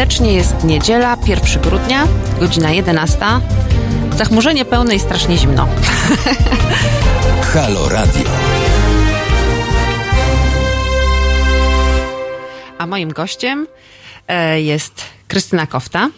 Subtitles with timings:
[0.00, 0.34] Serdecznie.
[0.34, 3.18] Jest niedziela, 1 grudnia, godzina 11.
[4.16, 5.68] Zachmurzenie pełne i strasznie zimno.
[7.52, 8.30] Halo Radio.
[12.78, 13.66] A moim gościem
[14.28, 16.10] e, jest Krystyna Kofta.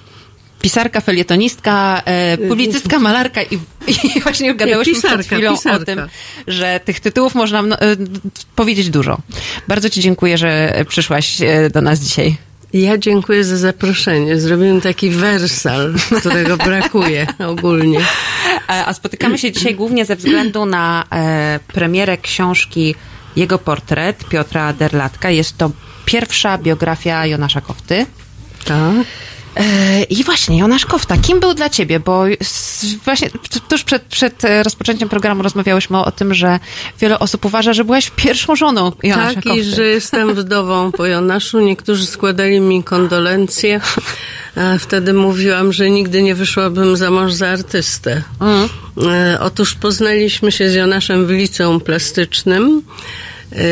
[0.61, 3.59] Pisarka, felietonistka, e, publicystka, malarka i,
[3.89, 5.83] i właśnie gadałyśmy pisarka, przed chwilą pisarka.
[5.83, 6.09] o tym,
[6.47, 7.77] że tych tytułów można e,
[8.57, 9.19] powiedzieć dużo.
[9.69, 12.52] Bardzo Ci dziękuję, że przyszłaś e, do nas dzisiaj.
[12.73, 14.41] Ja dziękuję za zaproszenie.
[14.41, 17.99] Zrobiłem taki wersal, którego brakuje ogólnie.
[18.69, 22.95] E, A spotykamy się dzisiaj głównie ze względu na e, premierę książki
[23.37, 25.31] Jego portret Piotra Derlatka.
[25.31, 25.71] Jest to
[26.05, 28.07] pierwsza biografia Jonasza Kofty.
[28.65, 28.95] Tak.
[29.57, 32.01] E, I właśnie, Jonasz Kofta, kim był dla ciebie?
[32.01, 32.25] Bo
[33.05, 33.31] właśnie
[33.69, 36.61] tuż przed, przed e, rozpoczęciem programu rozmawiałyśmy o tym, że
[37.01, 41.61] wiele osób uważa, że byłaś pierwszą żoną Jonasza Tak, i że jestem wdową po Jonaszu.
[41.61, 43.81] Niektórzy składali mi kondolencje.
[44.57, 48.23] A wtedy mówiłam, że nigdy nie wyszłabym za mąż za artystę.
[49.07, 52.83] E, Otóż poznaliśmy się z Jonaszem w liceum plastycznym.
[53.57, 53.63] E,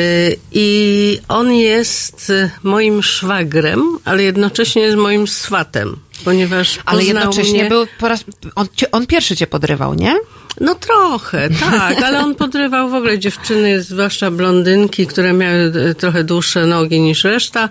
[0.52, 7.68] I on jest moim szwagrem, ale jednocześnie jest moim swatem, ponieważ Ale jednocześnie mnie...
[7.68, 8.24] był po raz,
[8.54, 10.16] on, on pierwszy cię podrywał, nie?
[10.60, 16.24] No trochę, tak, ale on podrywał w ogóle dziewczyny, zwłaszcza blondynki, które miały e, trochę
[16.24, 17.68] dłuższe nogi niż reszta.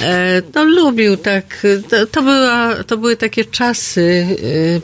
[0.00, 1.66] E, No lubił tak,
[2.10, 4.26] to, była, to były takie czasy
[4.76, 4.80] e,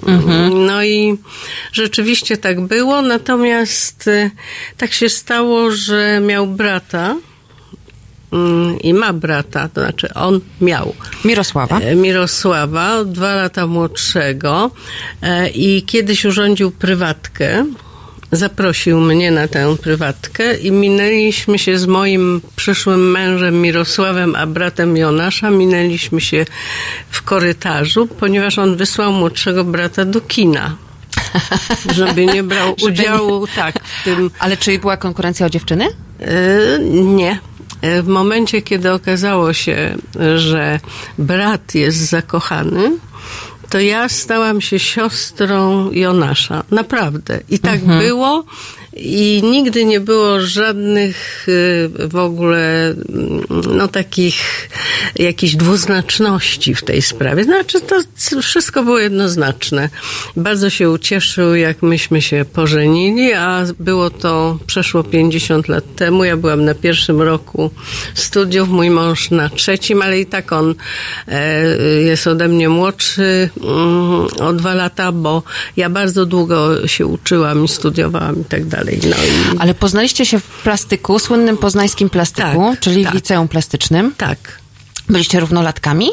[0.00, 0.48] podrywania.
[0.66, 1.18] No i
[1.72, 4.30] rzeczywiście tak było, natomiast e,
[4.76, 7.16] tak się stało, że miał brata
[8.32, 10.94] mm, i ma brata, to znaczy on miał.
[11.24, 11.80] Mirosława.
[11.80, 14.70] E, Mirosława, dwa lata młodszego
[15.22, 17.66] e, i kiedyś urządził prywatkę.
[18.32, 24.96] Zaprosił mnie na tę prywatkę i minęliśmy się z moim przyszłym mężem Mirosławem, a bratem
[24.96, 26.46] Jonasza, minęliśmy się
[27.10, 30.76] w korytarzu, ponieważ on wysłał młodszego brata do kina.
[31.96, 35.86] Żeby nie brał Żeby nie- udziału, tak, w tym Ale czy była konkurencja o dziewczyny?
[36.20, 37.38] E, Nie.
[38.02, 39.96] W momencie, kiedy okazało się,
[40.36, 40.80] że
[41.18, 42.92] brat jest zakochany,
[43.70, 46.64] to ja stałam się siostrą Jonasza.
[46.70, 47.40] Naprawdę.
[47.50, 48.44] I tak było.
[48.96, 53.44] I nigdy nie było żadnych y, w ogóle mm,
[53.76, 54.68] no takich
[55.16, 57.44] jakichś dwuznaczności w tej sprawie.
[57.44, 57.96] Znaczy to
[58.42, 59.88] wszystko było jednoznaczne.
[60.36, 66.24] Bardzo się ucieszył, jak myśmy się pożenili, a było to przeszło 50 lat temu.
[66.24, 67.70] Ja byłam na pierwszym roku
[68.14, 70.74] studiów, mój mąż na trzecim, ale i tak on
[71.28, 71.66] e,
[72.02, 73.50] jest ode mnie młodszy
[74.40, 75.42] o dwa lata, bo
[75.76, 79.00] ja bardzo długo się uczyłam i studiowałam i tak dalej.
[79.04, 83.12] No i Ale poznaliście się w plastyku, słynnym poznańskim plastyku, Tak, czyli tak.
[83.12, 84.14] w liceum plastycznym.
[84.16, 84.38] tak.
[85.08, 86.08] Byliście równolatkami?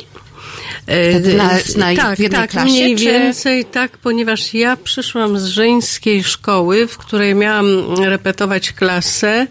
[0.88, 1.44] E, Wtedy na-
[1.78, 6.98] na- tak, tak, klasie, mniej czy- więcej tak, ponieważ ja przyszłam z żeńskiej szkoły, w
[6.98, 7.68] której miałam
[8.04, 9.48] repetować klasę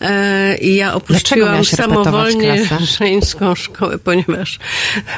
[0.00, 2.86] e, i ja opuściłam samowolnie klasę?
[2.98, 4.58] żeńską szkołę, ponieważ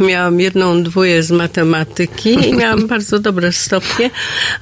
[0.01, 4.11] miałam jedną dwóję z matematyki i miałam bardzo dobre stopnie,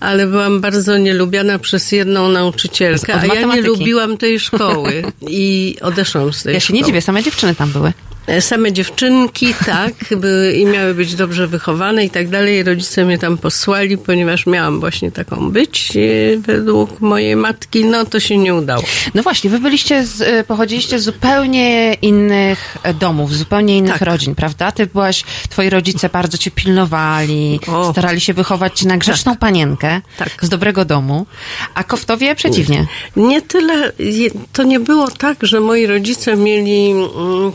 [0.01, 6.33] ale byłam bardzo nielubiana przez jedną nauczycielkę, a ja nie lubiłam tej szkoły i odeszłam
[6.33, 6.79] z tej Ja się szkoły.
[6.81, 7.93] nie dziwię, same dziewczyny tam były.
[8.27, 12.63] E, Same dziewczynki, tak, były, i miały być dobrze wychowane i tak dalej.
[12.63, 17.85] Rodzice mnie tam posłali, ponieważ miałam właśnie taką być e, według mojej matki.
[17.85, 18.83] No to się nie udało.
[19.15, 23.93] No właśnie, wy byliście, z, y, pochodziliście z zupełnie innych e, domów, z zupełnie innych
[23.93, 24.03] Tak.
[24.03, 24.73] rodzin, prawda?
[24.73, 27.93] Ty byłaś, twoi rodzice bardzo cię pilnowali, O.
[27.93, 30.29] starali się wychować cię na grzeczną panienkę Tak.
[30.43, 31.27] z dobrego domu,
[31.75, 32.87] a Koftowie przeciwnie.
[33.17, 37.53] Nie tyle, je- to nie było tak, że moi rodzice mieli mm,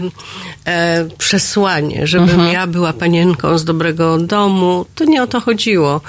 [0.00, 0.10] takie
[0.66, 4.86] e, przesłanie, żebym ja była panienką z dobrego domu.
[4.94, 6.00] To nie o to chodziło.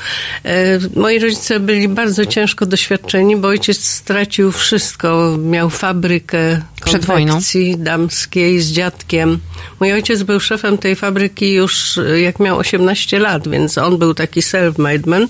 [0.45, 5.37] E, moi rodzice byli bardzo ciężko doświadczeni, bo ojciec stracił wszystko.
[5.39, 7.39] Miał fabrykę Przed wojną.
[7.77, 9.39] damskiej z dziadkiem.
[9.79, 14.13] Mój ojciec był szefem tej fabryki już e, jak miał 18 lat, więc on był
[14.13, 15.27] taki self-made man.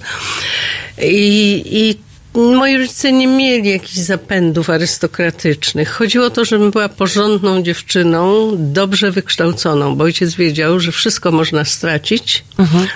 [1.02, 5.90] I, i moi rodzice nie mieli jakichś zapędów arystokratycznych.
[5.92, 11.66] Chodziło o to, żebym była porządną dziewczyną, dobrze wykształconą, bo ojciec wiedział, że wszystko można
[11.66, 12.44] stracić,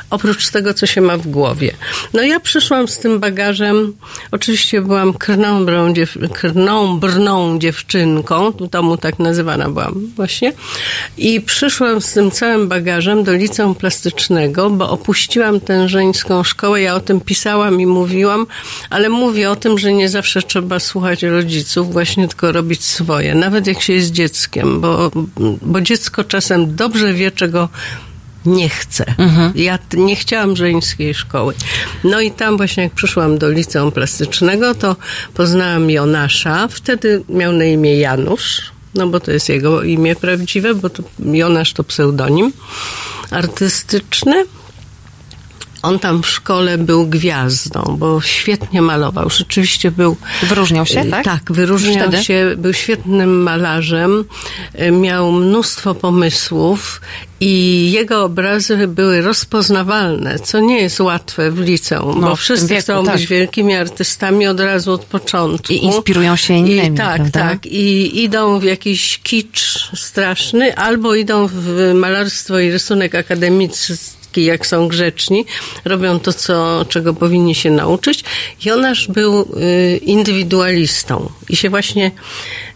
[0.09, 1.73] oprócz tego, co się ma w głowie.
[2.13, 3.93] No ja przyszłam z tym bagażem,
[4.31, 10.53] oczywiście byłam krnąbrą, dziew, krnąbrną dziewczynką, w domu tak nazywana byłam właśnie,
[11.17, 16.95] i przyszłam z tym całym bagażem do liceum plastycznego, bo opuściłam tę żeńską szkołę, ja
[16.95, 18.47] o tym pisałam i mówiłam,
[18.89, 23.67] ale mówi o tym, że nie zawsze trzeba słuchać rodziców, właśnie tylko robić swoje, nawet
[23.67, 25.11] jak się jest dzieckiem, bo,
[25.61, 27.69] bo dziecko czasem dobrze wie, czego
[28.45, 29.05] nie chcę.
[29.17, 29.51] Mhm.
[29.55, 31.53] Ja nie chciałam żeńskiej szkoły.
[32.03, 34.95] No i tam właśnie jak przyszłam do liceum plastycznego, to
[35.33, 36.67] poznałam Jonasza.
[36.67, 38.61] Wtedy miał na imię Janusz,
[38.95, 42.53] no bo to jest jego imię prawdziwe, bo to Jonasz to pseudonim
[43.31, 44.45] artystyczny.
[45.83, 49.29] On tam w szkole był gwiazdą, bo świetnie malował.
[49.29, 50.17] Rzeczywiście był.
[50.43, 51.25] Wyróżniał się, tak?
[51.25, 52.23] Tak, wyróżniał Wtedy?
[52.23, 52.55] się.
[52.57, 54.25] Był świetnym malarzem.
[54.73, 57.01] E, miał mnóstwo pomysłów
[57.39, 62.81] i jego obrazy były rozpoznawalne, co nie jest łatwe w liceum, no, bo wszyscy wieku,
[62.81, 63.15] chcą tak.
[63.15, 65.73] być wielkimi artystami od razu od początku.
[65.73, 66.95] I inspirują się innymi.
[66.95, 67.39] I tak, prawda?
[67.39, 67.65] tak.
[67.65, 73.93] I idą w jakiś kicz straszny, albo idą w malarstwo i rysunek akademicki
[74.41, 75.45] jak są grzeczni,
[75.85, 78.23] robią to, co, czego powinni się nauczyć.
[78.65, 82.11] Jonasz był y, indywidualistą i się właśnie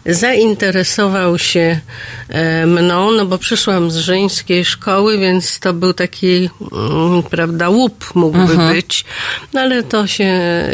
[0.06, 1.80] zainteresował się
[2.28, 8.14] e, mną, no bo przyszłam z żeńskiej szkoły, więc to był taki, mm, prawda, łup
[8.14, 8.74] mógłby mhm.
[8.74, 9.04] być,
[9.52, 10.24] no ale to się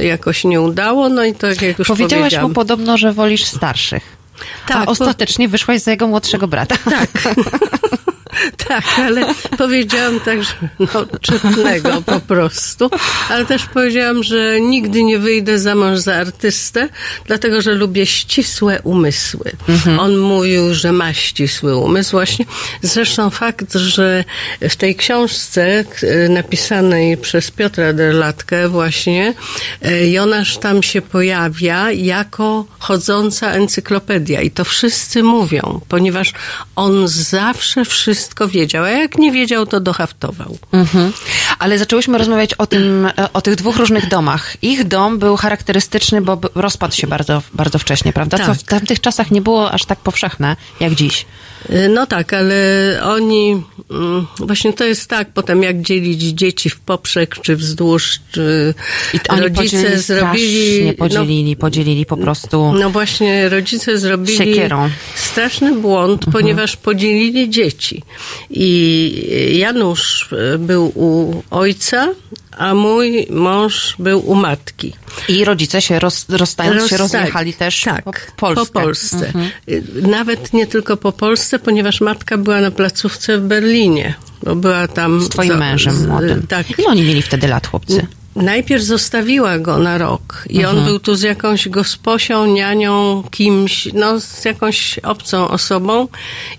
[0.02, 4.24] jakoś nie udało, no i tak jak już Powiedziałaś mu podobno, że wolisz starszych.
[4.66, 6.76] Tak, A ostatecznie wyszłaś za jego młodszego brata.
[6.84, 7.08] Tak.
[8.68, 9.26] Tak, ale
[9.58, 12.90] powiedziałam tak, że no, czytnego po prostu,
[13.28, 16.88] ale też powiedziałam, że nigdy nie wyjdę za mąż za artystę,
[17.26, 19.52] dlatego, że lubię ścisłe umysły.
[19.68, 20.00] Mhm.
[20.00, 22.44] On mówił, że ma ścisły umysł właśnie.
[22.82, 24.24] Zresztą fakt, że
[24.60, 25.84] w tej książce
[26.28, 29.34] napisanej przez Piotra Derlatkę właśnie
[29.82, 36.32] e, Jonasz tam się pojawia jako chodząca encyklopedia i to wszyscy mówią, ponieważ
[36.76, 40.58] on zawsze wszystko wszystko wiedział, a jak nie wiedział, to dohaftował.
[40.72, 41.12] Mhm.
[41.58, 44.56] Ale zaczęłyśmy rozmawiać o tym, o tych dwóch różnych domach.
[44.62, 48.38] Ich dom był charakterystyczny, bo rozpadł się bardzo, bardzo wcześnie, prawda?
[48.38, 48.46] Tak.
[48.46, 51.26] Co w tamtych czasach nie było aż tak powszechne, jak dziś.
[51.70, 52.54] Y, no tak, ale
[53.02, 58.74] oni, mm, właśnie to jest tak, potem jak dzielić dzieci w poprzek, czy wzdłuż, czy
[59.14, 60.84] I oni rodzice zrobili...
[60.84, 62.72] Nie podzielili, no, podzielili po prostu...
[62.72, 64.90] No właśnie, rodzice zrobili siekierą.
[65.14, 66.32] straszny błąd, mhm.
[66.32, 68.02] ponieważ podzielili dzieci.
[68.50, 72.08] I Janusz y, był u ojca,
[72.58, 74.92] a mój mąż był u matki.
[75.28, 78.72] I rodzice się roz, rozstając się rozjechali też tak, po Polsce.
[78.72, 79.26] Po Polsce.
[79.26, 79.50] Mhm.
[80.10, 85.20] Nawet nie tylko po Polsce, ponieważ matka była na placówce w Berlinie, bo była tam...
[85.20, 86.46] Z twoim mężem młodym.
[86.46, 86.78] Tak.
[86.78, 88.06] Ile oni mieli wtedy lat, chłopcy?
[88.36, 90.76] Najpierw zostawiła go na rok i mhm.
[90.78, 96.08] on był tu z jakąś gosposią, nianią, kimś, no z jakąś obcą osobą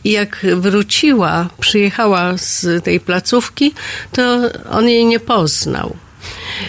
[0.04, 3.74] i jak wróciła, przyjechała z tej placówki,
[4.12, 4.40] to
[4.72, 5.96] on jej nie poznał.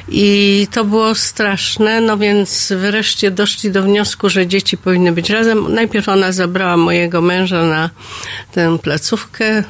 [0.09, 5.75] I to było straszne, no więc wreszcie doszli do wniosku, że dzieci powinny być razem.
[5.75, 7.91] Najpierw ona zabrała mojego męża na
[8.53, 9.65] tę placówkę.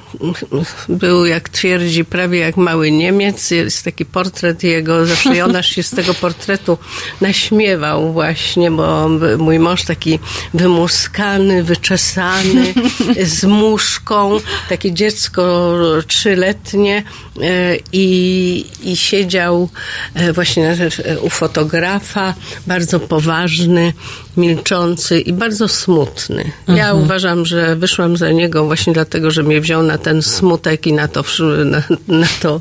[0.88, 3.50] Był, jak twierdzi, prawie jak mały Niemiec.
[3.50, 5.06] Jest taki portret jego.
[5.06, 6.78] Zawsze Jonasz się z tego portretu
[7.20, 9.08] naśmiewał właśnie, bo
[9.38, 10.18] mój mąż taki
[10.54, 12.74] wymuskany, wyczesany,
[13.22, 15.74] z muszką, takie dziecko
[16.06, 17.02] trzyletnie
[17.42, 19.68] e, i, i siedział
[20.14, 22.34] E, właśnie e, u fotografa,
[22.66, 23.92] bardzo poważny,
[24.36, 26.44] milczący i bardzo smutny.
[26.60, 26.78] Mhm.
[26.78, 30.92] Ja uważam, że wyszłam za niego właśnie dlatego, że mnie wziął na ten smutek i
[30.92, 31.24] na to,
[31.64, 32.60] na, na to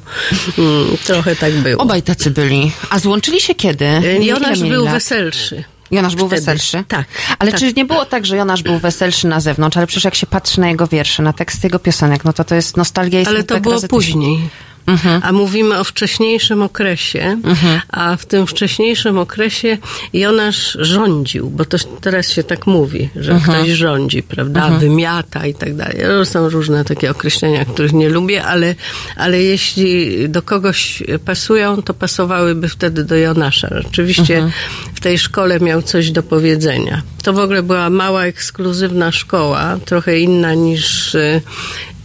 [0.58, 1.84] mm, trochę tak było.
[1.84, 2.72] Obaj tacy byli.
[2.90, 3.86] A złączyli się kiedy?
[3.86, 4.94] E, Jonasz był lat?
[4.94, 5.64] weselszy.
[5.92, 6.42] Jonasz był Wtedy.
[6.42, 6.84] weselszy?
[6.88, 7.06] Tak.
[7.40, 7.60] Ale tak.
[7.60, 10.60] czy nie było tak, że Jonasz był weselszy na zewnątrz, ale przecież jak się patrzy
[10.60, 13.60] na jego wiersze, na teksty jego piosenek, no to to jest nostalgia i Ale to
[13.60, 14.50] było później.
[14.88, 15.22] Mhm.
[15.24, 17.82] A mówimy o wcześniejszym okresie, mhm.
[17.90, 19.78] a w tym wcześniejszym okresie
[20.14, 23.60] Jonasz rządził, bo to teraz się tak mówi, że mhm.
[23.60, 24.80] ktoś rządzi, prawda, mhm.
[24.80, 25.98] wymiata i tak dalej.
[26.24, 28.76] Są różne takie określenia, których nie lubię, ale,
[29.16, 33.70] ale jeśli do kogoś pasują, to pasowałyby wtedy do Jonasza.
[33.88, 34.52] Oczywiście mhm.
[34.94, 37.02] w tej szkole miał coś do powiedzenia.
[37.24, 41.16] To w ogóle była mała, ekskluzywna szkoła, trochę inna niż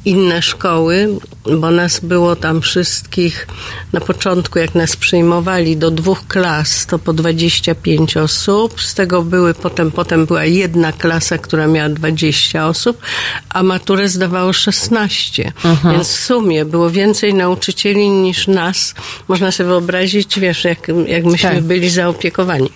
[0.04, 1.08] inne szkoły,
[1.60, 3.46] bo nas było tam wszystkich
[3.92, 8.80] na początku, jak nas przyjmowali do dwóch klas, to po 25 osób.
[8.82, 12.98] Z tego były potem, potem była jedna klasa, która miała 20 osób,
[13.48, 15.52] a maturę zdawało 16.
[15.64, 15.94] Mhm.
[15.94, 18.94] Więc w sumie było więcej nauczycieli niż nas.
[19.28, 21.64] Można sobie wyobrazić, wiesz, jak, jak myśmy tak.
[21.64, 22.70] byli zaopiekowani.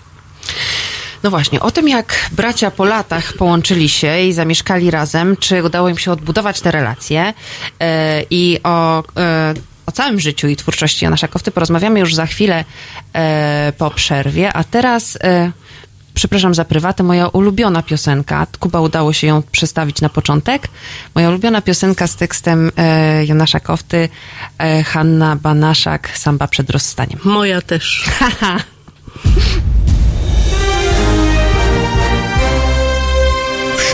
[1.24, 5.88] No właśnie, o tym jak bracia po latach połączyli się i zamieszkali razem, czy udało
[5.88, 7.32] im się odbudować te relacje
[7.80, 7.86] yy,
[8.30, 12.64] i o yy, o całym życiu i twórczości Jana Szakowty porozmawiamy już za chwilę
[13.12, 15.18] e, po przerwie, a teraz...
[15.24, 15.52] E,
[16.14, 18.46] przepraszam za prywatę, moja ulubiona piosenka.
[18.60, 20.68] Kuba udało się ją przestawić na początek.
[21.14, 24.08] Moja ulubiona piosenka z tekstem e, Jonasza Kofty,
[24.58, 27.18] e, Hanna Banaszak, Samba przed rozstaniem.
[27.24, 28.04] Moja też.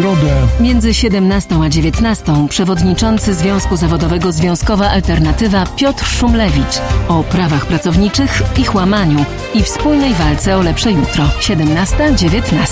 [0.01, 0.47] środę.
[0.61, 8.75] Między 17 a 19 przewodniczący Związku Zawodowego Związkowa Alternatywa Piotr Szumlewicz o prawach pracowniczych, ich
[8.75, 11.25] łamaniu i wspólnej walce o lepsze jutro.
[11.41, 12.67] 17-19.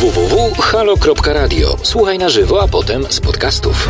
[0.00, 1.76] www.halo.radio.
[1.82, 3.88] Słuchaj na żywo, a potem z podcastów.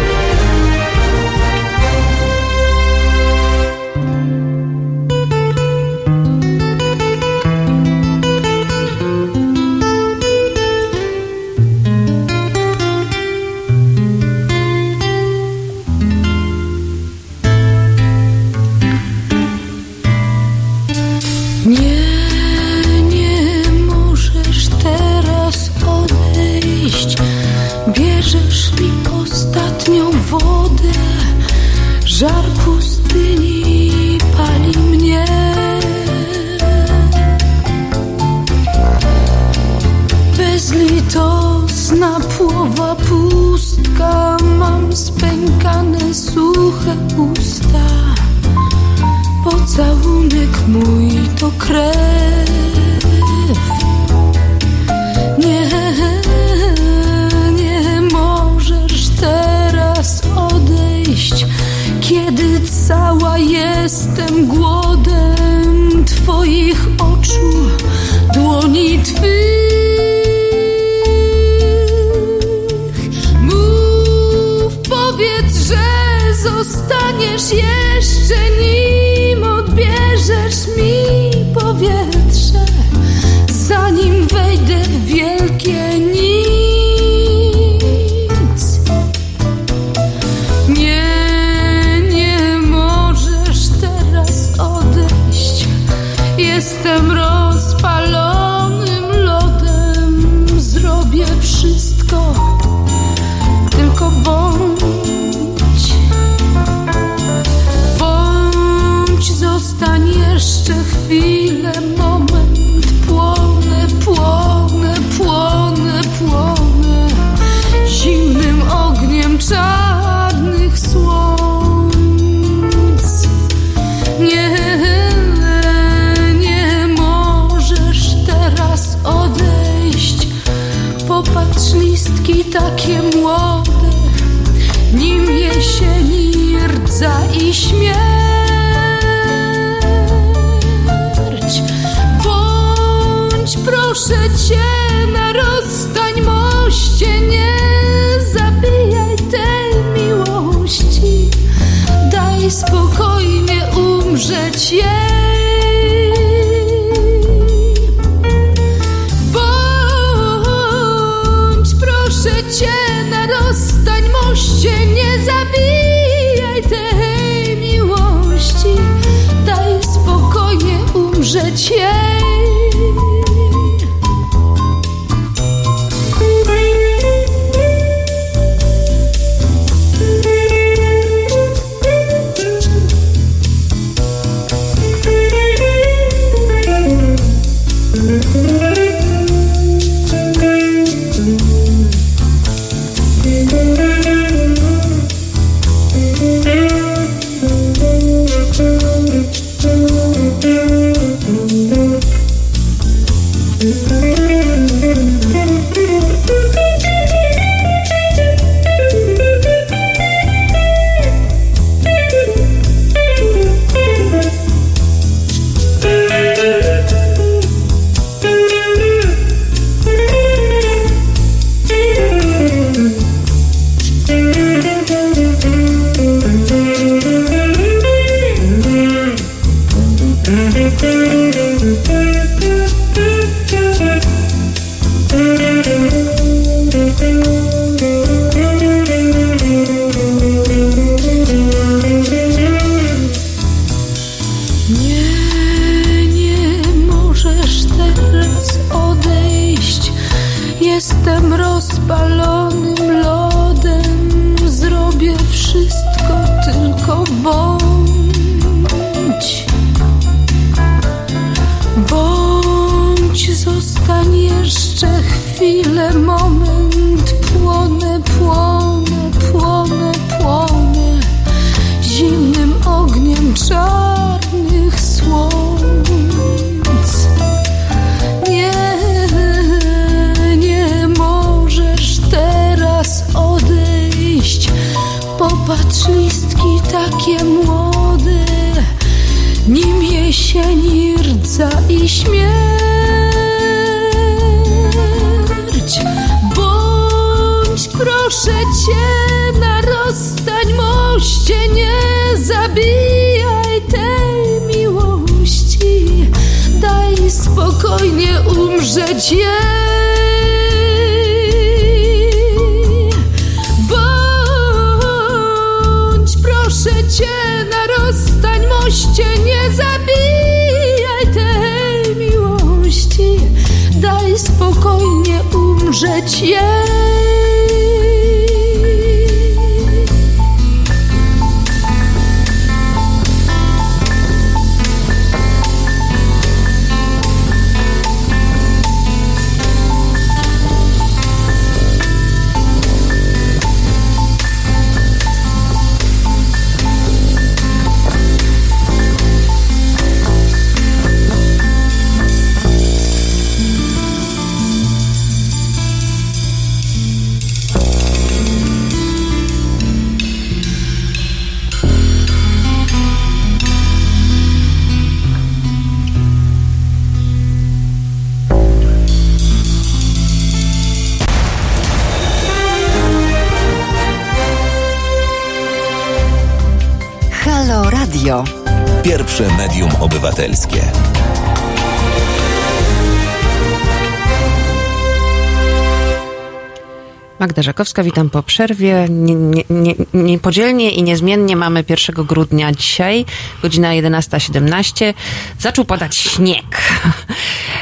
[387.40, 388.86] Magda Żakowska, witam po przerwie.
[388.90, 393.04] Nie, nie, nie, niepodzielnie i niezmiennie mamy 1 grudnia dzisiaj,
[393.42, 394.94] godzina 11.17.
[395.38, 396.62] Zaczął padać śnieg.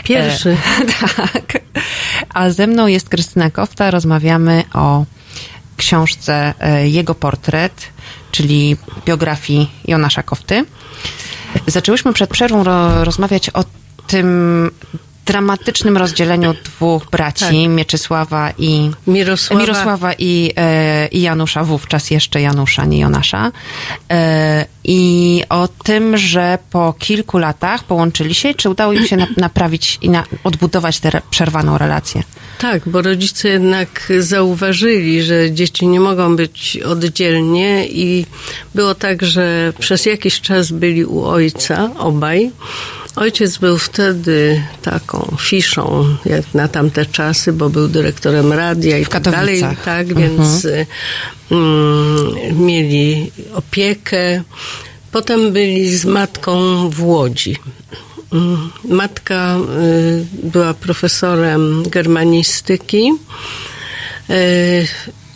[0.05, 0.57] Pierwszy.
[0.81, 0.85] E,
[1.17, 1.63] tak.
[2.35, 3.91] A ze mną jest Krystyna Kofta.
[3.91, 5.05] Rozmawiamy o
[5.77, 7.89] książce e, Jego portret,
[8.33, 10.65] czyli biografii Jonasza Kofty.
[11.67, 13.65] Zaczęłyśmy przed przerwą ro, rozmawiać o
[14.07, 14.71] tym
[15.29, 17.55] dramatycznym rozdzieleniu dwóch braci, Tak.
[17.69, 19.63] Mieczysława i Mirosława.
[19.63, 23.53] Mirosława i, e, i Janusza, wówczas jeszcze Janusza, nie Jonasza.
[24.11, 29.27] E, I o tym, że po kilku latach połączyli się, czy udało im się na,
[29.47, 32.23] naprawić i na, odbudować tę przerwaną relację.
[32.59, 38.27] Tak, bo rodzice jednak zauważyli, że dzieci nie mogą być oddzielnie i
[38.75, 42.51] było tak, że przez jakiś czas byli u ojca obaj.
[43.19, 49.09] Ojciec był wtedy taką fiszą, jak na tamte czasy, bo był dyrektorem radia i W
[49.09, 49.63] tak dalej.
[49.85, 50.87] Tak, więc y,
[51.51, 54.43] mm, mieli opiekę.
[55.13, 57.57] Potem byli z matką w Łodzi.
[58.33, 63.13] Mm, Matka y, była profesorem germanistyki
[64.31, 64.87] y,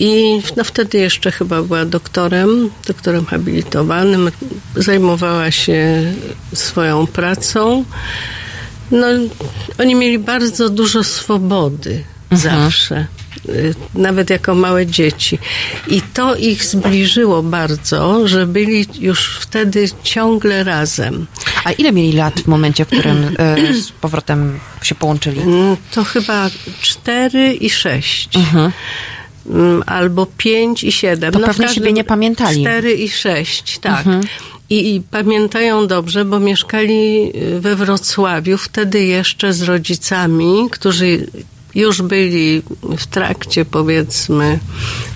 [0.05, 4.31] i no wtedy jeszcze chyba była doktorem, doktorem habilitowanym.
[4.77, 6.05] Zajmowała się
[6.55, 7.85] swoją pracą.
[8.91, 9.07] No,
[9.79, 13.07] oni mieli bardzo dużo swobody zawsze.
[13.49, 15.38] y, Nawet jako małe dzieci.
[15.88, 21.27] I to ich zbliżyło bardzo, że byli już wtedy ciągle razem.
[21.65, 25.41] A ile mieli lat w momencie, w którym e, z powrotem się połączyli?
[25.41, 28.29] Mm, To chyba 4 i 6.
[28.55, 28.73] Mm,
[29.87, 31.33] Albo 5 i 7.
[31.33, 32.61] To pewnie siebie nie pamiętali.
[32.61, 34.05] 4 i 6, tak.
[34.70, 41.26] I, I pamiętają dobrze, bo mieszkali y, we Wrocławiu, wtedy jeszcze z rodzicami, którzy
[41.74, 42.62] już byli
[42.98, 44.59] w trakcie, powiedzmy,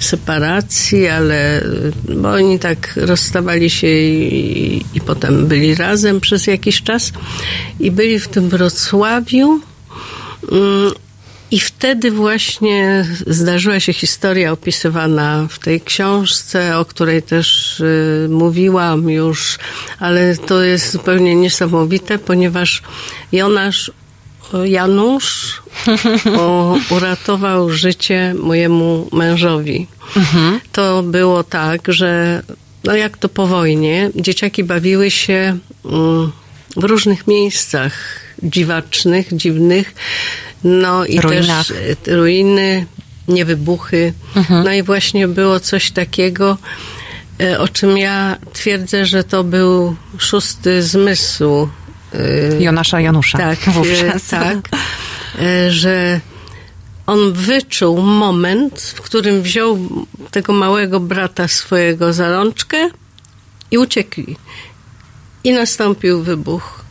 [0.00, 6.82] separacji, ale y, bo oni tak rozstawali się i, i potem byli razem przez jakiś
[6.82, 7.12] czas
[7.80, 9.60] i byli w tym Wrocławiu.
[11.50, 19.10] I wtedy właśnie zdarzyła się historia opisywana w tej książce, o której też y, mówiłam
[19.10, 19.58] już,
[19.98, 22.82] ale to jest zupełnie niesamowite, ponieważ
[23.32, 23.90] Jonasz
[24.64, 25.62] Janusz
[26.38, 29.86] o, uratował życie mojemu mężowi.
[30.72, 32.42] To było tak, że
[32.84, 36.32] no jak to po wojnie, dzieciaki bawiły się mm,
[36.76, 37.92] w różnych miejscach
[38.42, 39.94] dziwacznych, dziwnych.
[40.64, 41.66] No i Ruinach.
[41.66, 41.76] też
[42.08, 42.86] e, ruiny,
[43.28, 44.12] niewybuchy.
[44.64, 46.58] No i właśnie było coś takiego,
[47.40, 51.68] e, o czym ja twierdzę, że to był szósty zmysł.
[52.14, 54.28] e, Jonasza Janusza tak, wówczas.
[54.28, 54.68] tak,
[55.68, 56.20] że
[57.06, 59.78] on wyczuł moment, w którym wziął
[60.30, 62.88] tego małego brata swojego za rączkę
[63.70, 64.36] i uciekli.
[65.46, 66.85] I nastąpił wybuch.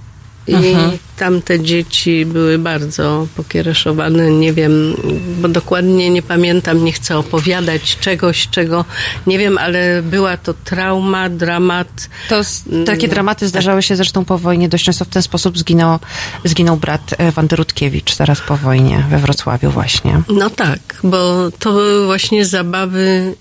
[0.48, 0.76] I
[1.18, 4.32] tamte dzieci były bardzo pokiereszowane.
[4.32, 4.96] Nie wiem,
[5.42, 8.86] bo dokładnie nie pamiętam, nie chcę opowiadać czegoś, czego
[9.28, 12.10] nie wiem, ale była to trauma, dramat.
[12.30, 12.42] To
[12.86, 14.70] takie dramaty zdarzały się zresztą po wojnie.
[14.70, 16.00] Dość często w ten sposób zginął,
[16.44, 20.22] zginął brat e, Wandy Rutkiewicz zaraz po wojnie we Wrocławiu właśnie.
[20.30, 23.36] No tak, bo to były właśnie zabawy,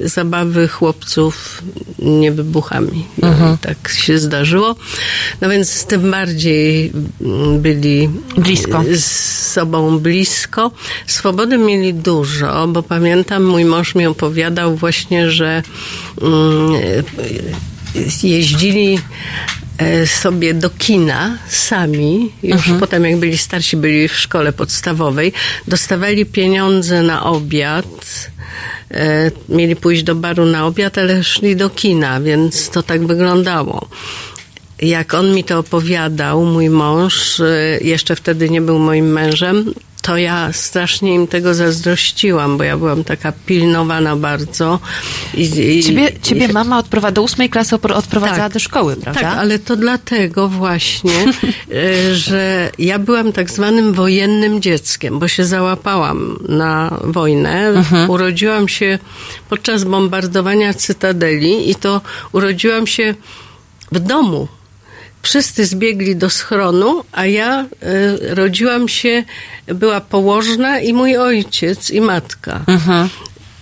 [0.00, 1.62] y, zabawy chłopców
[1.98, 3.06] niewybuchami.
[3.18, 3.22] I
[3.60, 4.76] Tak się zdarzyło.
[5.40, 8.82] No więc tym bardziej mm, byli Blisko.
[8.82, 10.70] y, z sobą blisko.
[11.06, 15.62] Swobody mieli dużo, bo pamiętam, mój mąż mi opowiadał właśnie, że
[16.22, 16.72] mm,
[18.22, 18.98] jeździli
[19.78, 25.32] e, sobie do kina sami, już potem jak byli starsi, byli w szkole podstawowej,
[25.68, 28.30] dostawali pieniądze na obiad,
[28.90, 33.88] e, mieli pójść do baru na obiad, ale szli do kina, więc to tak wyglądało.
[34.82, 37.46] Jak on mi to opowiadał, mój mąż, e,
[37.80, 43.04] jeszcze wtedy nie był moim mężem, to ja strasznie im tego zazdrościłam, bo ja byłam
[43.04, 44.80] taka pilnowana bardzo.
[45.34, 45.42] I,
[45.78, 48.52] i, Ciebie, ciebie i- mama odprowadza, do ósmej klasy odprowadzała Tak.
[48.52, 49.20] do szkoły, prawda?
[49.20, 51.24] tak, ale to dlatego właśnie,
[51.72, 57.68] e, że ja byłam tak zwanym wojennym dzieckiem, bo się załapałam na wojnę.
[57.68, 58.10] Mhm.
[58.10, 58.98] Urodziłam się
[59.50, 62.00] podczas bombardowania Cytadeli i to
[62.32, 63.14] urodziłam się
[63.92, 64.48] w domu.
[65.26, 67.66] Wszyscy zbiegli do schronu, a ja e,
[68.34, 69.24] rodziłam się,
[69.66, 72.64] była położna i mój ojciec i matka.
[72.66, 73.08] Mhm.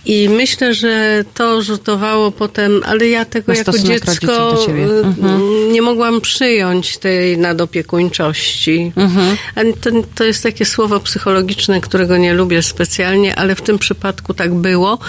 [0.05, 4.57] I myślę, że to rzutowało potem, ale ja tego jako dziecko
[5.03, 5.71] Mhm.
[5.71, 8.91] nie mogłam przyjąć tej nadopiekuńczości.
[8.95, 9.37] Mhm.
[9.81, 14.53] To, to jest takie słowo psychologiczne, którego nie lubię specjalnie, ale w tym przypadku tak
[14.53, 14.99] było.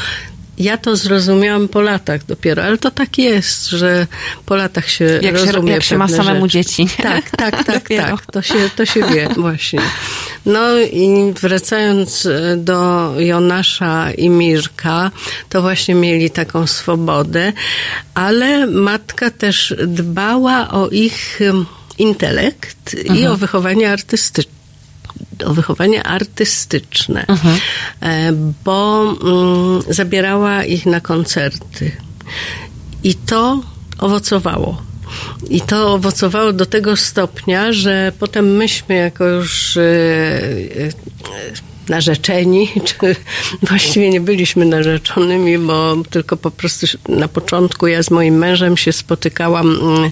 [0.58, 4.06] Ja to zrozumiałam po latach dopiero, ale to tak jest, że
[4.46, 6.48] po latach się Jak się- rozumie jak się ma samemu rzeczy.
[6.58, 6.88] dzieci.
[7.02, 8.26] Tak, tak, tak, tak.
[8.26, 9.80] To się, to się wie właśnie.
[10.46, 15.10] No i wracając e, do Jonasza i Mirka,
[15.48, 17.52] to właśnie mieli taką swobodę,
[18.14, 21.40] ale matka też dbała o ich
[21.98, 24.55] intelekt i o wychowanie artystyczne
[25.44, 27.26] o wychowanie artystyczne,
[28.00, 28.32] e,
[28.64, 31.92] bo mm, zabierała ich na koncerty.
[33.04, 33.62] I to
[33.98, 34.82] owocowało.
[35.50, 40.92] I to owocowało do tego stopnia, że potem myśmy jako już e, e,
[41.88, 43.16] narzeczeni, czy
[43.62, 48.92] właściwie nie byliśmy narzeczonymi, bo tylko po prostu na początku ja z moim mężem się
[48.92, 50.10] spotykałam, mm,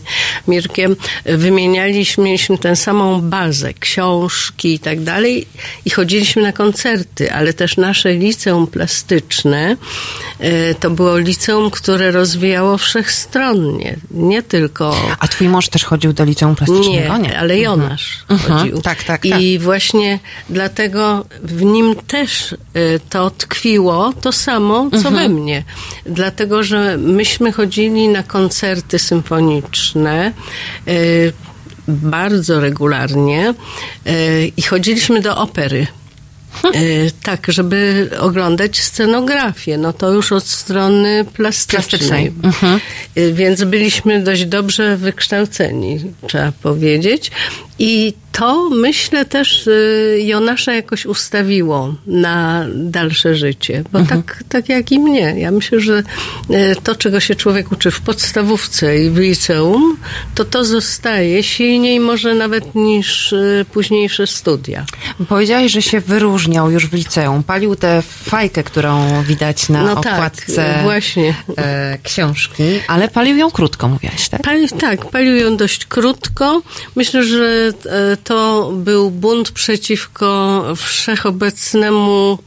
[0.48, 5.46] Mirkiem, wymienialiśmy, mieliśmy tę samą bazę, książki i tak dalej
[5.84, 9.76] i chodziliśmy na koncerty, ale też nasze liceum plastyczne
[10.38, 16.24] e, to było liceum, które rozwijało wszechstronnie, nie tylko A twój mąż też chodził do
[16.24, 17.16] liceum plastycznego?
[17.18, 18.82] nie, ale Jonasz chodził.
[18.82, 20.18] Tak, tak, I właśnie
[20.50, 22.57] dlatego w nim też y,
[23.11, 25.64] to tkwiło to samo, co we mnie.
[26.07, 30.33] Dlatego, że myśmy chodzili na koncerty symfoniczne
[30.88, 31.33] y,
[31.88, 33.55] bardzo regularnie
[34.07, 35.87] y, i chodziliśmy do opery.
[36.74, 39.79] Y, tak, żeby oglądać scenografię.
[39.79, 42.31] No to już od strony plastycznej.
[42.31, 42.81] Plastycznej.
[43.18, 47.31] Y, Więc byliśmy dość dobrze wykształceni, trzeba powiedzieć.
[47.79, 53.85] I to myślę też y, Jonasza jakoś ustawiło na dalsze życie.
[53.92, 55.35] Bo tak, tak jak i mnie.
[55.38, 56.03] Ja myślę, że
[56.51, 59.97] y, to, czego się człowiek uczy w podstawówce i w liceum,
[60.35, 64.85] to to zostaje silniej może nawet niż y, późniejsze studia.
[65.29, 67.42] Powiedziałaś, że się wyróżniał już w liceum.
[67.42, 71.35] Palił tę fajkę, którą widać na No tak, okładce właśnie.
[71.59, 74.42] e, książki, ale palił ją krótko, mówiłaś, tak?
[74.42, 76.62] Pali, tak, palił ją dość krótko.
[76.97, 82.38] Myślę, że e, to był bunt przeciwko wszechobecnemu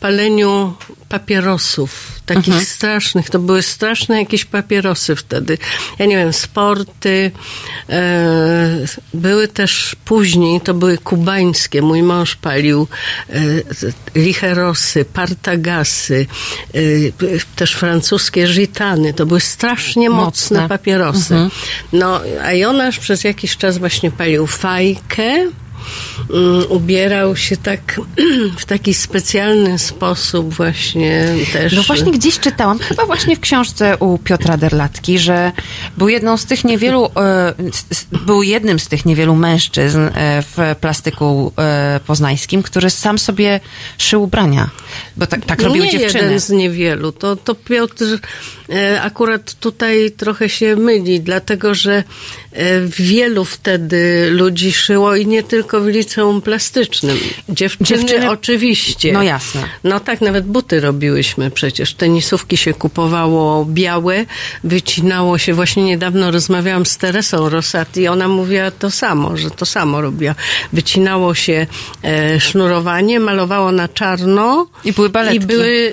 [0.00, 0.72] paleniu
[1.08, 3.30] papierosów, takich strasznych.
[3.30, 5.58] To były straszne jakieś papierosy wtedy.
[5.98, 7.30] Ja nie wiem, sporty.
[7.90, 11.82] E, były też później, to były kubańskie.
[11.82, 12.86] Mój mąż palił
[13.30, 13.34] e,
[14.14, 16.26] licherosy, partagasy,
[16.74, 16.78] e,
[17.56, 19.14] też francuskie żitany.
[19.14, 20.24] To były strasznie mocne,
[20.56, 20.68] Mocne.
[20.68, 21.34] papierosy.
[21.92, 25.46] No, a Jonasz przez jakiś czas właśnie palił fajkę.
[26.30, 28.00] Mm, ubierał się tak
[28.58, 31.72] w taki specjalny sposób właśnie też.
[31.72, 35.52] No właśnie gdzieś czytałam, chyba właśnie w książce u Piotra Derlatki, że
[35.96, 37.10] był jedną z tych niewielu,
[37.90, 41.52] s- był jednym z tych niewielu mężczyzn e, w plastyku
[42.06, 43.60] poznańskim, który sam sobie
[43.98, 44.70] szył ubrania.
[45.16, 46.24] Bo tak, tak robiły nie dziewczyny.
[46.24, 47.12] jeden z niewielu.
[47.12, 48.04] To, to Piotr
[49.02, 52.04] akurat tutaj trochę się myli, dlatego że
[52.98, 57.18] wielu wtedy ludzi szyło i nie tylko w liceum plastycznym.
[57.48, 59.12] Dziewczyny, Dziewczyny- oczywiście.
[59.12, 59.62] No jasne.
[59.84, 61.94] No tak, nawet buty robiłyśmy przecież.
[61.94, 64.26] Tenisówki się kupowało białe,
[64.64, 65.54] wycinało się.
[65.54, 68.08] Właśnie niedawno rozmawiałam z Teresą Rosati.
[68.08, 70.34] Ona mówiła to samo, że to samo robiła.
[70.72, 71.66] Wycinało się
[72.04, 74.66] e, sznurowanie, malowało na czarno.
[74.84, 75.36] I były baletki.
[75.36, 75.92] I były,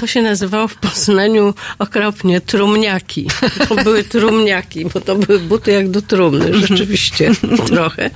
[0.00, 3.28] to się nazywało w Poznaniu okropnie trumniaki.
[3.68, 7.30] To były trumniaki, bo to były buty jak do trumny, rzeczywiście
[7.66, 8.10] trochę.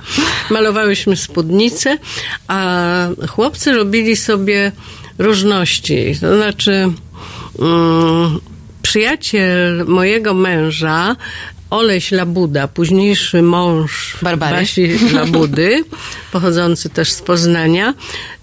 [0.99, 1.97] Malowałyśmy spódnice,
[2.47, 4.71] a chłopcy robili sobie
[5.17, 6.15] różności.
[6.21, 6.71] To znaczy,
[7.59, 8.39] mm,
[8.81, 11.15] przyjaciel mojego męża,
[11.69, 14.55] Oleś Labuda, późniejszy mąż Barbary.
[14.55, 15.83] Basi Labudy,
[16.31, 17.93] pochodzący też z Poznania,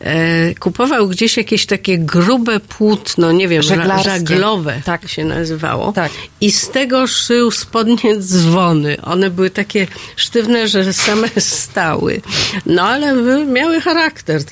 [0.01, 4.11] e, kupował gdzieś jakieś takie grube płótno, nie wiem, Żeglarskie.
[4.11, 5.09] żaglowe Tak.
[5.09, 5.93] się nazywało.
[5.93, 6.13] Tak.
[6.41, 8.97] I z tego szył spodnie dzwony.
[9.03, 9.87] One były takie
[10.17, 12.21] sztywne, że same stały.
[12.67, 13.15] No ale
[13.47, 14.43] miały charakter.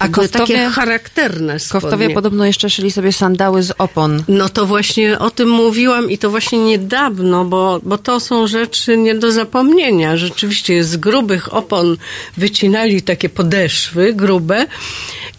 [0.00, 1.80] A koftowie- takie charakterne spodnie.
[1.80, 4.24] Koftowie podobno jeszcze szyli sobie sandały z opon.
[4.28, 8.96] No to właśnie o tym mówiłam i to właśnie niedawno, bo, bo to są rzeczy
[8.96, 10.16] nie do zapomnienia.
[10.16, 11.96] Rzeczywiście z grubych opon
[12.36, 14.66] wycinali takie podeszwy grube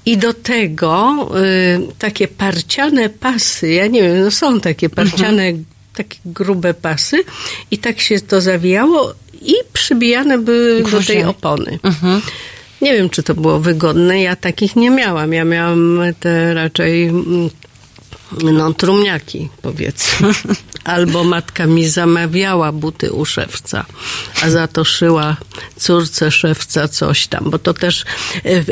[0.06, 5.43] i do tego y, takie parciane pasy, ja nie wiem, no są takie parciane,
[5.95, 7.24] takie grube pasy
[7.71, 11.80] i tak się to zawijało i przybijane były do tej opony.
[12.82, 14.22] Nie wiem, czy to było wygodne.
[14.22, 15.34] Ja takich nie miałam.
[15.34, 17.50] Ja miałam te raczej mm,
[18.44, 20.28] no, trumniaki, powiedzmy.
[20.84, 23.86] Albo matka mi zamawiała buty u szewca,
[24.41, 25.38] a za to szyła
[25.76, 28.06] córce szewca coś tam, bo to też
[28.46, 28.63] e,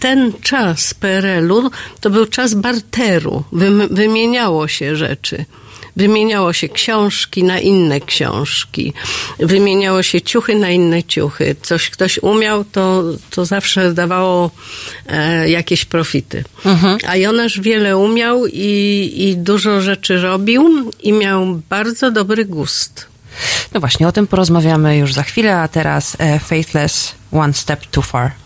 [0.00, 3.44] ten czas PRL-u to był czas barteru.
[3.52, 5.44] Wym- wymieniało się rzeczy.
[5.96, 8.92] Wymieniało się książki na inne książki.
[9.38, 11.56] Wymieniało się ciuchy na inne ciuchy.
[11.62, 14.50] Coś ktoś umiał, to, to zawsze dawało
[15.06, 16.44] e, jakieś profity.
[17.06, 23.06] A Jonasz wiele umiał i, i dużo rzeczy robił i miał bardzo dobry gust.
[23.74, 28.02] No właśnie, o tym porozmawiamy już za chwilę, a teraz e, Faithless One Step Too
[28.02, 28.45] Far.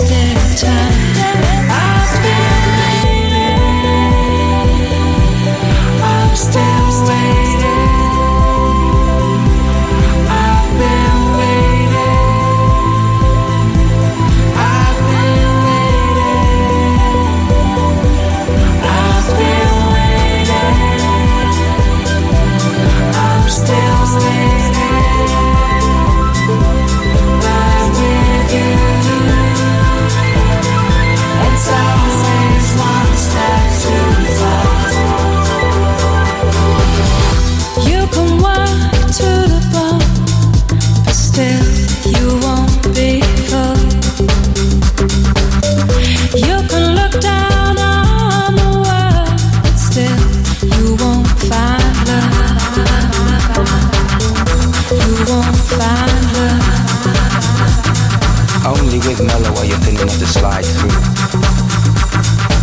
[0.00, 1.69] wasted time.
[59.10, 60.94] Only mellow while you're thinning up the slide through.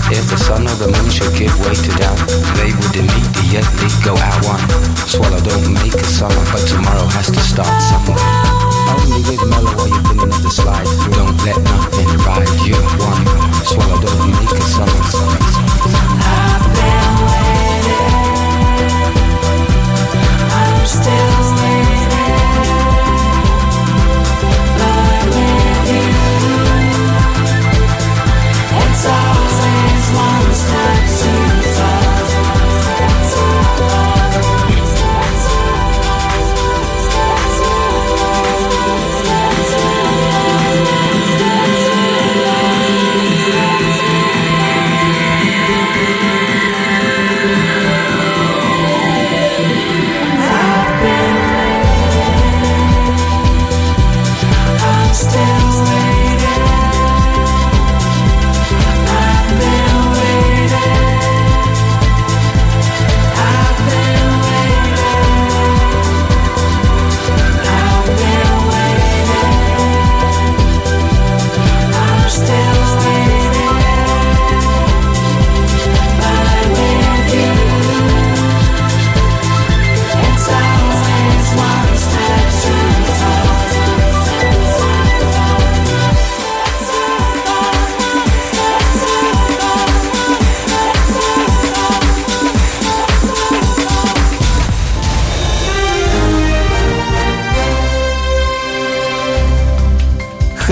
[0.08, 2.20] If the sun or the moon should give way to doubt,
[2.56, 4.64] they would immediately go out one.
[5.04, 8.24] Swallow don't make a summer, but tomorrow has to start somewhere.
[8.96, 11.20] Only with mellow while you're thinning up the slide through.
[11.20, 13.24] Don't let nothing ride you one.
[13.68, 15.47] Swallow don't make a summer.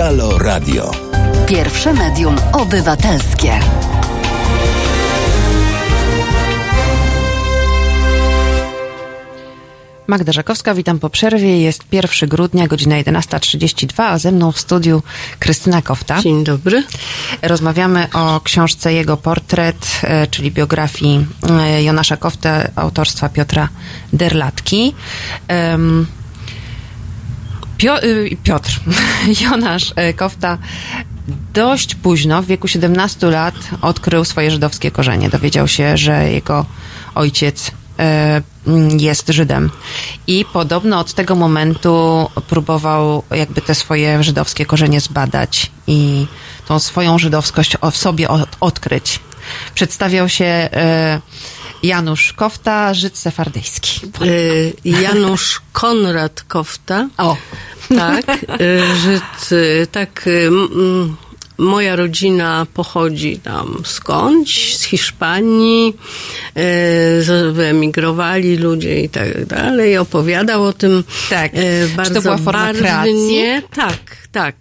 [0.05, 0.91] Halo Radio.
[1.47, 3.59] Pierwsze medium obywatelskie.
[10.07, 11.61] Magda Żakowska, witam po przerwie.
[11.61, 15.03] Jest 1 grudnia, godzina 11.32, a ze mną w studiu
[15.39, 16.21] Krystyna Kofta.
[16.21, 16.83] Dzień dobry.
[17.41, 23.69] Rozmawiamy o książce Jego portret, e, czyli biografii e, Jonasza Kofta autorstwa Piotra
[24.13, 24.95] Derlatki.
[25.51, 26.24] Y,
[28.43, 28.79] Piotr,
[29.41, 30.57] Jonasz e, Kofta
[31.53, 35.29] dość późno, w wieku 17 lat, odkrył swoje żydowskie korzenie.
[35.29, 36.65] Dowiedział się, że jego
[37.15, 39.69] ojciec e, mm, jest Żydem.
[40.27, 46.27] I podobno od tego momentu próbował jakby te swoje żydowskie korzenie zbadać i
[46.67, 49.19] tą swoją żydowskość w sobie od, odkryć.
[49.75, 50.69] Przedstawiał się
[51.85, 54.01] Janusz Kofta, Żyd sefardyjski.
[54.25, 57.09] Y, Janusz Konrad Kofta.
[57.17, 57.37] O,
[57.97, 58.25] Tak,
[58.61, 60.25] y, Żyd, y, tak.
[61.57, 65.93] Moja rodzina pochodzi tam skądś, z Hiszpanii,
[67.51, 69.97] wyemigrowali ludzie i tak dalej.
[69.97, 71.53] Opowiadał o tym Tak.
[71.53, 72.81] y, Czy to bardzo była forma barwnie.
[72.81, 73.43] kreacji?
[73.75, 74.55] Tak, tak.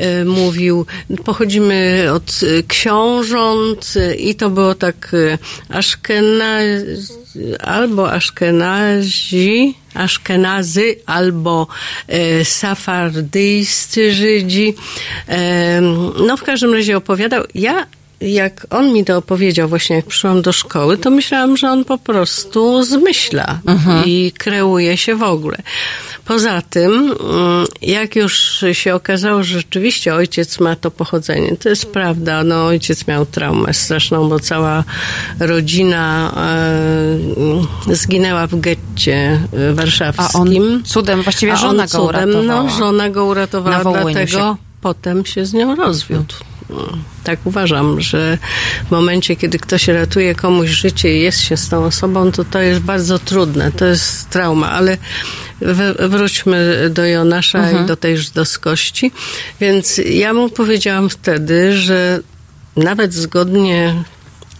[0.00, 0.86] Y, Mówił,
[1.24, 6.58] pochodzimy od y, książąt y, i to było tak y, Aszkena,
[7.60, 11.66] albo Aszkenazi, Aszkenazy, albo
[12.08, 14.74] e, safardyjscy Żydzi.
[15.28, 15.80] E,
[16.26, 17.44] no w każdym razie opowiadał.
[17.54, 17.86] Ja
[18.20, 21.98] jak on mi to opowiedział właśnie jak przyszłam do szkoły, to myślałam, że on po
[21.98, 23.60] prostu zmyśla
[24.06, 25.56] i kreuje się w ogóle.
[26.24, 31.86] Poza tym, mm, jak już się okazało, że rzeczywiście ojciec ma to pochodzenie, to jest
[31.86, 34.84] prawda, no ojciec miał traumę straszną, bo cała
[35.40, 36.32] rodzina
[37.88, 40.34] e, zginęła w getcie e, warszawskim.
[40.34, 42.62] a on cudem, właściwie żona on go cudem, uratowała.
[42.62, 46.34] No, żona go uratowała, dlatego potem się z nią rozwiódł.
[47.24, 48.38] Tak uważam, że
[48.88, 52.60] w momencie, kiedy ktoś ratuje komuś życie i jest się z tą osobą, to to
[52.60, 54.98] jest bardzo trudne, to jest trauma, ale
[56.08, 57.84] wróćmy do Jonasza Mhm.
[57.84, 59.12] i do tej żydowskości.
[59.60, 62.20] Więc ja mu powiedziałam wtedy, że
[62.76, 64.02] nawet zgodnie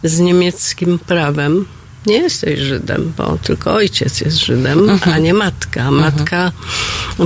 [0.05, 1.67] z niemieckim prawem
[2.07, 5.91] nie jesteś Żydem, bo tylko ojciec jest Żydem, a nie matka.
[5.91, 6.53] Matka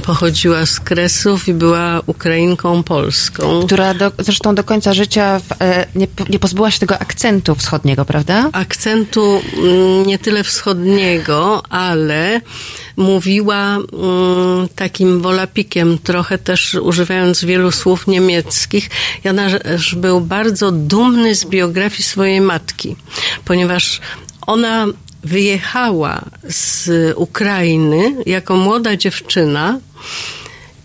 [0.02, 3.62] pochodziła z Kresów i była Ukrainką polską.
[3.66, 8.04] która do, zresztą do końca życia w, e, nie, nie pozbyła się tego akcentu wschodniego,
[8.04, 8.50] prawda?
[8.52, 12.40] akcentu mm, nie tyle wschodniego, ale
[12.96, 18.90] mówiła mm, takim wolapikiem, trochę też używając wielu słów niemieckich.
[19.24, 22.96] Janasz był bardzo dumny z biografii swojej matki,
[23.44, 24.00] ponieważ
[24.46, 24.86] ona
[25.24, 29.78] wyjechała z Ukrainy jako młoda dziewczyna,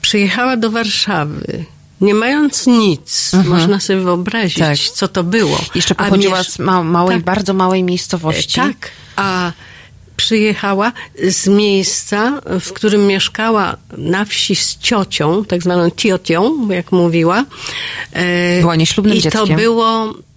[0.02, 1.66] przyjechała do Warszawy.
[2.02, 4.78] Nie mając nic, można sobie wyobrazić, Tak.
[4.78, 5.60] co to było.
[5.76, 7.26] Jeszcze pochodziła miesz- z ma, małej, tak.
[7.26, 8.60] bardzo małej miejscowości.
[8.60, 9.52] E, Tak, a
[10.16, 10.92] przyjechała
[11.30, 17.46] z miejsca, w którym mieszkała na wsi z ciocią, tak zwaną tiocią, jak mówiła.
[18.14, 19.56] E, Była nieślubnym I to dzieckiem.
[19.58, 20.29] było y,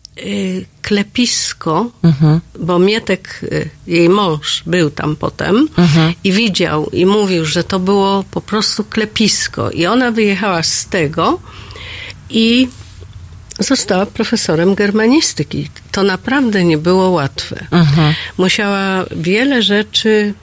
[0.82, 2.40] klepisko, Mhm.
[2.58, 6.12] bo Mietek, y, jej mąż, był tam potem Mhm.
[6.24, 9.70] i widział i mówił, że to było po prostu klepisko.
[9.70, 11.40] I ona wyjechała z tego
[12.30, 12.68] i
[13.58, 15.70] została profesorem germanistyki.
[15.92, 17.66] To naprawdę nie było łatwe.
[17.70, 18.14] Mhm.
[18.38, 20.34] Musiała wiele rzeczy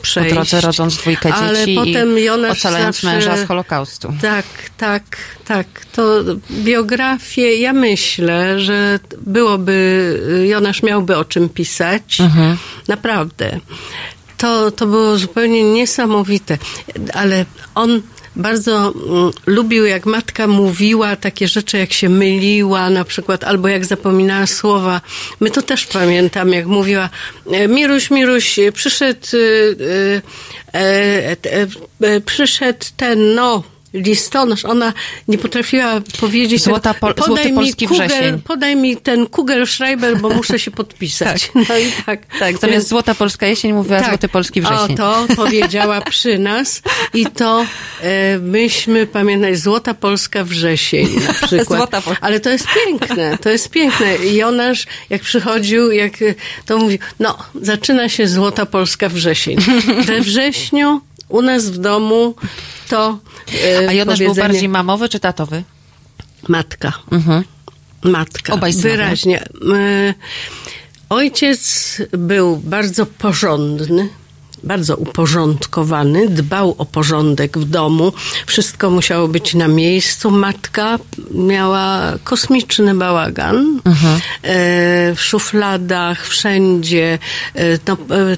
[0.00, 0.34] przejść.
[0.34, 4.12] drodze rodząc dwójkę ale dzieci potem i Jonasz ocalając zawsze- męża z Holokaustu.
[4.22, 4.44] Tak,
[4.76, 5.02] tak,
[5.44, 5.66] tak.
[5.92, 6.20] To
[6.50, 12.18] biografię, ja myślę, że byłoby, Jonasz miałby o czym pisać.
[12.88, 13.60] Naprawdę.
[14.38, 16.58] To, to było zupełnie niesamowite.
[17.14, 17.44] Ale
[17.74, 18.02] on
[18.36, 23.84] bardzo mm, lubił, jak matka mówiła takie rzeczy, jak się myliła na przykład, albo jak
[23.84, 25.00] zapominała słowa.
[25.40, 27.08] My to też pamiętam, jak mówiła
[27.52, 29.26] e, Miruś, Miruś, e, przyszedł,
[30.72, 33.62] e, przyszedł ten, no,
[33.94, 34.64] listonosz.
[34.64, 34.92] Ona
[35.28, 36.62] nie potrafiła powiedzieć...
[36.62, 38.40] Złota pol- podaj złoty mi polski kugel, wrzesień.
[38.42, 41.50] Podaj mi ten Kugelschreiber, bo muszę się podpisać.
[41.68, 42.26] No i tak.
[42.26, 44.92] Tak, zamiast Więc- Złota Polska Jesień mówiła Złoty Polski Wrzesień.
[44.94, 46.82] o, to powiedziała przy nas
[47.14, 47.66] i to
[48.02, 51.78] e, myśmy pamiętali Złota Polska Wrzesień na przykład.
[51.78, 54.16] Złota Pol- Ale to jest piękne, to jest piękne.
[54.16, 56.12] I Jonasz, jak przychodził, jak
[56.66, 59.58] to mówił, no, zaczyna się Złota Polska Wrzesień.
[60.06, 62.34] We wrześniu u nas w domu
[62.90, 63.18] to
[63.64, 65.62] e, A Jonasz był bardziej mamowy czy tatowy?
[66.48, 66.92] Matka.
[67.12, 67.44] Mhm.
[68.02, 68.52] Matka.
[68.52, 68.72] Obaj.
[68.72, 69.42] Wyraźnie.
[69.42, 70.14] Y,
[71.08, 74.08] Ojciec był bardzo porządny,
[74.64, 78.12] bardzo uporządkowany, dbał o porządek w domu.
[78.46, 80.30] Wszystko musiało być na miejscu.
[80.30, 80.98] Matka
[81.30, 83.80] miała kosmiczny bałagan.
[83.84, 84.20] Mhm.
[84.42, 87.18] E, W szufladach, wszędzie,
[87.56, 87.78] e, e,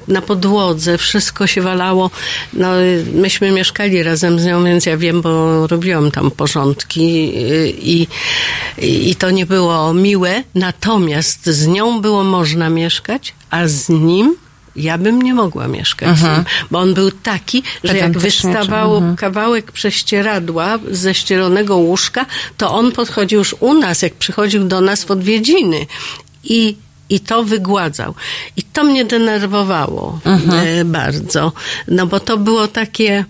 [0.08, 2.10] na podłodze, wszystko się walało.
[2.52, 2.68] No,
[3.14, 7.32] myśmy mieszkali razem z nią, więc ja wiem, bo robiłam tam porządki
[7.82, 8.06] i,
[8.78, 10.42] i, i to nie było miłe.
[10.54, 14.36] Natomiast z nią było można mieszkać, a z nim
[14.76, 19.72] ja bym nie mogła mieszkać z nim, bo on był taki, że jak wystawało kawałek
[19.72, 25.10] prześcieradła ze ścielonego łóżka, to on podchodził już u nas, jak przychodził do nas w
[25.10, 25.86] odwiedziny
[26.44, 26.76] i
[27.12, 28.14] i to wygładzał.
[28.56, 30.20] I to mnie denerwowało
[30.52, 31.52] e, bardzo.
[31.88, 33.24] No bo to było takie,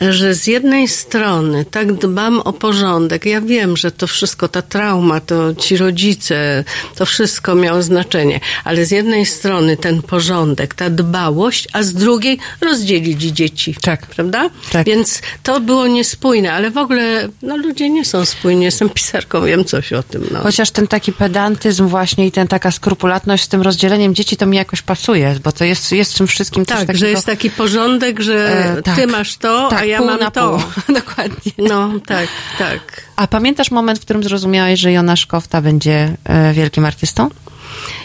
[0.00, 3.26] że z jednej strony tak dbam o porządek.
[3.26, 6.64] Ja wiem, że to wszystko, ta trauma, to ci rodzice,
[6.94, 8.40] to wszystko miało znaczenie.
[8.64, 13.76] Ale z jednej strony ten porządek, ta dbałość, a z drugiej rozdzielić dzieci.
[13.82, 14.06] Tak.
[14.06, 14.50] Prawda?
[14.72, 14.86] Tak.
[14.86, 18.64] Więc to było niespójne, ale w ogóle no, ludzie nie są spójni.
[18.64, 20.24] Jestem pisarką, wiem coś o tym.
[20.30, 20.40] No.
[20.40, 24.56] Chociaż ten taki pedantyzm właśnie i ten taka skrupulatność z tym rozdzieleniem dzieci to mi
[24.56, 28.64] jakoś pasuje, bo to jest, jest w tym wszystkim Tak, że jest taki porządek, że
[28.64, 28.96] E, tak.
[28.96, 30.50] ty masz to, tak, a ja pół mam na to.
[30.50, 30.94] Pół.
[31.00, 31.52] Dokładnie.
[31.58, 32.28] No, tak,
[32.58, 33.02] tak.
[33.16, 37.30] A pamiętasz moment, w którym zrozumiałeś, że Jonasz Kofta będzie e, wielkim artystą?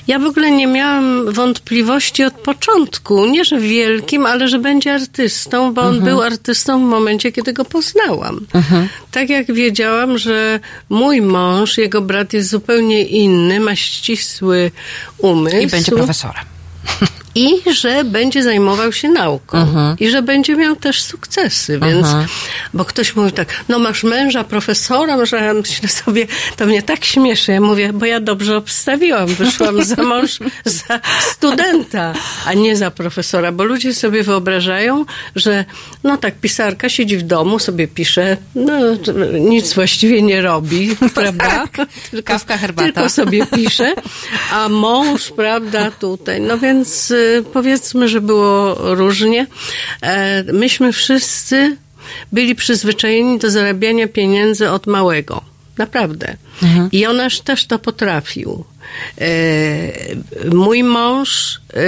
[0.07, 3.25] Ja w ogóle nie miałam wątpliwości od początku.
[3.25, 7.65] Nie, że wielkim, ale że będzie artystą, bo on był artystą w momencie, kiedy go
[7.65, 8.45] poznałam.
[9.11, 10.59] Tak jak wiedziałam, że
[10.89, 14.71] mój mąż, jego brat jest zupełnie inny, ma ścisły
[15.17, 15.57] umysł.
[15.57, 16.45] I będzie profesorem.
[17.35, 19.57] I że będzie zajmował się nauką.
[19.99, 22.07] I że będzie miał też sukcesy, więc,
[22.73, 26.27] bo ktoś mówi tak, no masz męża profesora, że ja myślę sobie,
[26.57, 27.51] to mnie tak śmieszy.
[27.51, 30.39] Ja mówię, bo ja dobrze obstawiłam, wyszłam za mąż
[30.87, 32.13] za studenta,
[32.45, 35.05] a nie za profesora, bo ludzie sobie wyobrażają,
[35.35, 35.65] że
[36.03, 38.73] no tak, pisarka siedzi w domu, sobie pisze, no
[39.39, 41.67] nic właściwie nie robi, prawda?
[42.11, 42.91] Tylko, Kawka, herbata.
[42.91, 43.93] Tylko sobie pisze,
[44.51, 46.41] a mąż, prawda, tutaj.
[46.41, 47.18] No więc y,
[47.53, 49.47] powiedzmy, że było różnie.
[50.01, 51.77] E, myśmy wszyscy
[52.31, 55.41] byli przyzwyczajeni do zarabiania pieniędzy od małego.
[55.77, 56.37] Naprawdę.
[56.91, 58.65] I Jonasz też to potrafił.
[59.21, 59.29] E,
[60.55, 61.81] mój mąż e,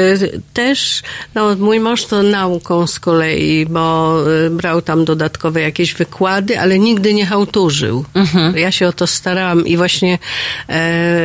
[0.53, 1.01] też,
[1.35, 6.79] no mój mąż to nauką z kolei, bo e, brał tam dodatkowe jakieś wykłady, ale
[6.79, 8.05] nigdy nie hałturzył.
[8.55, 10.19] Ja się o to starałam i właśnie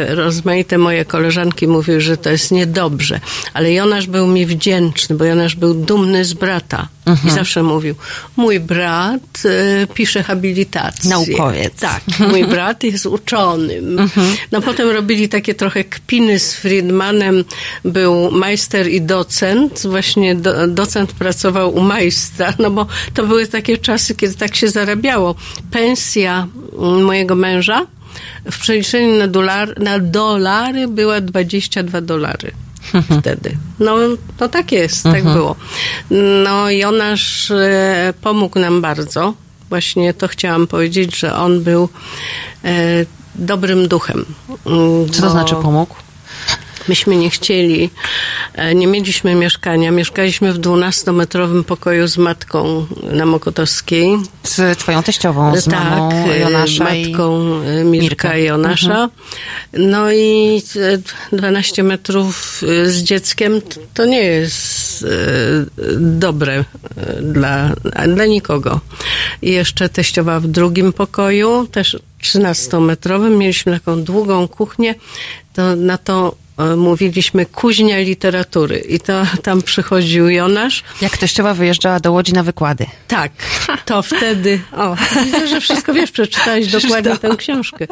[0.09, 3.21] rozmaite moje koleżanki mówiły, że to jest niedobrze.
[3.55, 6.89] Ale Jonasz był mi wdzięczny, bo Jonasz był dumny z brata.
[7.27, 7.95] I zawsze mówił,
[8.37, 11.11] mój brat e, pisze habilitację.
[11.11, 11.75] Naukowiec.
[11.81, 14.11] Tak, mój brat jest uczonym.
[14.53, 17.45] No potem robili takie trochę kpiny z Friedmanem.
[17.85, 19.87] Był majster i docent.
[19.87, 24.69] Właśnie do, docent pracował u majstra, no bo to były takie czasy, kiedy tak się
[24.69, 25.35] zarabiało.
[25.71, 26.47] Pensja
[26.79, 27.87] mm, mojego męża
[28.51, 32.53] w przeliczeniu na, dolar, na dolary była 22 dolary.
[33.21, 33.57] wtedy.
[33.79, 33.97] No,
[34.41, 35.57] no tak jest, tak było.
[36.41, 39.35] No Jonasz e, pomógł nam bardzo.
[39.69, 41.89] Właśnie to chciałam powiedzieć, że on był
[42.65, 43.07] e,
[43.39, 44.25] dobrym duchem.
[45.13, 45.95] Co to znaczy pomógł?
[46.89, 47.91] Myśmy nie chcieli,
[48.55, 49.91] e, nie mieliśmy mieszkania.
[49.91, 54.17] Mieszkaliśmy w 12-metrowym pokoju z matką na Mokotowskiej.
[54.43, 57.09] Z twoją teściową, z mamą e, Jonasza i...
[57.09, 58.37] matką e, Mirka Mirka.
[58.37, 59.09] i Jonasza.
[59.73, 60.63] No i
[61.33, 63.61] e, 12 metrów z dzieckiem
[63.95, 65.07] to nie jest
[65.99, 66.65] dobre
[67.23, 67.73] dla,
[68.09, 68.81] dla nikogo.
[69.43, 73.37] I jeszcze teściowa w drugim pokoju, też 13-metrowym.
[73.37, 74.95] Mieliśmy taką długą kuchnię.
[75.53, 76.37] To na to
[76.77, 78.79] mówiliśmy kuźnia literatury.
[78.79, 80.83] I to tam przychodził Jonasz.
[81.01, 82.87] Jak teściowa wyjeżdżała do Łodzi na wykłady.
[83.09, 83.33] Tak,
[83.85, 84.61] to wtedy.
[84.73, 87.87] O, widzę, że wszystko wiesz, przeczytałeś dokładnie tę książkę.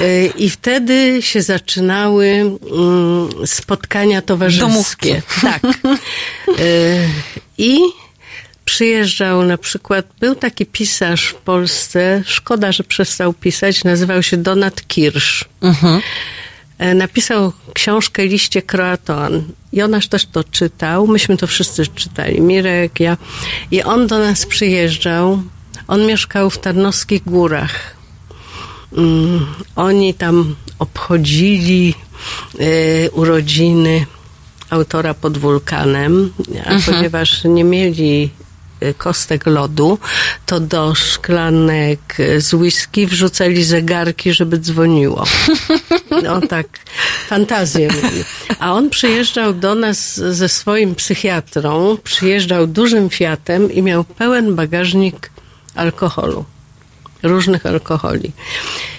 [0.00, 5.22] Y, I wtedy się zaczynały mm, spotkania towarzyskie.
[5.42, 5.62] Tak.
[6.58, 7.08] Y,
[7.58, 7.78] I
[8.64, 14.86] przyjeżdżał na przykład, był taki pisarz w Polsce, szkoda, że przestał pisać, nazywał się Donat
[14.88, 15.44] Kirsch.
[15.62, 16.00] E,
[16.78, 19.44] Napisał książkę Liście Kroatoan.
[19.72, 21.06] Jonasz też to czytał.
[21.06, 22.40] Myśmy to wszyscy czytali.
[22.40, 23.16] Mirek, ja.
[23.70, 25.42] I on do nas przyjeżdżał.
[25.88, 27.96] On mieszkał w Tarnowskich Górach.
[28.92, 29.46] Mm,
[29.76, 31.94] oni tam obchodzili
[32.58, 34.06] e, urodziny
[34.70, 36.32] autora pod wulkanem,
[36.66, 38.45] a ponieważ nie mieli e,
[38.98, 39.98] kostek lodu,
[40.46, 45.24] to do szklanek e, z whisky wrzucali zegarki, żeby dzwoniło.
[46.22, 46.66] No tak,
[47.28, 47.88] fantazję.
[48.58, 55.30] A on przyjeżdżał do nas ze swoim psychiatrą, przyjeżdżał dużym Fiatem i miał pełen bagażnik
[55.74, 56.44] alkoholu,
[57.22, 58.32] różnych alkoholi.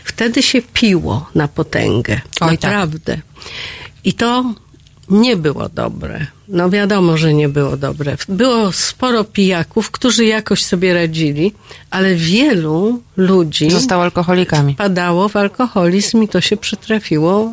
[0.04, 2.72] Wtedy się piło na potęgę, Oj, tak.
[2.72, 3.18] naprawdę.
[4.04, 4.54] I to
[5.10, 6.28] nie było dobre.
[6.48, 8.18] No wiadomo, że nie było dobre.
[8.30, 11.54] Było sporo pijaków, którzy jakoś sobie radzili,
[11.90, 14.76] ale wielu ludzi Został alkoholikami.
[14.76, 17.52] padało w alkoholizm i to się przytrafiło.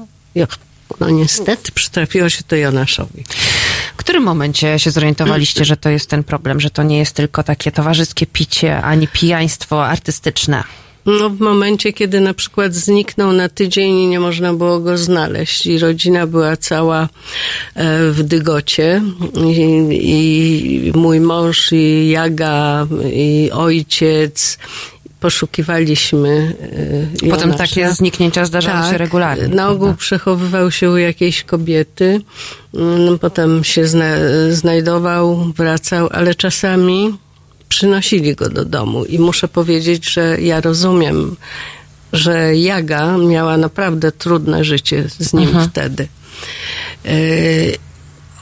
[1.00, 3.24] No niestety przytrafiło się to Jonaszowi.
[3.94, 7.42] W którym momencie się zorientowaliście, że to jest ten problem, że to nie jest tylko
[7.42, 10.64] takie towarzyskie picie, ani pijaństwo artystyczne?
[11.06, 15.66] No w momencie, kiedy na przykład zniknął na tydzień i nie można było go znaleźć
[15.66, 17.02] i rodzina była cała
[17.74, 19.02] e, w dygocie
[19.46, 24.58] i, i mój mąż i Jaga i ojciec
[25.20, 26.56] poszukiwaliśmy
[27.22, 27.58] e, Potem Jonasza.
[27.58, 29.48] takie zniknięcia zdarzały się regularnie.
[29.48, 30.00] Na ogół prawda?
[30.00, 32.20] przechowywał się u jakiejś kobiety,
[32.74, 34.14] mm, potem się zna,
[34.50, 37.14] znajdował, wracał, ale czasami
[37.74, 41.36] przynosili go do domu i muszę powiedzieć, że ja rozumiem,
[42.12, 46.08] że Jaga miała naprawdę trudne życie z nim wtedy.
[47.06, 47.76] Y,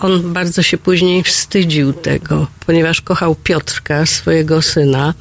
[0.00, 5.14] On bardzo się później wstydził tego, ponieważ kochał Piotrka, swojego syna.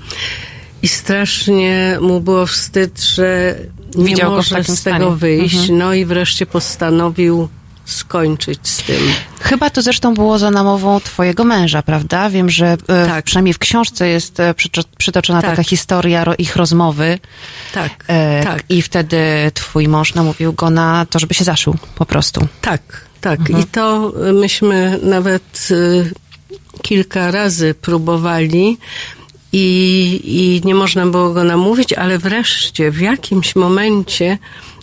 [0.81, 3.55] I strasznie mu było wstyd, że
[3.95, 5.15] nie Widział może z tego stanie.
[5.15, 5.55] wyjść.
[5.55, 5.77] Mhm.
[5.77, 7.49] No i wreszcie postanowił
[7.85, 8.97] skończyć z tym.
[9.39, 12.29] Chyba to zresztą było za namową twojego męża, prawda?
[12.29, 13.25] Wiem, że e, Tak.
[13.25, 15.49] przynajmniej w książce jest e, przyto- przytoczona Tak.
[15.51, 17.19] taka historia ich rozmowy.
[17.73, 18.63] Tak, E, tak.
[18.69, 19.17] I wtedy
[19.53, 22.47] twój mąż namówił go na to, żeby się zaszył po prostu.
[22.61, 22.81] Tak,
[23.21, 23.39] tak.
[23.39, 23.59] Mhm.
[23.59, 25.67] I to y, myśmy nawet
[26.81, 28.77] kilka razy próbowali
[29.53, 34.37] i, i nie można było go namówić, ale wreszcie w jakimś momencie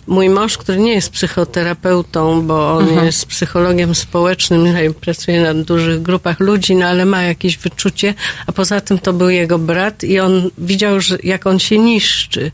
[0.09, 3.05] mój mąż, który nie jest psychoterapeutą, bo on Mhm.
[3.05, 4.65] jest psychologiem społecznym,
[5.01, 8.13] pracuje na dużych grupach ludzi, no ale ma jakieś wyczucie,
[8.47, 12.51] a poza tym to był jego brat i on widział, że jak on się niszczy.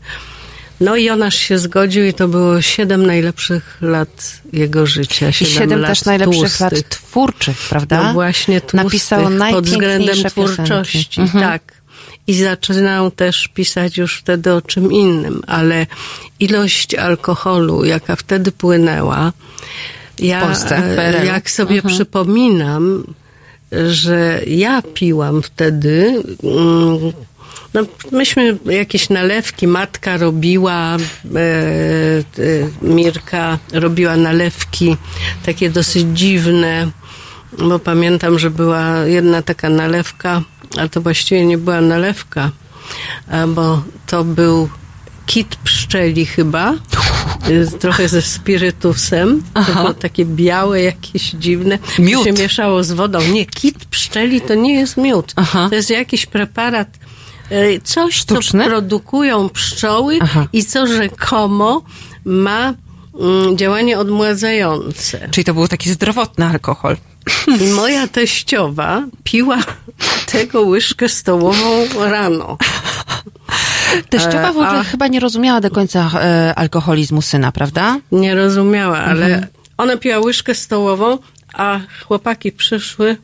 [0.80, 5.28] No i Jonasz się zgodził i to było siedem najlepszych lat jego życia.
[5.28, 6.60] I Siedem siedem lat też najlepszych tłustych.
[6.60, 8.02] lat twórczych, prawda?
[8.02, 11.20] No właśnie tłustych, Napisał pod względem twórczości.
[11.20, 11.44] Mhm.
[11.44, 11.75] Tak.
[12.26, 15.86] I zaczynał też pisać już wtedy o czym innym, ale
[16.40, 19.32] ilość alkoholu, jaka wtedy płynęła,
[20.18, 21.94] ja Polsce, e, jak sobie Mhm.
[21.94, 23.04] przypominam,
[23.90, 26.22] że ja piłam wtedy.
[26.44, 27.12] mm,
[27.74, 32.22] No, myśmy jakieś nalewki, matka robiła, e, e,
[32.82, 34.96] Mirka robiła nalewki
[35.46, 36.90] takie dosyć dziwne,
[37.58, 40.42] bo pamiętam, że była jedna taka nalewka,
[40.78, 42.50] ale to właściwie nie była nalewka,
[43.30, 44.68] a bo to był
[45.26, 46.74] kit pszczeli chyba,
[47.80, 52.24] trochę ze spirytusem, to było takie białe, jakieś dziwne, Miód.
[52.24, 53.18] się mieszało z wodą.
[53.22, 55.66] Nie, kit pszczeli to nie jest miód, Aha.
[55.70, 56.88] to jest jakiś preparat,
[57.52, 58.64] y, coś, Sztuczny?
[58.64, 60.46] co produkują pszczoły Aha.
[60.52, 61.82] i co rzekomo
[62.24, 62.74] ma
[63.20, 65.28] mm, działanie odmładzające.
[65.30, 66.96] Czyli to był taki zdrowotny alkohol.
[67.60, 69.58] I moja teściowa piła
[70.32, 72.58] tego łyżkę stołową rano.
[74.10, 77.98] Teściowa w ogóle a- chyba nie rozumiała do końca e, alkoholizmu syna, prawda?
[78.12, 79.46] Nie rozumiała, ale
[79.76, 81.18] ona piła łyżkę stołową,
[81.54, 83.16] a chłopaki przyszły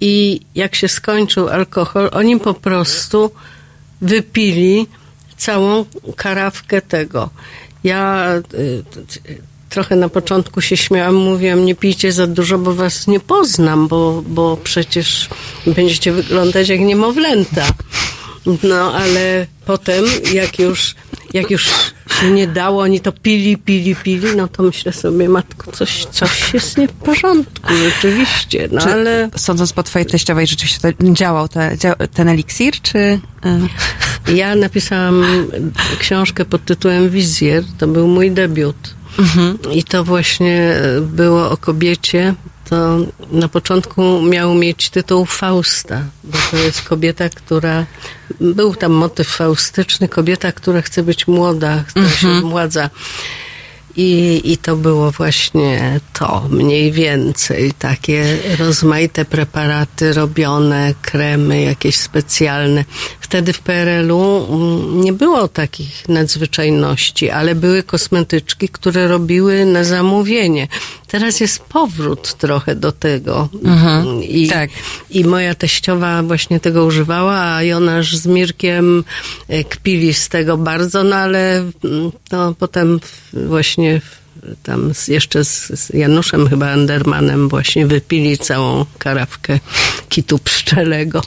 [0.00, 3.30] i jak się skończył alkohol, oni po prostu
[4.00, 4.86] wypili
[5.36, 5.84] całą
[6.16, 7.30] karawkę tego.
[7.84, 8.58] Ja t-
[9.70, 14.22] trochę na początku się śmiałam, mówiłam, nie pijcie za dużo, bo was nie poznam, bo,
[14.26, 15.28] bo przecież
[15.66, 17.66] będziecie wyglądać jak niemowlęta.
[18.62, 20.94] No, ale potem, jak już,
[21.32, 21.64] jak już
[22.20, 26.54] się nie dało, oni to pili, pili, pili, no to myślę sobie, matko, coś, coś
[26.54, 29.30] jest nie w porządku, rzeczywiście, no Czy, ale...
[29.36, 31.76] Sądząc po twojej teściowej, rzeczywiście to działał te,
[32.14, 32.98] ten eliksir, czy...
[32.98, 33.20] e,
[34.34, 35.46] Ja napisałam
[35.98, 37.64] książkę pod tytułem Wizjer.
[37.78, 38.94] To był mój debiut.
[39.72, 42.34] I to właśnie było o kobiecie.
[42.70, 42.98] To
[43.32, 47.86] na początku miał mieć tytuł Fausta, bo to jest kobieta, która.
[48.40, 52.90] Był tam motyw faustyczny, kobieta, która chce być młoda, która się odmładza.
[53.96, 57.72] I, I to było właśnie to, mniej więcej.
[57.78, 62.84] Takie rozmaite preparaty robione, kremy jakieś specjalne.
[63.20, 70.68] Wtedy w PRL-u mm, nie było takich nadzwyczajności, ale były kosmetyczki, które robiły na zamówienie.
[71.10, 73.48] Teraz jest powrót trochę do tego.
[74.28, 74.70] I, tak.
[75.10, 79.04] I moja teściowa właśnie tego używała, a Jonasz z Mirkiem
[79.48, 81.72] e, kpili z tego bardzo, no ale mm,
[82.32, 83.00] no, potem
[83.32, 84.19] właśnie w-
[84.62, 89.58] tam z, jeszcze z, z Januszem chyba Endermanem właśnie wypili całą karawkę
[90.08, 91.22] kitu pszczelego.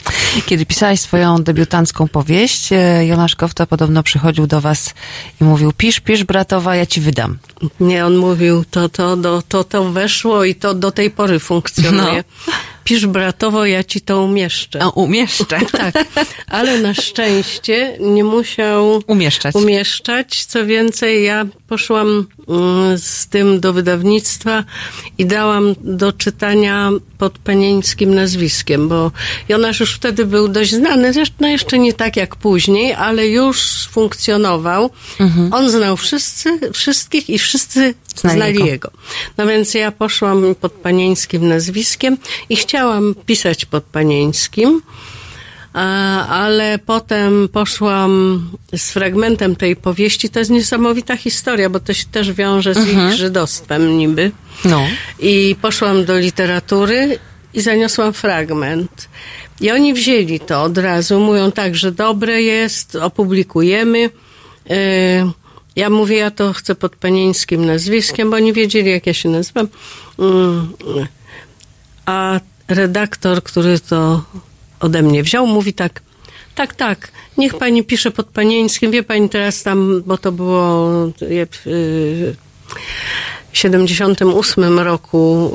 [0.46, 4.94] Kiedy pisałaś swoją debiutancką powieść, e, Jonasz Kofta podobno przychodził do was
[5.42, 7.38] i mówił, pisz, pisz bratowa, ja ci wydam.
[7.80, 12.24] Nie, on mówił, to, to, do, to, to weszło i to do tej pory funkcjonuje.
[12.84, 14.82] Pisz bratowo, ja ci to umieszczę.
[14.84, 15.60] A umieszczę.
[15.72, 16.06] Tak,
[16.48, 19.56] ale na szczęście nie musiał Umieszczać.
[19.56, 20.46] umieszczać.
[20.46, 22.28] Co więcej, ja poszłam
[22.98, 24.64] z tym do wydawnictwa
[25.18, 29.12] i dałam do czytania pod panieńskim nazwiskiem, bo
[29.50, 34.90] Jonasz już wtedy był dość znany, zresztą jeszcze nie tak jak później, ale już funkcjonował.
[35.52, 38.66] On znał wszyscy, wszystkich i wszyscy Znali znali jego.
[38.66, 38.92] jego.
[39.38, 42.18] No więc ja poszłam pod panieńskim nazwiskiem
[42.50, 44.82] i chciałam pisać pod panieńskim.
[46.30, 48.42] Ale potem poszłam
[48.78, 50.30] z fragmentem tej powieści.
[50.30, 54.32] To jest niesamowita historia, bo to się też wiąże z ich żydostwem niby.
[54.66, 54.84] No.
[55.20, 57.20] I poszłam do literatury
[57.54, 59.10] i zaniosłam fragment.
[59.62, 64.00] I oni wzięli to od razu, mówią tak, że dobre jest, opublikujemy.
[64.70, 64.76] Yy,
[65.76, 69.68] Ja mówię, ja to chcę pod panieńskim nazwiskiem, bo oni wiedzieli, jak ja się nazywam.
[70.20, 70.74] Mm,
[72.06, 74.24] A redaktor, który to
[74.84, 76.02] ode mnie wziął, mówi tak,
[76.56, 80.90] tak, tak, niech pani pisze pod panieńskim, wie pani teraz tam, bo to było
[83.52, 85.52] w 78 roku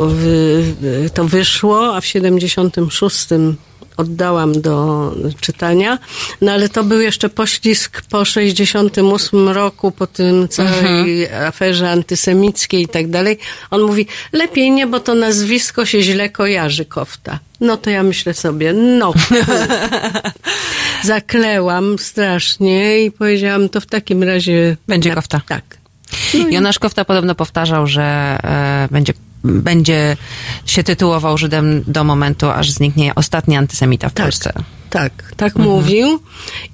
[1.14, 3.28] to wyszło, a w 76
[3.98, 5.98] oddałam do czytania.
[6.40, 12.88] No ale to był jeszcze poślizg po 68 roku, po tym całej aferze antysemickiej i
[12.88, 13.38] tak dalej.
[13.70, 17.38] On mówi, lepiej nie, bo to nazwisko się źle kojarzy, Kofta.
[17.60, 19.14] No to ja myślę sobie, no.
[21.04, 24.76] Zaklełam strasznie i powiedziałam, to w takim razie...
[24.88, 25.40] Będzie Kofta.
[25.48, 25.78] Tak.
[26.50, 28.02] Jonasz Kofta podobno powtarzał, że
[28.42, 29.12] e, będzie,
[29.44, 30.16] będzie
[30.66, 34.26] się tytułował Żydem do momentu, aż zniknie ostatni antysemita w Tak.
[34.26, 34.52] Polsce.
[34.90, 36.20] Tak, tak mówił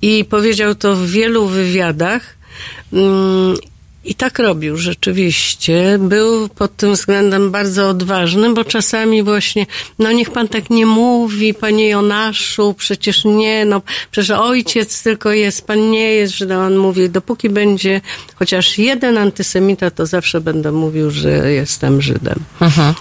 [0.02, 2.36] i powiedział to w wielu wywiadach.
[4.04, 5.98] I tak robił rzeczywiście.
[6.00, 9.66] Był pod tym względem bardzo odważny, bo czasami właśnie,
[9.98, 15.66] no niech pan tak nie mówi, panie Jonaszu, przecież nie, no przecież ojciec tylko jest,
[15.66, 16.60] pan nie jest Żydem.
[16.60, 18.00] On mówi, dopóki będzie
[18.34, 22.40] chociaż jeden antysemita, to zawsze będę mówił, że jestem Żydem.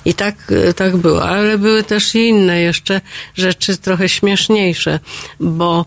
[0.05, 3.01] I tak, tak było, ale były też i inne jeszcze
[3.35, 4.99] rzeczy trochę śmieszniejsze,
[5.39, 5.85] bo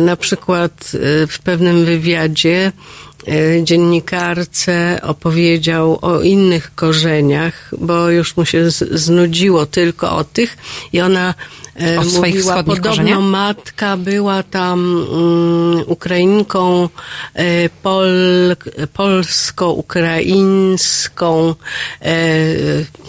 [0.00, 2.72] na przykład e, w pewnym wywiadzie
[3.28, 10.56] e, dziennikarce opowiedział o innych korzeniach, bo już mu się znudziło tylko o tych
[10.92, 11.65] i ona e,
[11.98, 13.20] O swoich mówiła, podobno korzeniach?
[13.20, 16.88] matka była tam mm, Ukrainką
[17.34, 18.08] e, pol,
[18.92, 21.54] polsko-ukraińską,
[22.02, 22.16] e,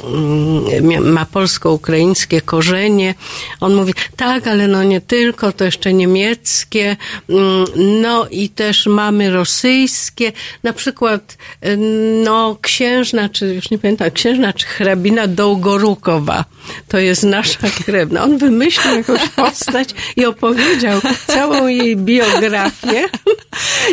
[0.04, 3.16] mm, ma polsko-ukraińskie korzenie.
[3.60, 6.98] On mówi, tak, ale no nie tylko, to jeszcze niemieckie
[7.30, 7.66] mm,
[8.02, 10.32] no i też mamy rosyjskie,
[10.64, 11.78] na przykład y,
[12.24, 16.46] no księżna, czy już nie pamiętam, księżna czy hrabina Dołgorukowa,
[16.88, 18.24] to jest nasza krewna.
[18.24, 18.57] On wymyślił
[18.96, 23.10] jakąś postać i opowiedział całą jej biografię.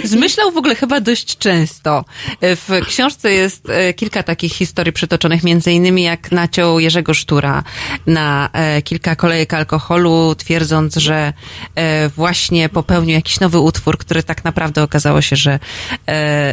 [0.05, 2.05] Zmyślał w ogóle chyba dość często.
[2.41, 7.63] W książce jest e, kilka takich historii przytoczonych, między innymi jak naciął Jerzego Sztura
[8.07, 11.33] na e, kilka kolejek alkoholu, twierdząc, że
[11.75, 15.59] e, właśnie popełnił jakiś nowy utwór, który tak naprawdę okazało się, że,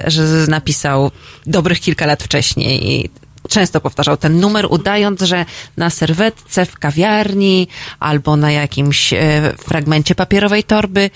[0.08, 1.12] że napisał
[1.46, 3.10] dobrych kilka lat wcześniej.
[3.50, 5.46] Często powtarzał ten numer, udając, że
[5.78, 7.68] na serwetce w kawiarni
[8.00, 11.10] albo na jakimś e, fragmencie papierowej torby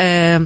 [0.00, 0.40] e,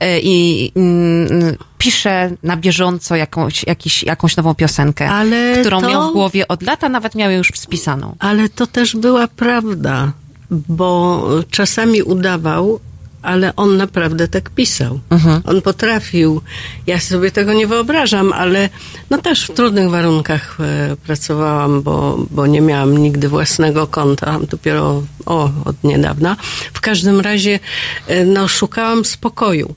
[0.00, 6.10] e, i mm, pisze na bieżąco jakąś, jakiś, jakąś nową piosenkę, Ale którą to- miał
[6.10, 8.16] w głowie od lata, nawet miał już spisaną.
[8.18, 10.12] Ale to też była prawda,
[10.50, 12.80] bo czasami udawał,
[13.22, 15.00] ale on naprawdę tak pisał.
[15.44, 16.40] On potrafił,
[16.86, 18.68] ja sobie tego nie wyobrażam, ale
[19.10, 25.02] no też w trudnych warunkach e, pracowałam, bo, bo nie miałam nigdy własnego konta, dopiero
[25.26, 26.36] o, od niedawna.
[26.72, 27.60] W każdym razie
[28.06, 29.74] e, no, szukałam spokoju,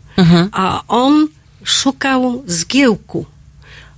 [0.51, 1.27] a on
[1.63, 3.25] szukał zgiełku.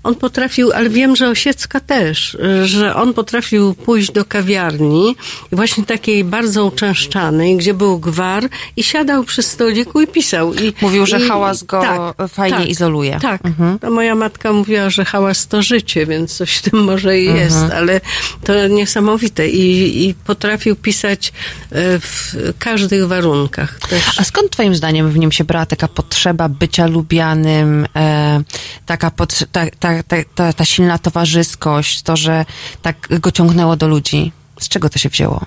[0.08, 5.16] On potrafił, ale wiem, że Osiecka też, że on potrafił pójść do kawiarni,
[5.52, 8.44] właśnie takiej bardzo uczęszczanej, gdzie był gwar
[8.78, 10.54] i siadał przy stoliku i pisał.
[10.54, 11.84] I, Mówił, że i, hałas go
[12.30, 13.20] fajnie izoluje.
[13.22, 13.42] Tak.
[13.82, 17.66] To moja matka mówiła, że hałas to życie, więc coś w tym może i jest,
[17.76, 18.02] ale
[18.44, 19.50] to niesamowite.
[19.50, 21.34] I, I potrafił pisać
[21.72, 23.80] e, w każdych warunkach.
[23.90, 24.20] Też.
[24.20, 28.42] A skąd twoim zdaniem w nim się brała taka potrzeba bycia lubianym, e,
[28.86, 32.46] taka pot, ta, ta, ta, ta, ta silna towarzyskość, to, że
[32.82, 34.32] tak go ciągnęło do ludzi?
[34.60, 35.46] Z czego to się wzięło?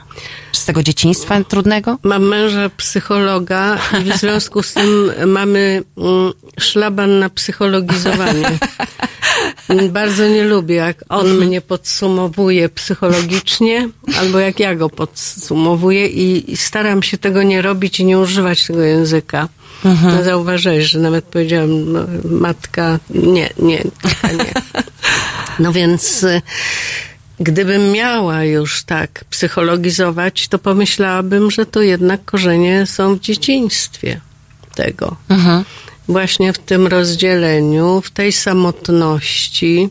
[0.52, 1.98] Z tego dzieciństwa trudnego?
[2.02, 8.58] Mam męża psychologa i w związku z tym mamy mm, szlaban na psychologizowanie.
[9.90, 13.88] Bardzo nie lubię, jak on mnie podsumowuje psychologicznie,
[14.18, 18.66] albo jak ja go podsumowuję i, i staram się tego nie robić i nie używać
[18.66, 19.48] tego języka.
[19.84, 23.82] No, zauważyłeś, że nawet powiedziałam, no, matka, nie, nie,
[24.38, 24.52] nie.
[25.58, 26.42] No więc y,
[27.40, 34.20] gdybym miała już tak psychologizować, to pomyślałabym, że to jednak korzenie są w dzieciństwie
[34.74, 35.16] tego.
[36.08, 39.88] Właśnie w tym rozdzieleniu, w tej samotności.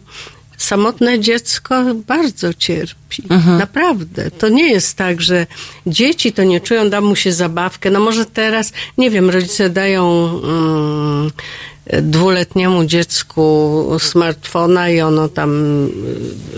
[0.60, 3.24] Samotne dziecko bardzo cierpi.
[3.58, 4.32] Naprawdę.
[4.32, 5.48] To nie jest tak, że
[5.88, 7.92] dzieci to nie czują, da mu się zabawkę.
[7.92, 11.32] No może teraz, nie wiem, rodzice dają mm,
[12.02, 15.52] dwuletniemu dziecku smartfona i ono tam,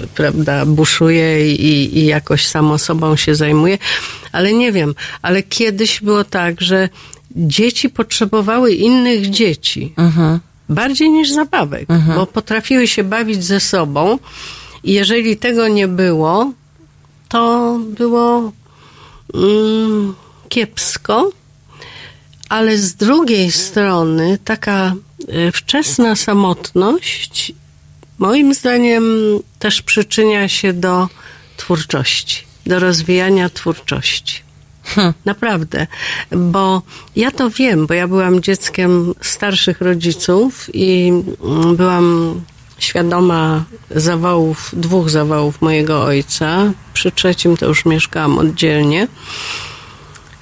[0.03, 3.77] y, prawda, buszuje i, i jakoś samo sobą się zajmuje.
[4.31, 6.89] Ale nie wiem, ale kiedyś było tak, że
[7.35, 9.93] dzieci potrzebowały innych dzieci.
[10.71, 14.19] Bardziej niż zabawek, bo potrafiły się bawić ze sobą
[14.83, 16.51] i jeżeli tego nie było,
[17.29, 18.51] to było
[19.33, 20.15] mm,
[20.49, 21.31] kiepsko,
[22.49, 24.93] ale z drugiej strony taka
[25.27, 27.53] e, wczesna samotność
[28.17, 29.03] moim zdaniem
[29.59, 31.07] też przyczynia się do
[31.57, 34.50] twórczości, do rozwijania twórczości.
[35.25, 35.87] Naprawdę,
[36.31, 36.81] bo
[37.15, 41.13] ja to wiem, bo ja byłam dzieckiem starszych rodziców i
[41.43, 42.41] mm, byłam
[42.77, 43.63] świadoma
[43.95, 46.71] zawałów, dwóch zawałów mojego ojca.
[46.93, 49.07] Przy trzecim to już mieszkałam oddzielnie.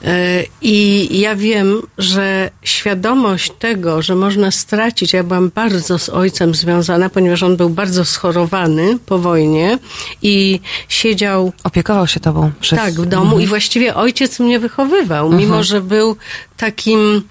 [0.04, 6.56] E, I ja wiem, że świadomość tego, że można stracić, ja byłam bardzo z ojcem
[6.56, 9.80] związana, ponieważ on był bardzo schorowany po wojnie
[10.22, 12.80] i siedział Opiekował się tobą przez...
[12.80, 16.16] tak, w domu i właściwie ojciec mnie wychowywał, mimo że był
[16.58, 17.22] takim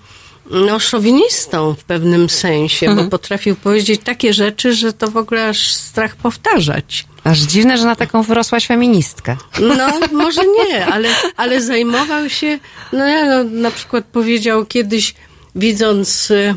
[0.50, 5.72] no, szowinistą w pewnym sensie, bo potrafił powiedzieć takie rzeczy, że to w ogóle aż
[5.72, 7.06] strach powtarzać.
[7.28, 9.36] Aż dziwne, że na taką wyrosłaś feministkę.
[9.60, 12.58] No, może nie, ale, ale zajmował się,
[12.92, 15.14] no, ja, no na przykład powiedział kiedyś,
[15.54, 16.54] widząc y,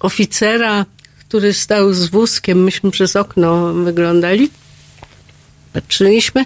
[0.00, 0.86] oficera,
[1.18, 4.50] który stał z wózkiem, myśmy przez okno wyglądali,
[5.72, 6.44] patrzyliśmy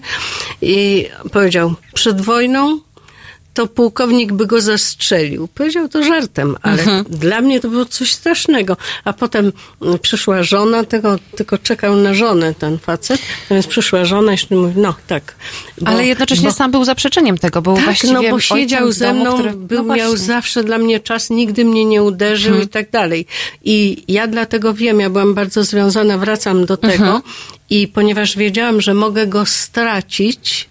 [0.63, 2.81] i powiedział, przed wojną
[3.57, 5.49] to pułkownik by go zastrzelił.
[5.49, 8.77] Powiedział to żartem, ale dla mnie to było coś strasznego.
[9.05, 9.53] A potem
[9.83, 14.81] mm, przyszła żona tego, tylko czekał na żonę ten facet, natomiast przyszła żona i mówi,
[14.81, 15.35] no tak.
[15.81, 19.07] Bo- Ale jednocześnie bo- sam był zaprzeczeniem tego, był tak, właściwie no bo siedział ze
[19.07, 19.53] domu, mną, który...
[19.53, 22.65] był, no miał zawsze dla mnie czas, nigdy mnie nie uderzył Mhm.
[22.65, 23.27] i tak dalej.
[23.65, 27.21] I ja dlatego wiem, ja byłam bardzo związana, wracam do tego Mhm.
[27.71, 30.69] i ponieważ wiedziałam, że mogę go stracić,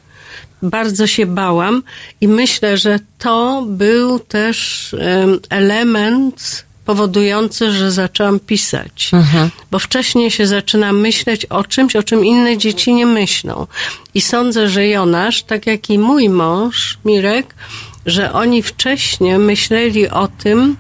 [0.69, 1.83] bardzo się bałam
[2.21, 9.11] i myślę, że to był też em, element powodujący, że zaczęłam pisać.
[9.71, 13.67] Bo wcześniej się zaczyna myśleć o czymś, o czym inne dzieci nie myślą.
[14.13, 17.55] I sądzę, że Jonasz, tak jak i mój mąż, Mirek,
[18.05, 20.77] że oni wcześniej myśleli o tym,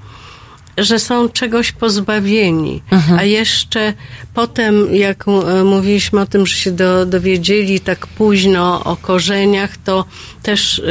[0.77, 2.83] że są czegoś pozbawieni.
[3.19, 3.93] A jeszcze
[4.33, 10.05] potem, jak e, mówiliśmy o tym, że się do, dowiedzieli tak późno o korzeniach, to
[10.43, 10.83] też e,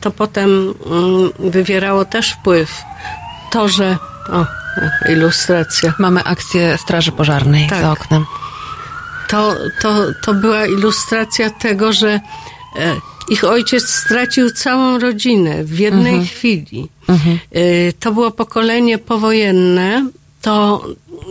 [0.00, 2.82] to potem mm, wywierało też wpływ.
[3.50, 3.98] To, że.
[4.32, 4.46] O,
[5.08, 5.94] ilustracja.
[5.98, 7.80] Mamy akcję Straży Pożarnej Tak.
[7.80, 8.24] za oknem.
[9.28, 12.20] to, to, to była ilustracja tego, że e,
[13.28, 16.88] ich ojciec stracił całą rodzinę w jednej chwili.
[17.52, 20.08] E, to było pokolenie powojenne,
[20.42, 20.84] to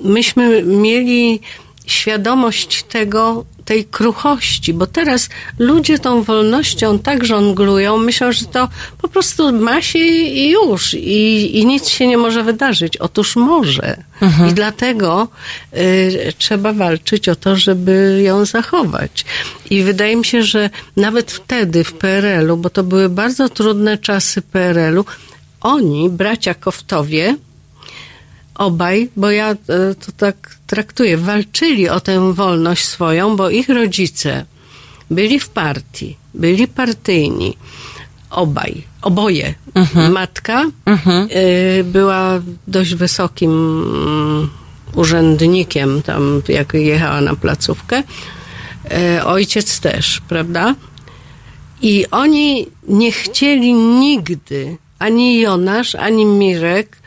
[0.03, 1.39] myśmy mieli
[1.85, 8.69] świadomość tego, tej kruchości, bo teraz ludzie tą wolnością tak żonglują, myślą, że to
[9.01, 12.97] po prostu ma się i już, i, i nic się nie może wydarzyć.
[12.97, 13.97] Otóż może.
[14.49, 15.27] I dlatego
[15.73, 19.25] y, trzeba walczyć o to, żeby ją zachować.
[19.69, 24.41] I wydaje mi się, że nawet wtedy w PRL-u, bo to były bardzo trudne czasy
[24.41, 25.05] PRL-u,
[25.61, 27.35] oni, bracia Koftowie,
[28.55, 29.55] obaj, bo ja e,
[29.95, 34.45] to tak traktuję, walczyli o tę wolność swoją, bo ich rodzice
[35.11, 37.57] byli w partii, byli partyjni.
[38.29, 39.53] Obaj, oboje.
[40.09, 44.49] Matka e, była dość wysokim mm,
[44.95, 48.03] urzędnikiem, tam jak jechała na placówkę.
[48.91, 50.75] E, Ojciec też, prawda?
[51.81, 56.97] I oni nie chcieli nigdy, ani Jonasz, ani Mirek,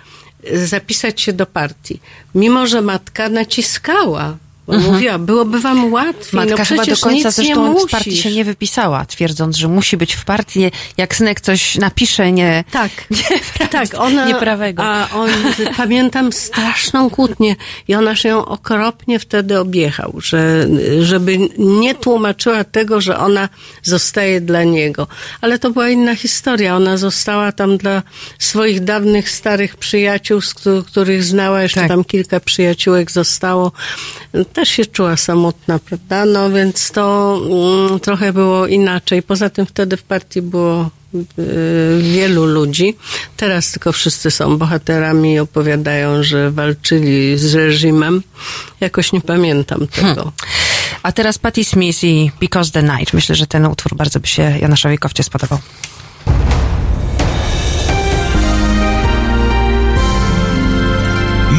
[0.52, 2.00] zapisać się do partii.
[2.34, 4.36] Mimo, że matka naciskała.
[4.68, 6.40] Bo mówiła, byłoby wam łatwiej.
[6.40, 10.14] Matka no chyba do końca zresztą z partii się nie wypisała, twierdząc, że musi być
[10.14, 10.70] w partii.
[10.96, 12.64] Jak synek coś napisze, nie...
[12.70, 14.82] Tak, Nie, tak, ona, nieprawego.
[14.84, 15.30] a on,
[15.76, 17.56] pamiętam straszną kłótnię
[17.88, 20.66] i ona się ją okropnie wtedy objechał, że,
[21.00, 23.48] żeby nie tłumaczyła tego, że ona
[23.82, 25.06] zostaje dla niego.
[25.40, 26.76] Ale to była inna historia.
[26.76, 28.02] Ona została tam dla
[28.38, 31.88] swoich dawnych, starych przyjaciół, z któ- których znała, jeszcze Tak.
[31.88, 33.72] tam kilka przyjaciółek zostało.
[34.58, 36.24] Też się czuła samotna, prawda?
[36.24, 37.38] No więc to
[37.86, 39.22] mm, trochę było inaczej.
[39.22, 42.96] Poza tym wtedy w partii było y, wielu ludzi.
[43.36, 48.22] Teraz tylko wszyscy są bohaterami i opowiadają, że walczyli z reżimem.
[48.80, 50.32] Jakoś nie pamiętam tego.
[51.02, 53.14] A teraz Patti Smith i Because the Night.
[53.14, 55.58] Myślę, że ten utwór bardzo by się Janaszowi Kowcie spodobał.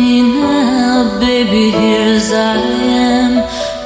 [0.00, 3.32] Me now, baby, here as I am.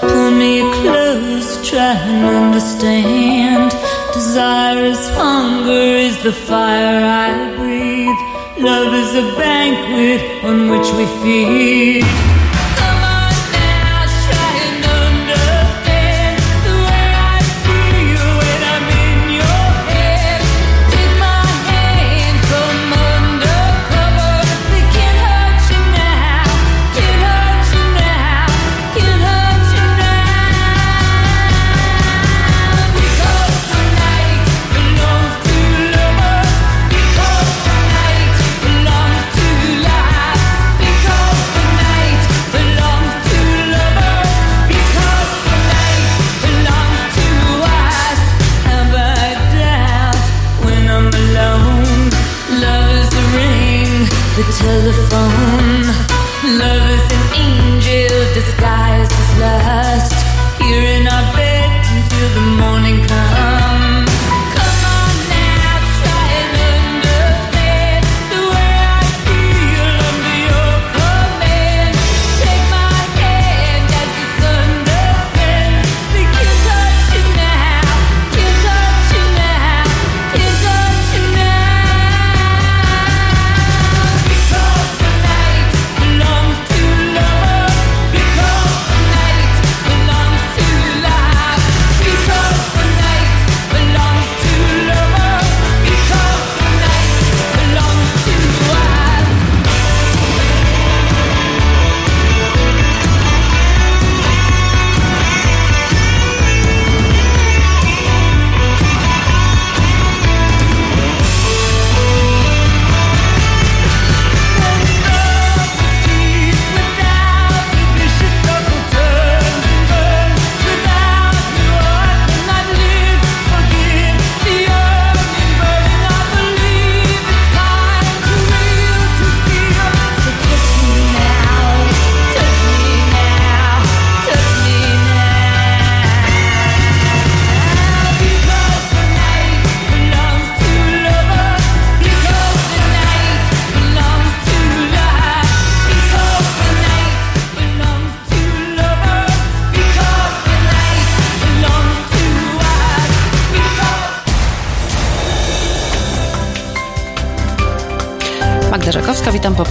[0.01, 3.71] Pull me close, try and understand.
[4.12, 8.21] Desire is hunger, is the fire I breathe.
[8.71, 12.24] Love is a banquet on which we feed.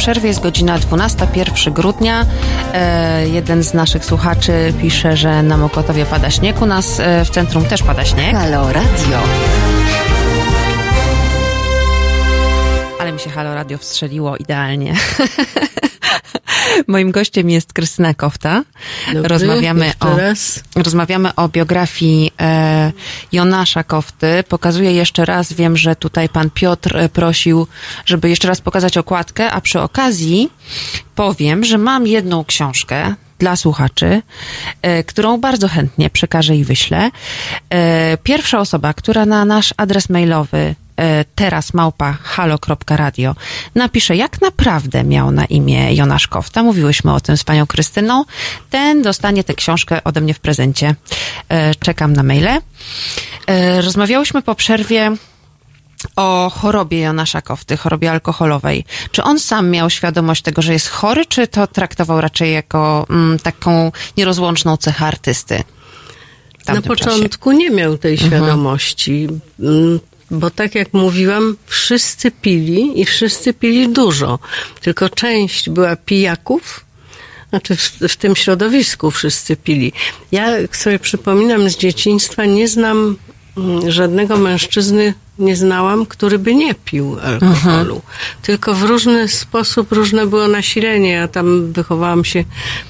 [0.04, 0.28] Przerwie.
[0.28, 2.26] Jest godzina 12, 1 grudnia.
[2.74, 6.62] E, jeden z naszych słuchaczy pisze, że na Mokotowie pada śnieg.
[6.62, 8.36] U nas e, w centrum też pada śnieg.
[8.36, 9.20] Halo Radio.
[13.00, 14.96] Ale mi się Halo Radio wstrzeliło idealnie.
[16.88, 18.64] Moim gościem jest Krystyna Kofta.
[19.14, 20.18] Dobry, rozmawiamy o,
[20.76, 22.92] rozmawiamy o biografii e,
[23.32, 24.44] Jonasza Kofty.
[24.50, 27.68] Pokazuję jeszcze raz, wiem, że tutaj pan Piotr e, prosił,
[28.06, 30.50] żeby jeszcze raz pokazać okładkę, a przy okazji
[31.16, 34.22] powiem, że mam jedną książkę dla słuchaczy,
[34.82, 37.12] e, którą bardzo chętnie przekażę i wyślę.
[37.70, 40.76] E, pierwsza osoba, która na nasz adres mailowy
[41.36, 43.36] teraz małpa halo.radio
[43.76, 46.64] napisze, jak naprawdę miał na imię Jonasz Kofta.
[46.64, 48.26] Mówiłyśmy o tym z panią Krystyną.
[48.70, 50.96] Ten dostanie tę książkę ode mnie w prezencie.
[51.50, 52.60] E, Czekam na maile.
[53.48, 55.12] E, Rozmawiałyśmy po przerwie
[56.16, 58.86] o chorobie Jonasza Kofty, chorobie alkoholowej.
[59.12, 63.40] Czy on sam miał świadomość tego, że jest chory, czy to traktował raczej jako mm,
[63.40, 65.64] taką nierozłączną cechę artysty?
[66.68, 67.12] Na tamtym czasie?
[67.12, 69.28] początku nie miał tej świadomości,
[69.60, 70.00] mm,
[70.34, 74.40] bo tak jak mówiłam, wszyscy pili i wszyscy pili dużo.
[74.82, 76.86] Tylko część była pijaków,
[77.50, 79.94] znaczy w, w tym środowisku wszyscy pili.
[80.32, 83.16] Ja sobie przypominam z dzieciństwa, nie znam
[83.58, 88.02] mm, żadnego mężczyzny, nie znałam, który by nie pił alkoholu.
[88.42, 91.12] Tylko w różny sposób, różne było nasilenie.
[91.12, 92.44] Ja tam wychowałam się,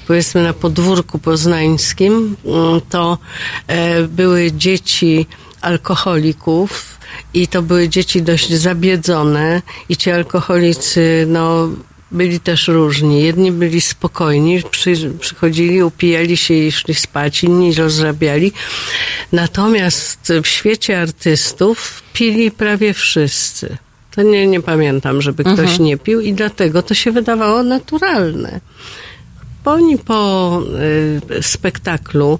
[0.06, 2.36] powiedzmy, na podwórku poznańskim.
[2.44, 3.18] Mm, To
[3.66, 5.26] e, były dzieci
[5.64, 6.98] alkoholików
[7.34, 11.68] i to były dzieci dość zabiedzone i ci alkoholicy, no,
[12.10, 13.22] byli też różni.
[13.22, 18.52] Jedni byli spokojni, przy, przychodzili, upijali się i szli spać, inni rozrabiali.
[19.32, 23.76] Natomiast w świecie artystów pili prawie wszyscy.
[24.14, 28.60] To nie, nie pamiętam, żeby ktoś nie pił i dlatego to się wydawało naturalne.
[29.64, 30.62] Oni po
[31.30, 32.38] y, spektaklu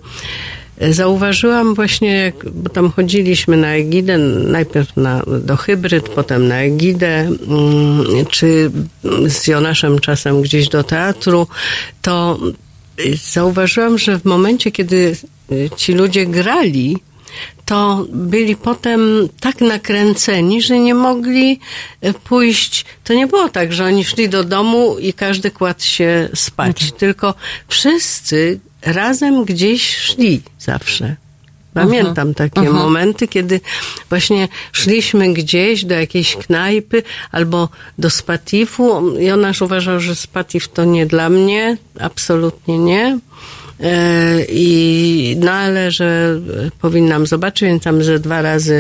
[0.81, 7.19] zauważyłam właśnie, bo tam chodziliśmy na Egidę, najpierw na, do Hybryd, potem na Egidę,
[7.49, 8.71] mm, czy
[9.27, 11.47] z Jonaszem czasem gdzieś do teatru,
[12.03, 12.39] to
[13.01, 15.17] y, zauważyłam, że w momencie, kiedy
[15.53, 16.99] y, ci ludzie grali,
[17.65, 21.61] to byli potem tak nakręceni, że nie mogli
[22.01, 22.85] e, pójść.
[23.05, 27.35] To nie było tak, że oni szli do domu i każdy kładł się spać, tylko
[27.69, 31.17] wszyscy razem gdzieś szli zawsze.
[31.75, 33.61] Pamiętam takie momenty, kiedy
[34.09, 37.69] właśnie szliśmy gdzieś do jakiejś knajpy albo
[37.99, 39.19] do Spatifu.
[39.19, 43.19] Jonasz uważał, że Spatif to nie dla mnie, absolutnie nie.
[43.81, 46.41] E, I, no ale, że
[46.81, 48.75] powinnam zobaczyć, więc tam ze dwa razy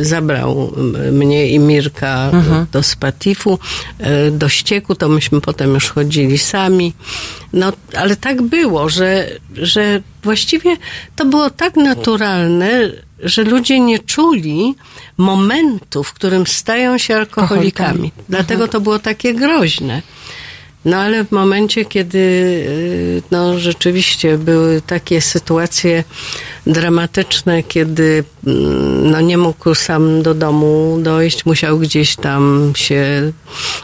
[0.00, 0.72] zabrał
[1.12, 2.30] mnie i Mirka
[2.72, 3.58] do Spatifu,
[3.98, 6.92] e, do ścieku, to myśmy potem już chodzili sami.
[7.52, 10.76] No, ale tak było, że, że właściwie
[11.16, 12.90] to było tak naturalne,
[13.22, 14.74] że ludzie nie czuli
[15.16, 18.12] momentu, w którym stają się alkoholikami.
[18.28, 20.02] Dlatego to było takie groźne.
[20.86, 26.04] No ale w momencie, kiedy y, no, rzeczywiście były takie sytuacje
[26.66, 33.32] dramatyczne, kiedy mm, no, nie mógł sam do domu dojść, musiał gdzieś tam się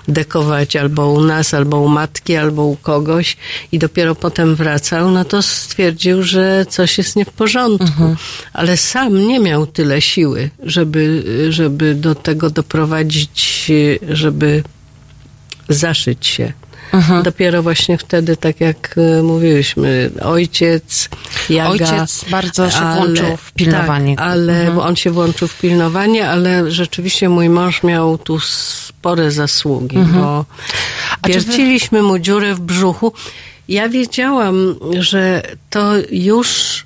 [0.09, 3.37] dekować albo u nas, albo u matki, albo u kogoś
[3.73, 8.03] i dopiero potem wracał, no to stwierdził, że coś jest nie w porządku.
[8.53, 13.73] Ale sam nie miał tyle siły, żeby, żeby do tego doprowadzić,
[14.09, 14.63] żeby
[15.69, 16.53] zaszyć się.
[17.23, 21.09] Dopiero właśnie wtedy, tak jak e, mówiłyśmy, ojciec,
[21.51, 21.71] Jaga.
[21.71, 24.17] Ojciec bardzo się włączył w pilnowanie.
[24.17, 29.31] Tak, ale bo on się włączył w pilnowanie, ale rzeczywiście mój mąż miał tu spore
[29.31, 30.45] zasługi, bo
[31.23, 31.41] A czy
[31.91, 33.13] wy- mu dziurę w brzuchu.
[33.69, 36.85] Ja wiedziałam, że to już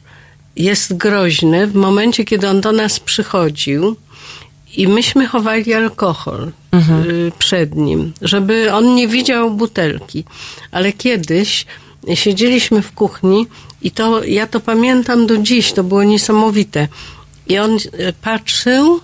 [0.56, 3.96] jest groźne w momencie, kiedy on do nas przychodził
[4.76, 10.24] i myśmy chowali alkohol y, przed nim, żeby on nie widział butelki.
[10.70, 11.66] Ale kiedyś
[12.14, 13.46] siedzieliśmy w kuchni
[13.82, 16.88] i to ja to pamiętam do dziś, to było niesamowite.
[17.48, 19.00] I on y, patrzył,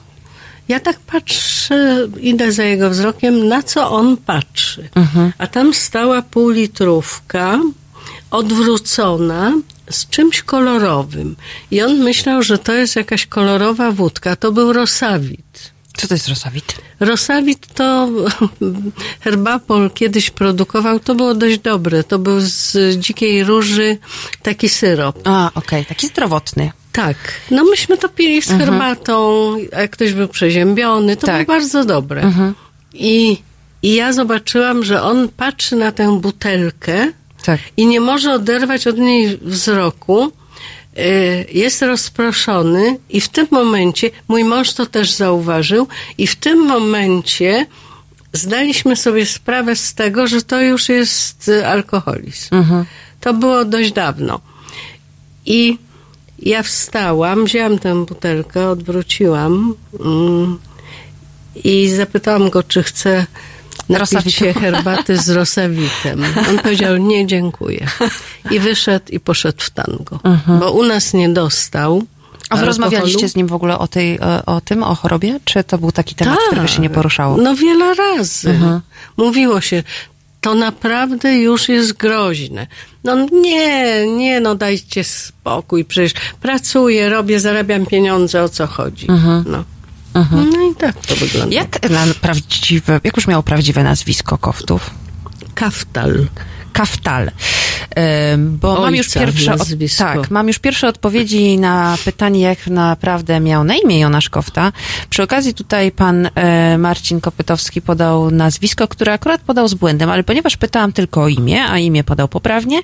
[0.68, 4.88] ja tak patrzę, idę za jego wzrokiem, na co on patrzy.
[5.38, 7.58] A tam stała półlitrówka
[8.30, 9.52] odwrócona
[9.92, 11.36] z czymś kolorowym.
[11.70, 14.36] I on myślał, że to jest jakaś kolorowa wódka.
[14.36, 15.72] To był rosawit.
[15.96, 16.74] Co to jest rosawit?
[17.00, 18.08] Rosawit to
[19.24, 22.04] Herbapol kiedyś produkował, to było dość dobre.
[22.04, 23.98] To był z dzikiej róży
[24.42, 25.18] taki syrop.
[25.24, 26.72] A, okej, taki zdrowotny.
[26.92, 27.16] Tak.
[27.50, 31.46] No myśmy to pili z herbatą, a jak ktoś był przeziębiony, to Tak.
[31.46, 32.32] było bardzo dobre.
[32.94, 33.38] I
[33.82, 37.12] I ja zobaczyłam, że on patrzy na tę butelkę
[37.44, 37.60] Tak.
[37.76, 40.32] i nie może oderwać od niej wzroku.
[40.98, 45.88] Y, Jest rozproszony i w tym momencie, mój mąż to też zauważył,
[46.18, 47.66] i w tym momencie
[48.32, 52.54] zdaliśmy sobie sprawę z tego, że to już jest y, alkoholizm.
[53.20, 54.40] To było dość dawno.
[55.46, 55.78] I
[56.38, 60.58] ja wstałam, wzięłam tę butelkę, odwróciłam mm,
[61.64, 63.26] i zapytałam go, czy chce
[63.88, 66.24] napić się herbaty z rosawitem.
[66.50, 67.86] On powiedział, nie, dziękuję.
[68.50, 70.20] I wyszedł i poszedł w tango.
[70.46, 71.92] Bo u nas nie dostał.
[71.94, 72.06] Mhm.
[72.50, 75.40] A wy rozmawialiście z nim w ogóle o, tej, o, o tym, o chorobie?
[75.44, 76.46] Czy to był taki temat, Tak.
[76.46, 77.36] którego się nie poruszało?
[77.36, 78.58] No wiele razy.
[79.16, 79.82] Mówiło się,
[80.40, 82.66] to naprawdę już jest groźne.
[83.04, 89.06] No nie, nie, no dajcie spokój, przecież pracuję, robię, zarabiam pieniądze, o co chodzi.
[89.46, 89.64] No.
[90.14, 91.54] No i tak to wygląda.
[91.54, 94.90] Jak, na prawdziwe, jak już miało prawdziwe nazwisko koftów?
[95.54, 96.26] Kaftal.
[96.72, 97.30] Kaftal.
[98.38, 99.54] Bo mam już Ojca pierwsze.
[99.54, 99.68] Od,
[99.98, 104.72] tak, mam już pierwsze odpowiedzi na pytanie, jak naprawdę miał na imię Jonasz Kofta.
[105.10, 110.24] Przy okazji tutaj pan e, Marcin Kopytowski podał nazwisko, które akurat podał z błędem, ale
[110.24, 112.80] ponieważ pytałam tylko o imię, a imię podał poprawnie,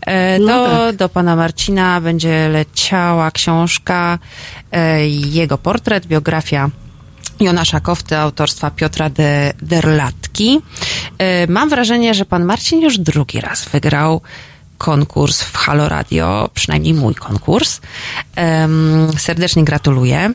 [0.00, 0.96] e, to No tak.
[0.96, 4.18] do pana Marcina będzie leciała książka,
[4.72, 6.70] e, jego portret, biografia
[7.40, 10.60] Jonasza Kofty autorstwa Piotra de Derlatki.
[11.18, 14.20] E, Mam wrażenie, że pan Marcin już drugi raz wygrał
[14.78, 17.80] konkurs w Halo Radio, przynajmniej mój konkurs.
[19.18, 20.32] Serdecznie gratuluję.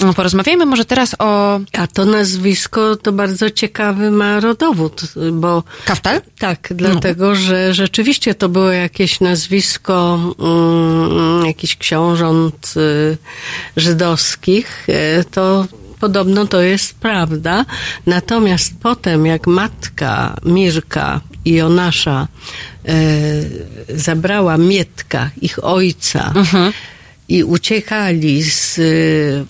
[0.00, 6.20] No, Porozmawiajmy może teraz o A to nazwisko to bardzo ciekawy ma rodowód, bo Kaftal?
[6.38, 13.16] Tak, dlatego, że rzeczywiście to było jakieś nazwisko mm, jakichś książąt y,
[13.76, 14.88] żydowskich.
[14.88, 15.66] Y, to
[16.04, 17.64] podobno to jest prawda.
[18.06, 22.28] Natomiast potem, jak matka Mirka i Jonasza
[22.88, 26.32] y, zabrała Mietka, ich ojca,
[27.28, 29.44] i uciekali z y,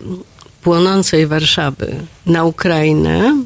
[0.62, 1.94] płonącej Warszawy
[2.26, 3.44] na Ukrainę,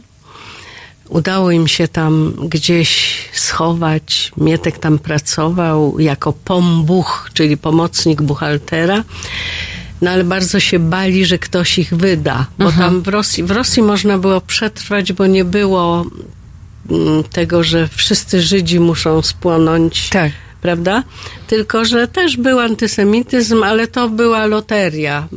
[1.08, 4.32] Udało im się tam gdzieś schować.
[4.36, 9.04] Mietek tam pracował jako pombuch, czyli pomocnik buchaltera.
[10.02, 13.82] No ale bardzo się bali, że ktoś ich wyda, bo tam w Rosji, w Rosji
[13.82, 16.06] można było przetrwać, bo nie było
[16.90, 20.32] mm, tego, że wszyscy Żydzi muszą spłonąć Tak.
[20.62, 21.02] prawda?
[21.46, 25.28] Tylko, że też był antysemityzm, ale to była loteria,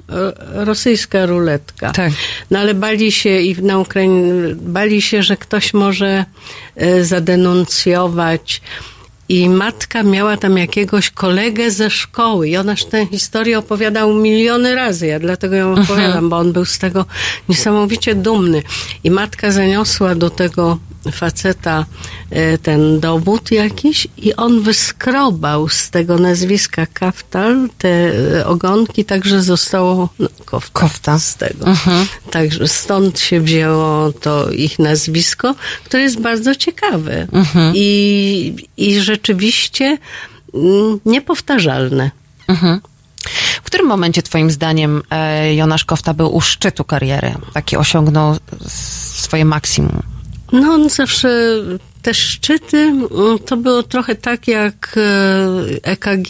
[0.54, 1.92] rosyjska ruletka.
[1.92, 2.12] Tak.
[2.52, 6.26] No ale bali się i na Ukrainie, bali się, że ktoś może
[6.76, 8.62] e, zadenuncjować.
[9.32, 12.50] I matka miała tam jakiegoś kolegę ze szkoły.
[12.50, 15.08] I ona tę historię opowiadał miliony razy.
[15.08, 17.06] Ja dlatego ją opowiadam, bo on był z tego
[17.50, 18.64] niesamowicie dumny.
[19.04, 20.78] I matka zaniosła do tego
[21.12, 21.86] faceta
[22.30, 29.44] e, ten dowód jakiś i on wyskrobał z tego nazwiska Kaftal te e, ogonki, także
[29.44, 31.20] zostało no, kofta, Kofta.
[31.20, 31.66] z tego.
[32.32, 35.56] Także stąd się wzięło to ich nazwisko,
[35.86, 37.28] które jest bardzo ciekawe
[37.74, 39.98] i, i rzeczywiście
[40.54, 42.12] mm, niepowtarzalne.
[43.64, 47.34] W którym momencie twoim zdaniem e, Jonasz Kofta był u szczytu kariery?
[47.54, 48.38] Taki osiągnął
[48.68, 50.11] swoje maksimum.
[50.52, 51.30] No on zawsze
[52.02, 53.08] te szczyty mm,
[53.46, 55.48] to było trochę tak jak e,
[55.84, 56.30] EKG,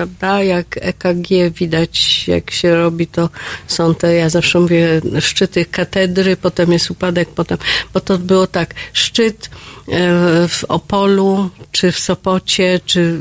[0.00, 0.42] prawda?
[0.42, 3.28] Jak EKG widać, jak się robi, to
[3.66, 7.58] są te, ja zawsze mówię, szczyty katedry, potem jest upadek, potem,
[7.94, 9.50] bo to było tak, szczyt
[9.88, 13.20] e, w Opolu, czy w Sopocie, czy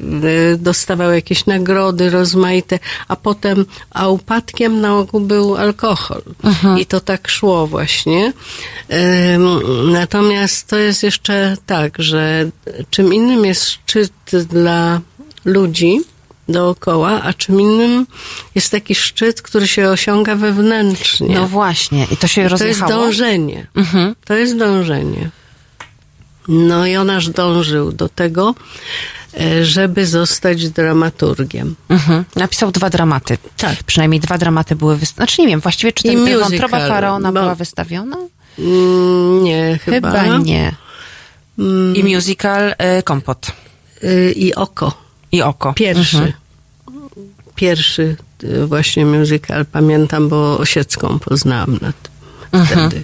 [0.54, 6.22] e, dostawał jakieś nagrody rozmaite, a potem, a upadkiem na ogół był alkohol.
[6.80, 8.34] I to tak szło właśnie.
[9.92, 12.50] Natomiast to jest jeszcze tak, że
[12.90, 14.12] czym innym jest szczyt
[14.50, 15.02] dla
[15.46, 16.00] ludzi
[16.50, 18.08] dookoła, a czym innym
[18.56, 21.36] jest taki szczyt, który się osiąga wewnętrznie.
[21.36, 22.92] No właśnie, i to się to jest rozjechało.
[22.92, 23.68] dążenie.
[24.26, 25.30] To jest dążenie.
[26.48, 28.56] No Jonasz dążył do tego,
[29.40, 31.76] e, żeby zostać dramaturgiem.
[31.90, 32.26] Mhm.
[32.36, 33.38] Napisał dwa dramaty.
[33.58, 33.84] Tak.
[33.84, 35.26] Przynajmniej dwa dramaty były wystawione.
[35.28, 38.18] Znaczy nie wiem, właściwie czy I ten Wątroba Faraona bo- była wystawiona?
[38.60, 40.12] Mm, Nie, chyba.
[40.12, 40.76] Chyba nie.
[41.60, 42.70] Mm, I musical
[43.00, 43.52] y, Kompot.
[44.04, 45.10] y, I oko.
[45.32, 45.74] I Oko.
[45.74, 46.18] Pierwszy.
[46.18, 46.34] Mhm.
[47.60, 53.04] Pierwszy y, właśnie musical, pamiętam, bo Osiecką poznałam na tym wtedy.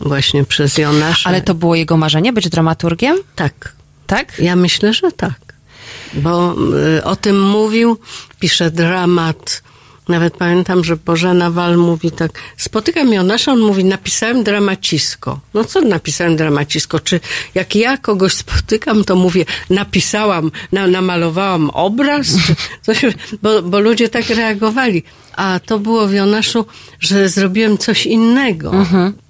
[0.00, 1.08] Właśnie przez Jonasza.
[1.08, 1.34] Mhm.
[1.34, 3.16] Ale to było jego marzenie, być dramaturgiem?
[3.36, 3.72] Tak.
[4.06, 4.38] Tak?
[4.38, 5.54] Ja myślę, że tak.
[6.14, 6.54] Bo
[6.98, 7.98] y, o tym mówił,
[8.40, 9.62] pisze dramat
[10.08, 15.40] Nawet pamiętam, że Bożena Wal mówi tak, spotykam Jonasza, on mówi, napisałem dramacisko.
[15.54, 17.00] No co napisałem dramacisko?
[17.00, 17.20] Czy
[17.54, 22.26] jak ja kogoś spotykam, to mówię, napisałam, na, namalowałam obraz?
[22.86, 23.00] Coś,
[23.42, 25.02] bo, bo ludzie tak reagowali.
[25.36, 26.66] A to było w Jonaszu,
[27.00, 28.72] że zrobiłem coś innego.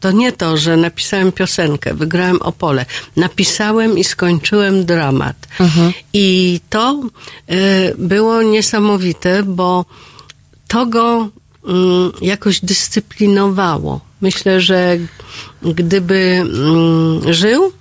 [0.00, 2.84] To nie to, że napisałem piosenkę, wygrałem Opole.
[3.16, 5.36] Napisałem i skończyłem dramat.
[6.12, 7.02] I to
[7.50, 9.84] y, było niesamowite, bo
[10.70, 11.28] to go
[11.66, 14.00] mm, jakoś dyscyplinowało.
[14.20, 14.96] Myślę, że
[15.62, 17.72] gdyby mm, żył,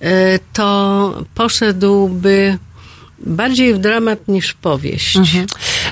[0.00, 2.58] e, to poszedłby
[3.18, 5.18] bardziej w dramat niż powieść.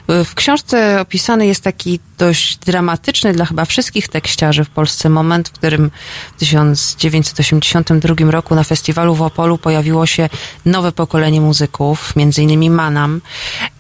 [0.09, 5.53] W książce opisany jest taki dość dramatyczny dla chyba wszystkich tekściarzy w Polsce moment, w
[5.53, 5.91] którym
[6.37, 10.29] w 1982 roku na festiwalu w Opolu pojawiło się
[10.65, 13.21] nowe pokolenie muzyków, między innymi Manam,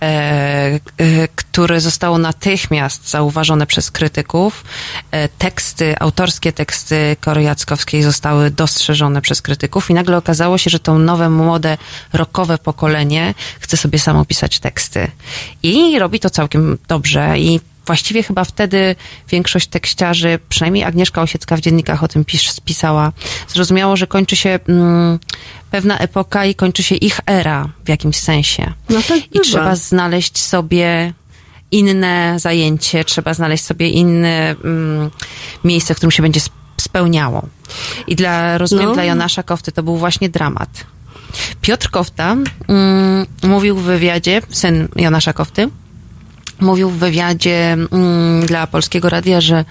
[0.02, 4.64] e, e, które zostało natychmiast zauważone przez krytyków.
[5.10, 10.78] E, teksty, autorskie teksty Kory Jackowskiej zostały dostrzeżone przez krytyków i nagle okazało się, że
[10.78, 11.78] to nowe, młode,
[12.12, 15.10] rockowe pokolenie chce sobie samo pisać teksty.
[15.62, 18.96] I robi to całkiem dobrze i właściwie chyba wtedy
[19.28, 23.12] większość tekściarzy, przynajmniej Agnieszka Osiecka w dziennikach o tym pis, pisała,
[23.48, 25.18] zrozumiało, że kończy się mm,
[25.70, 28.72] pewna epoka i kończy się ich era w jakimś sensie.
[28.88, 29.44] No tak I bywa.
[29.44, 31.12] trzeba znaleźć sobie
[31.70, 35.10] inne zajęcie, trzeba znaleźć sobie inne mm,
[35.64, 37.42] miejsce, w którym się będzie sp- spełniało.
[38.06, 38.94] I dla, rozumiem, No.
[38.94, 40.70] dla Jonasza Kofty to był właśnie dramat.
[41.60, 42.36] Piotr Kofta
[42.68, 45.68] mm, mówił w wywiadzie, syn Jonasza Kofty,
[46.60, 49.64] mówił w wywiadzie mm, dla Polskiego Radia, że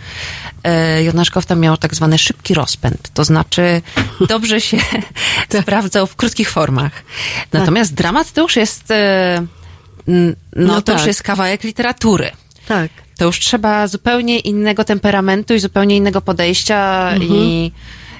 [0.63, 3.81] e, Jonasz Kofta miał tak zwany szybki rozpęd, to znaczy
[4.27, 4.77] dobrze się
[5.61, 6.91] sprawdzał w krótkich formach.
[7.53, 9.45] Natomiast dramat to już jest, e,
[10.07, 11.07] no, No to już tak.
[11.07, 12.31] jest kawałek literatury.
[12.67, 12.91] Tak.
[13.17, 17.71] To już trzeba zupełnie innego temperamentu i zupełnie innego podejścia i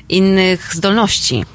[0.10, 1.46] innych zdolności.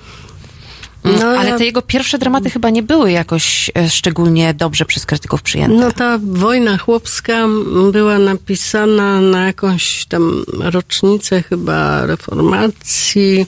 [1.04, 5.06] Mm, No, Ale te jego pierwsze dramaty chyba nie były jakoś e, szczególnie dobrze przez
[5.06, 5.76] krytyków przyjęte.
[5.76, 7.46] No ta wojna chłopska
[7.92, 13.46] była napisana na jakąś tam rocznicę chyba reformacji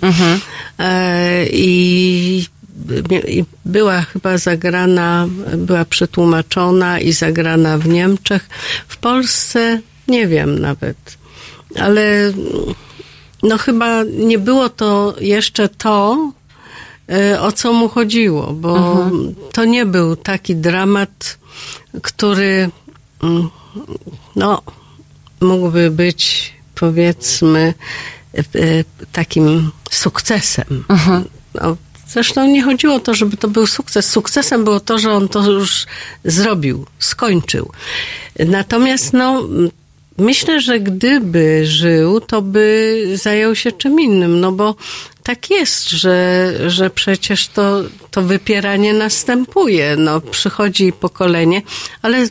[0.78, 2.46] e, i,
[3.28, 8.48] i była chyba zagrana, była przetłumaczona i zagrana w Niemczech.
[8.88, 10.96] W Polsce nie wiem nawet,
[11.80, 12.32] ale
[13.42, 16.30] no chyba nie było to jeszcze to,
[17.40, 18.96] o co mu chodziło, bo
[19.52, 21.38] to nie był taki dramat,
[22.02, 22.70] który
[23.22, 23.48] mm,
[24.36, 24.62] no,
[25.40, 27.74] mógłby być powiedzmy
[28.34, 30.84] e, e, takim sukcesem.
[31.62, 31.76] No,
[32.08, 34.10] zresztą nie chodziło o to, żeby to był sukces.
[34.10, 35.86] Sukcesem było to, że on to już
[36.24, 37.70] zrobił, skończył.
[38.38, 39.42] Natomiast no,
[40.18, 44.74] myślę, że gdyby żył, to by zajął się czym innym, no bo
[45.24, 49.96] tak jest, że, że przecież to, to wypieranie następuje.
[49.96, 51.62] No, przychodzi pokolenie,
[52.02, 52.28] ale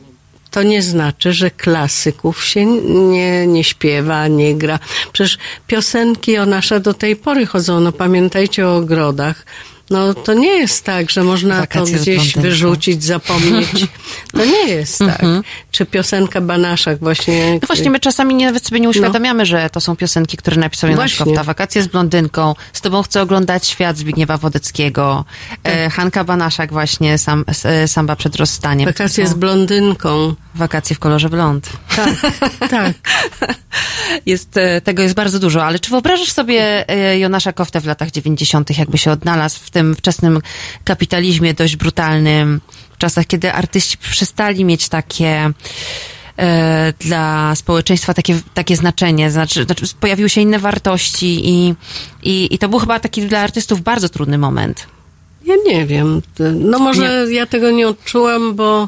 [0.52, 4.80] to nie znaczy, że klasyków się nie, nie śpiewa, nie gra.
[5.14, 5.38] Przecież
[5.68, 7.80] piosenki o nasze do tej pory chodzą.
[7.80, 9.46] No pamiętajcie o ogrodach.
[9.94, 13.70] No to nie jest tak, że można Wakacje to gdzieś wyrzucić, zapomnieć.
[14.32, 15.22] To nie jest tak.
[15.72, 17.54] Czy piosenka Banaszak właśnie.
[17.62, 20.90] No właśnie, my czasami nie- nawet sobie nie uświadamiamy, że to są piosenki, które napisał
[20.90, 21.26] Janusz Właśnie.
[21.26, 21.44] Kofta.
[21.44, 25.26] Wakacje z blondynką, z tobą chcę oglądać świat Zbigniewa Wodeckiego,
[25.64, 28.86] e, Hanka Banaszak właśnie, sam, e, Samba przed rozstaniem.
[28.90, 30.36] Wakacje z są blondynką.
[30.56, 31.70] Wakacje w kolorze blond.
[31.96, 32.10] Tak,
[32.70, 32.94] tak.
[34.26, 36.86] Jest, e, tego jest bardzo dużo, ale czy wyobrażasz sobie
[37.20, 40.42] Jonasza Koftę w latach 90., jakby się odnalazł w tym wczesnym
[40.84, 42.62] kapitalizmie dość brutalnym,
[42.92, 45.50] w czasach, kiedy artyści przestali mieć takie
[46.40, 51.76] e, dla społeczeństwa takie, takie znaczenie, znaczy, znaczy pojawiły się inne wartości i,
[52.24, 54.93] i, i to był chyba taki dla artystów bardzo trudny moment.
[55.46, 56.22] Ja nie wiem.
[56.56, 58.88] No może ja tego nie odczułam, bo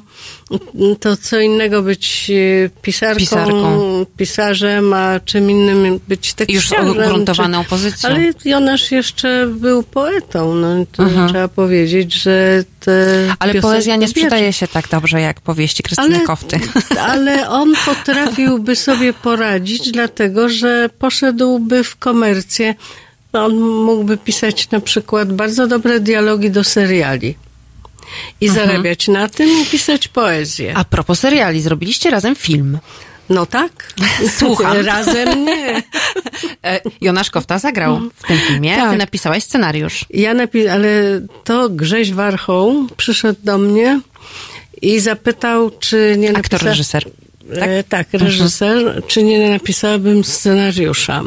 [0.99, 2.32] to co innego być
[2.65, 4.06] e, pisarką, Pisarką.
[4.18, 6.90] pisarzem, a czym innym być I już tekściarzem.
[6.90, 8.10] ugruntowaną czy- pozycją.
[8.10, 11.30] Ale Jonasz jeszcze był poetą, no i to Mhm.
[11.30, 13.06] trzeba powiedzieć, że te
[13.40, 16.60] Ale poezja nie sprzedaje się tak dobrze jak powieści Krystyny ale, Kofty.
[17.11, 22.76] ale on potrafiłby sobie poradzić, dlatego że poszedłby w komercję.
[23.43, 27.35] On mógłby pisać na przykład bardzo dobre dialogi do seriali
[28.41, 30.73] i zarabiać na tym i pisać poezję.
[30.77, 32.77] A propos seriali, zrobiliście razem film.
[33.29, 33.93] No tak.
[34.39, 34.77] Słucham.
[34.85, 35.83] Razem nie.
[36.65, 38.91] E, Jonasz Kofta zagrał w tym filmie, Tak.
[38.91, 40.05] ty napisałaś scenariusz.
[40.09, 40.89] Ja napi- ale
[41.43, 43.99] to Grześ Warchoł przyszedł do mnie
[44.81, 47.05] i zapytał, czy nie Aktor, napisa- reżyser.
[47.51, 51.23] E, tak, reżyser, czy nie napisałabym scenariusza.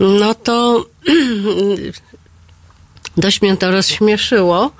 [0.00, 0.86] No to
[3.16, 4.70] dość mnie to rozśmieszyło,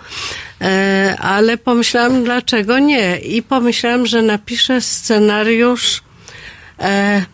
[0.61, 3.19] e, ale pomyślałam, dlaczego nie.
[3.19, 6.03] I pomyślałam, że napiszę scenariusz
[6.81, 7.25] e,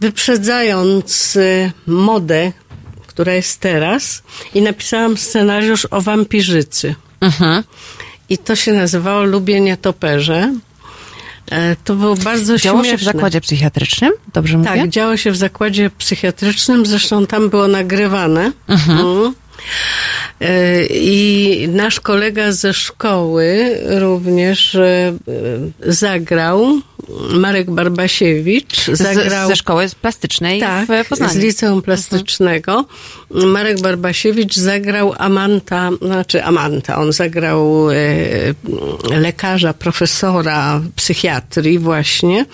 [0.00, 2.52] wyprzedzając e, modę,
[3.06, 4.22] która jest teraz
[4.54, 6.94] i napisałam scenariusz o wampirzycy.
[7.20, 7.62] Mhm.
[8.28, 10.52] I to się nazywało Lubię nietoperze.
[11.50, 13.12] E, To było bardzo Działo się w śmieszne.
[13.12, 14.12] zakładzie psychiatrycznym?
[14.32, 14.70] Dobrze mówię?
[14.70, 18.52] Tak, działo się w zakładzie psychiatrycznym, zresztą tam było nagrywane.
[18.68, 19.34] Mhm.
[20.40, 25.12] E, I nasz kolega ze szkoły również e,
[25.80, 26.66] zagrał,
[27.30, 31.32] Marek Barbasiewicz, zagrał Z, ze szkoły plastycznej tak, w Poznaniu.
[31.32, 32.84] z liceum plastycznego.
[33.30, 37.94] Marek Barbasiewicz zagrał Amanta, znaczy Amanta, on zagrał e,
[39.10, 42.46] lekarza, profesora psychiatrii właśnie,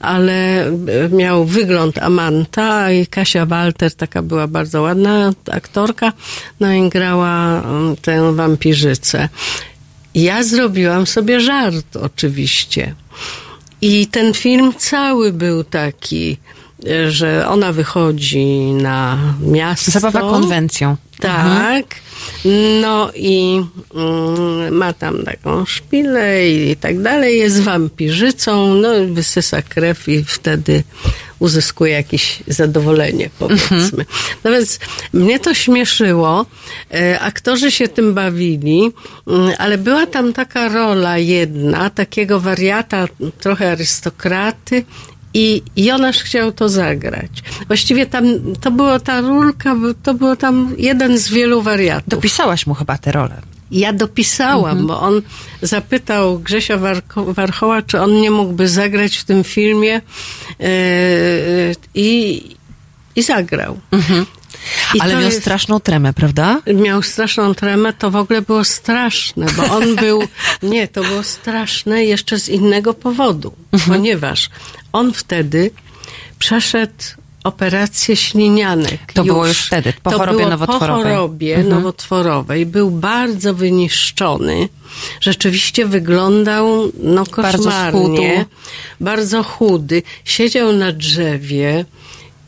[0.00, 0.72] ale e,
[1.10, 6.12] miał wygląd Amanta i Kasia Walter, taka była bardzo ładna aktorka,
[6.60, 9.28] no i grała mm, tę wampirzycę.
[10.14, 12.94] Ja zrobiłam sobie żart oczywiście.
[13.80, 16.36] I ten film cały był taki,
[16.86, 19.90] e, że ona wychodzi na miasto.
[19.90, 20.96] Zabawa konwencją.
[21.20, 22.05] Tak.
[22.82, 23.62] No i
[23.94, 27.38] mm, ma tam taką szpilę i tak dalej.
[27.38, 30.82] Jest wampirzycą, no i wysysa krew i wtedy
[31.38, 34.04] uzyskuje jakieś zadowolenie, powiedzmy.
[34.44, 34.78] No więc
[35.12, 36.46] mnie to śmieszyło.
[36.94, 38.92] E, aktorzy się tym bawili,
[39.26, 43.08] mm, ale była tam taka rola jedna, takiego wariata,
[43.40, 44.84] trochę arystokraty
[45.36, 47.30] i Jonasz chciał to zagrać.
[47.66, 48.24] Właściwie tam,
[48.60, 52.08] to była ta rulka, to było tam jeden z wielu wariatów.
[52.08, 53.42] Dopisałaś mu chyba tę rolę.
[53.70, 55.22] Ja dopisałam, bo on
[55.62, 60.00] zapytał Grzesia Warko- Warchoła, czy on nie mógłby zagrać w tym filmie
[60.58, 60.66] yy,
[61.94, 62.42] i,
[63.16, 63.78] i zagrał.
[64.94, 66.60] I Ale miał jest- straszną tremę, prawda?
[66.74, 70.22] miał straszną tremę, to w ogóle było straszne, bo on był,
[70.62, 73.52] nie, to było straszne jeszcze z innego powodu,
[73.88, 74.50] ponieważ
[74.92, 75.70] on wtedy
[76.38, 76.92] przeszedł
[77.44, 79.12] operację ślinianek.
[79.12, 81.04] To było już wtedy, po to chorobie nowotworowej.
[81.04, 81.74] Po chorobie Mhm.
[81.74, 82.66] nowotworowej.
[82.66, 84.68] Był bardzo wyniszczony.
[85.20, 88.36] Rzeczywiście wyglądał no Bardzo koszmarnie.
[88.36, 88.50] schudł.
[89.00, 90.02] Bardzo chudy.
[90.24, 91.84] Siedział na drzewie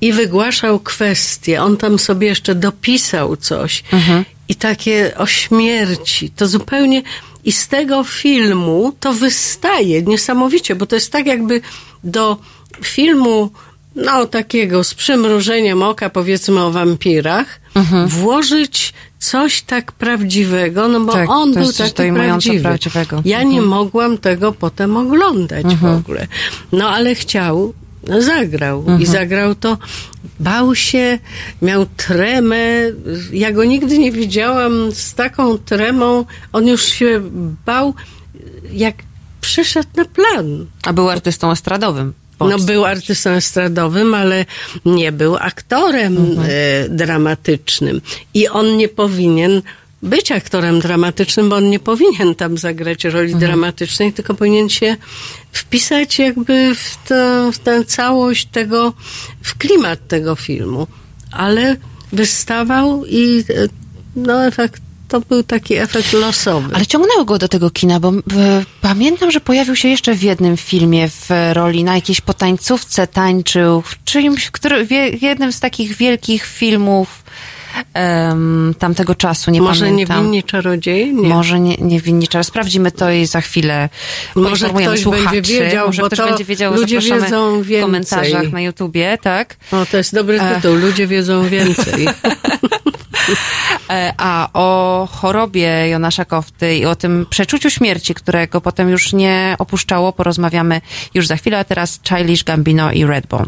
[0.00, 1.62] i wygłaszał kwestie.
[1.62, 3.84] On tam sobie jeszcze dopisał coś.
[3.92, 4.24] Mhm.
[4.48, 6.30] I takie o śmierci.
[6.30, 7.02] To zupełnie...
[7.44, 11.60] I z tego filmu to wystaje niesamowicie, bo to jest tak jakby
[12.04, 12.36] do
[12.82, 13.50] filmu
[13.96, 17.60] no takiego z przymrużeniem oka, powiedzmy o wampirach,
[18.06, 22.60] włożyć coś tak prawdziwego, no bo Tak, on był taki prawdziwy.
[22.60, 23.22] prawdziwego.
[23.24, 26.26] Ja nie mogłam tego potem oglądać w ogóle.
[26.72, 27.74] No ale chciał,
[28.06, 29.78] no, zagrał i zagrał to.
[30.40, 31.18] Bał się,
[31.62, 32.66] miał tremę.
[33.32, 36.24] Ja go nigdy nie widziałam z taką tremą.
[36.52, 37.22] On już się
[37.66, 37.94] bał,
[38.72, 38.94] jak
[39.40, 40.66] przyszedł na plan.
[40.86, 42.14] A był artystą estradowym.
[42.40, 44.44] No był artystą estradowym, ale
[44.84, 48.00] nie był aktorem e, dramatycznym.
[48.34, 49.62] I on nie powinien
[50.02, 54.96] być aktorem dramatycznym, bo on nie powinien tam zagrać roli dramatycznej, tylko powinien się
[55.52, 58.92] wpisać jakby w, to, w tę całość tego,
[59.42, 60.86] w klimat tego filmu.
[61.32, 61.76] Ale
[62.12, 63.44] wystawał i
[64.16, 66.74] no efekt, to był taki efekt losowy.
[66.74, 70.56] Ale ciągnęło go do tego kina, bo e, pamiętam, że pojawił się jeszcze w jednym
[70.56, 75.96] filmie w roli na jakiejś potańcówce tańczył, w czymś, który, w je- jednym z takich
[75.96, 77.22] wielkich filmów
[77.94, 80.16] em, tamtego czasu, nie Może pamiętam.
[80.16, 81.12] niewinni czarodzieje?
[81.12, 81.28] Nie.
[81.28, 82.46] Może nie, nie winni czas.
[82.46, 83.88] Sprawdzimy to i za chwilę
[84.34, 85.24] Może ktoś słuchaczy.
[85.24, 87.82] będzie wiedział, Może bo ktoś to będzie wiedział, ludzie wiedzą w więcej.
[87.82, 89.56] komentarzach na YouTubie, tak?
[89.72, 90.74] O, to jest dobry tytuł.
[90.76, 92.09] Ludzie wiedzą więcej.
[93.90, 99.56] E, A o chorobie Jonasza Kofty i o tym przeczuciu śmierci, którego potem już nie
[99.59, 100.80] opuszczało, porozmawiamy
[101.14, 103.44] już za chwilę, a teraz Childish Gambino i Redbone.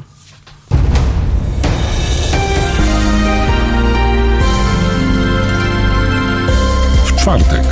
[7.20, 7.64] Czwartek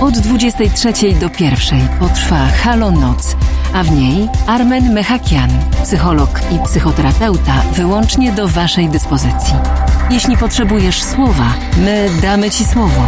[0.00, 3.36] Od 23 do 1 potrwa Halo Noc,
[3.74, 5.50] a w niej Armen Mechakian,
[5.82, 9.54] psycholog i psychoterapeuta, wyłącznie do Waszej dyspozycji.
[10.10, 13.02] Jeśli potrzebujesz słowa, my damy Ci słowo.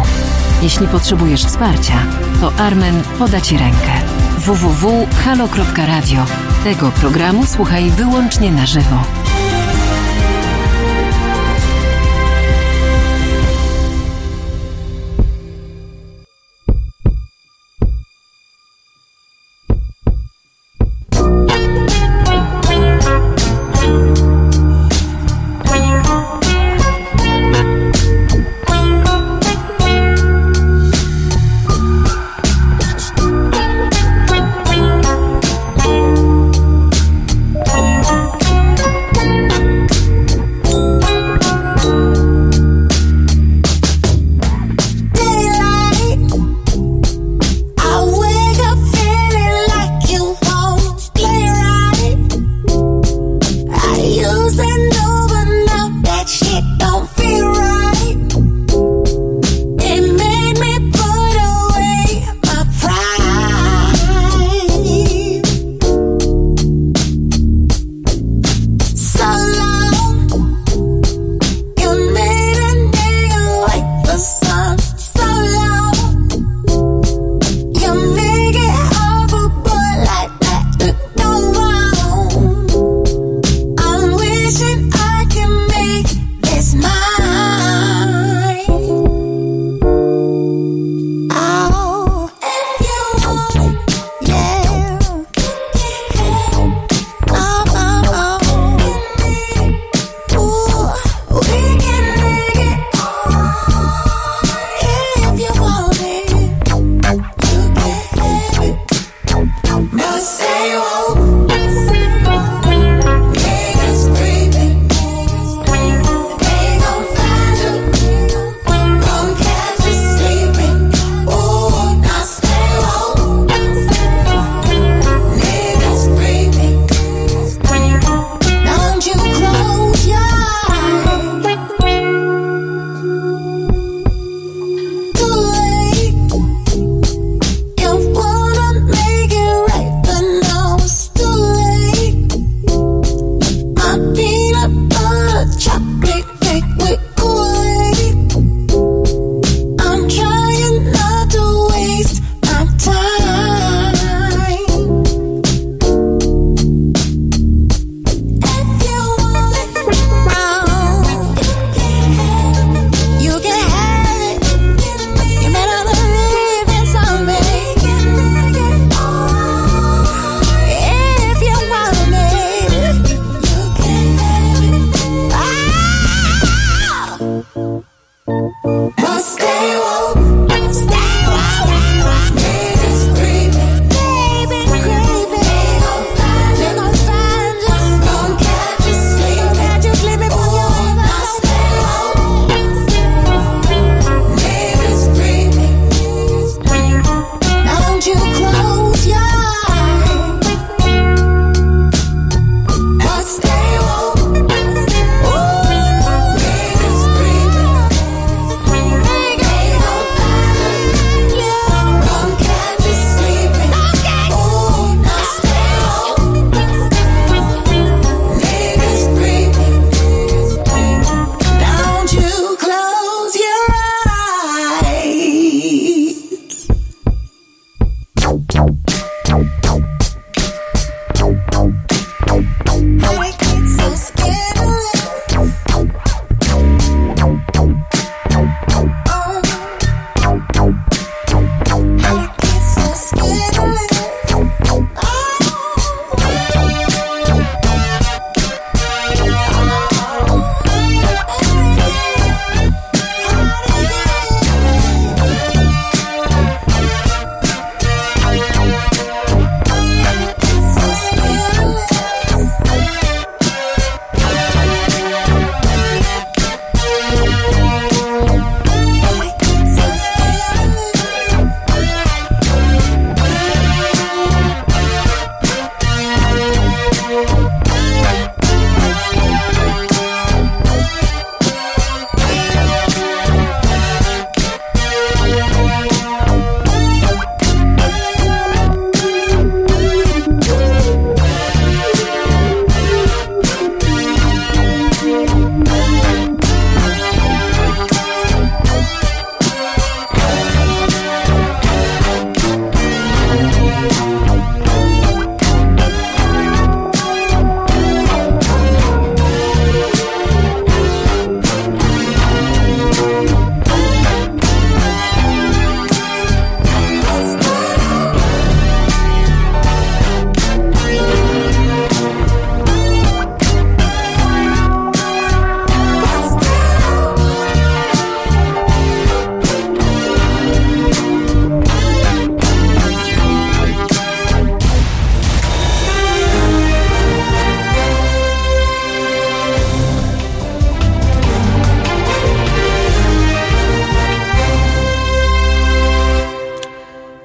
[0.61, 1.97] Jeśli potrzebujesz wsparcia,
[2.41, 3.91] to Armen poda Ci rękę.
[4.37, 6.25] www.halo.radio.
[6.63, 9.28] Tego programu słuchaj wyłącznie na żywo.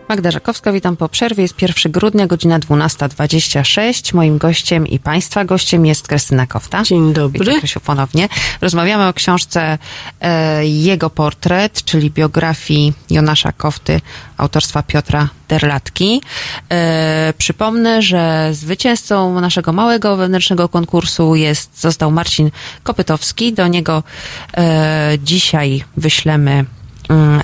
[0.09, 1.43] Magda Żakowska, witam po przerwie.
[1.43, 4.15] Jest 1 grudnia, godzina 12.26.
[4.15, 6.83] Moim gościem i Państwa gościem jest Krystyna Kofta.
[6.83, 7.45] Dzień dobry.
[7.45, 8.29] Witam Krysiu ponownie.
[8.61, 9.79] Rozmawiamy o książce
[10.21, 14.01] e, Jego portret, czyli biografii Jonasza Kofty
[14.37, 16.23] autorstwa Piotra Derlatki.
[16.71, 22.51] E, przypomnę, że zwycięzcą naszego małego wewnętrznego konkursu jest, został Marcin
[22.83, 23.53] Kopytowski.
[23.53, 24.03] Do niego
[24.57, 26.65] e, dzisiaj wyślemy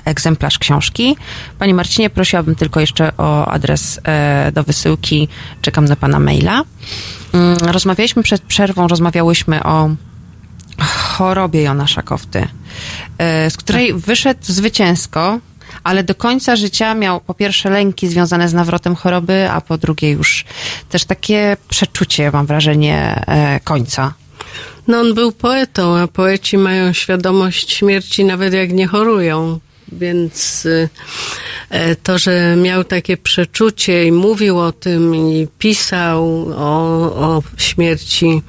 [0.05, 1.15] egzemplarz książki.
[1.59, 5.27] Panie Marcinie, prosiłabym tylko jeszcze o adres e, do wysyłki.
[5.61, 6.63] Czekam na Pana maila.
[7.33, 9.89] Mm, Rozmawialiśmy przed przerwą, rozmawiałyśmy o
[10.81, 12.47] chorobie Jonasza Kofty,
[13.17, 15.39] e, z której wyszedł zwycięsko,
[15.83, 20.11] ale do końca życia miał po pierwsze lęki związane z nawrotem choroby, a po drugie
[20.11, 20.45] już
[20.89, 24.13] też takie przeczucie, mam wrażenie, e, końca.
[24.87, 29.59] No on był poetą, a poeci mają świadomość śmierci nawet jak nie chorują.
[29.91, 30.89] Więc y,
[31.69, 36.77] e, to, że miał takie przeczucie i mówił o tym i pisał o,
[37.15, 38.41] o śmierci.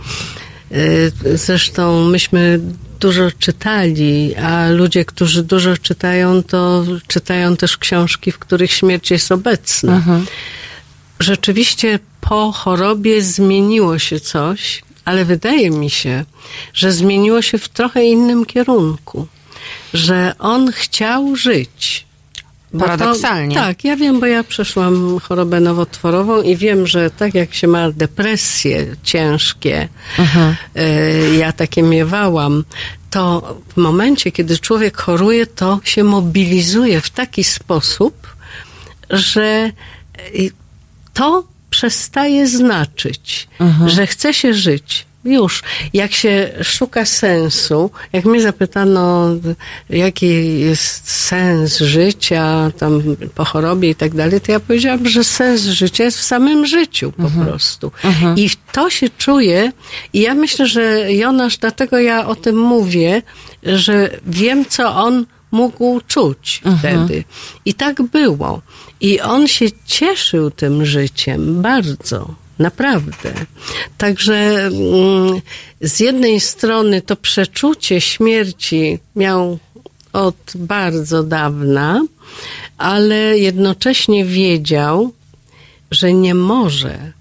[0.73, 2.61] y, Zresztą myśmy
[3.01, 9.33] dużo czytali, a ludzie, którzy dużo czytają, to czytają też książki, w których śmierć jest
[9.33, 10.03] obecna
[11.23, 16.25] rzeczywiście po chorobie zmieniło się coś, ale wydaje mi się,
[16.75, 19.27] że zmieniło się w trochę innym kierunku.
[19.95, 22.07] Że on chciał żyć.
[22.75, 23.55] Bo to- Paradoksalnie.
[23.55, 27.91] tak, ja wiem, bo ja przeszłam chorobę nowotworową i wiem, że tak jak się ma
[27.91, 29.89] depresje ciężkie,
[30.77, 32.65] y, ja takie miewałam,
[33.11, 38.27] to w momencie, kiedy człowiek choruje, to się mobilizuje w taki sposób,
[39.11, 39.71] że
[40.35, 40.51] y,
[41.15, 41.45] to
[41.83, 43.49] przestaje znaczyć,
[43.87, 45.07] że chce się żyć.
[45.25, 49.29] Już, jak się szuka sensu, jak mnie zapytano,
[49.91, 53.03] jaki jest sens życia, tam
[53.35, 57.13] po chorobie i tak dalej, to ja powiedziałam, że sens życia jest w samym życiu
[57.13, 57.93] po prostu.
[58.37, 59.73] I to się czuje,
[60.13, 63.23] i ja myślę, że Jonasz, dlatego ja o tym mówię,
[63.63, 67.25] że wiem, co on mógł czuć wtedy.
[67.65, 68.63] I tak było.
[69.03, 72.35] I on się cieszył tym życiem bardzo.
[72.59, 73.33] Naprawdę.
[73.99, 75.41] Także mm,
[75.81, 79.59] z jednej strony to przeczucie śmierci miał
[80.13, 82.07] od bardzo dawna,
[82.79, 85.13] ale jednocześnie wiedział,
[85.91, 87.13] że nie może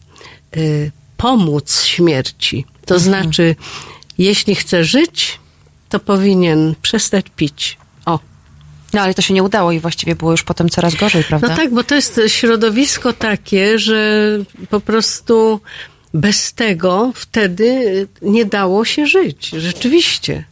[0.57, 2.65] y, pomóc śmierci.
[2.85, 3.55] To znaczy,
[4.17, 5.39] jeśli chce żyć,
[5.89, 7.77] to powinien przestać pić.
[8.93, 11.47] No ale to się nie udało i właściwie było już potem coraz gorzej, prawda?
[11.47, 14.37] no tak, bo to jest środowisko takie, że
[14.69, 15.59] po prostu
[16.13, 19.49] bez tego wtedy nie dało się żyć.
[19.49, 20.43] Rzeczywiście.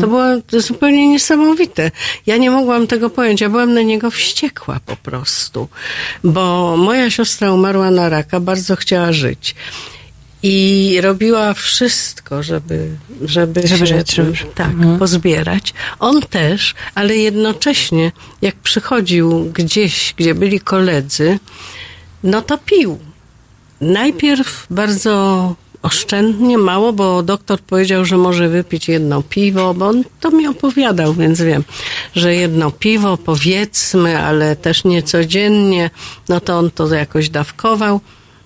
[0.00, 1.90] To było zupełnie niesamowite.
[2.26, 3.40] Ja nie mogłam tego pojąć.
[3.40, 5.68] Ja byłam na niego wściekła po prostu.
[6.24, 9.54] Bo moja siostra umarła na raka, bardzo chciała żyć.
[10.42, 12.88] I robiła wszystko, żeby,
[13.22, 15.74] żeby, Żeby się żeby- tak, pozbierać.
[15.98, 18.12] On też, ale jednocześnie,
[18.42, 21.38] jak przychodził gdzieś, gdzie byli koledzy,
[22.22, 22.98] no to pił.
[23.80, 30.30] Najpierw bardzo oszczędnie, mało, bo doktor powiedział, że może wypić jedno piwo, bo on to
[30.30, 31.64] mi opowiadał, więc wiem,
[32.14, 35.90] że jedno piwo powiedzmy, ale też nie codziennie,
[36.28, 38.00] no to on to jakoś dawkował.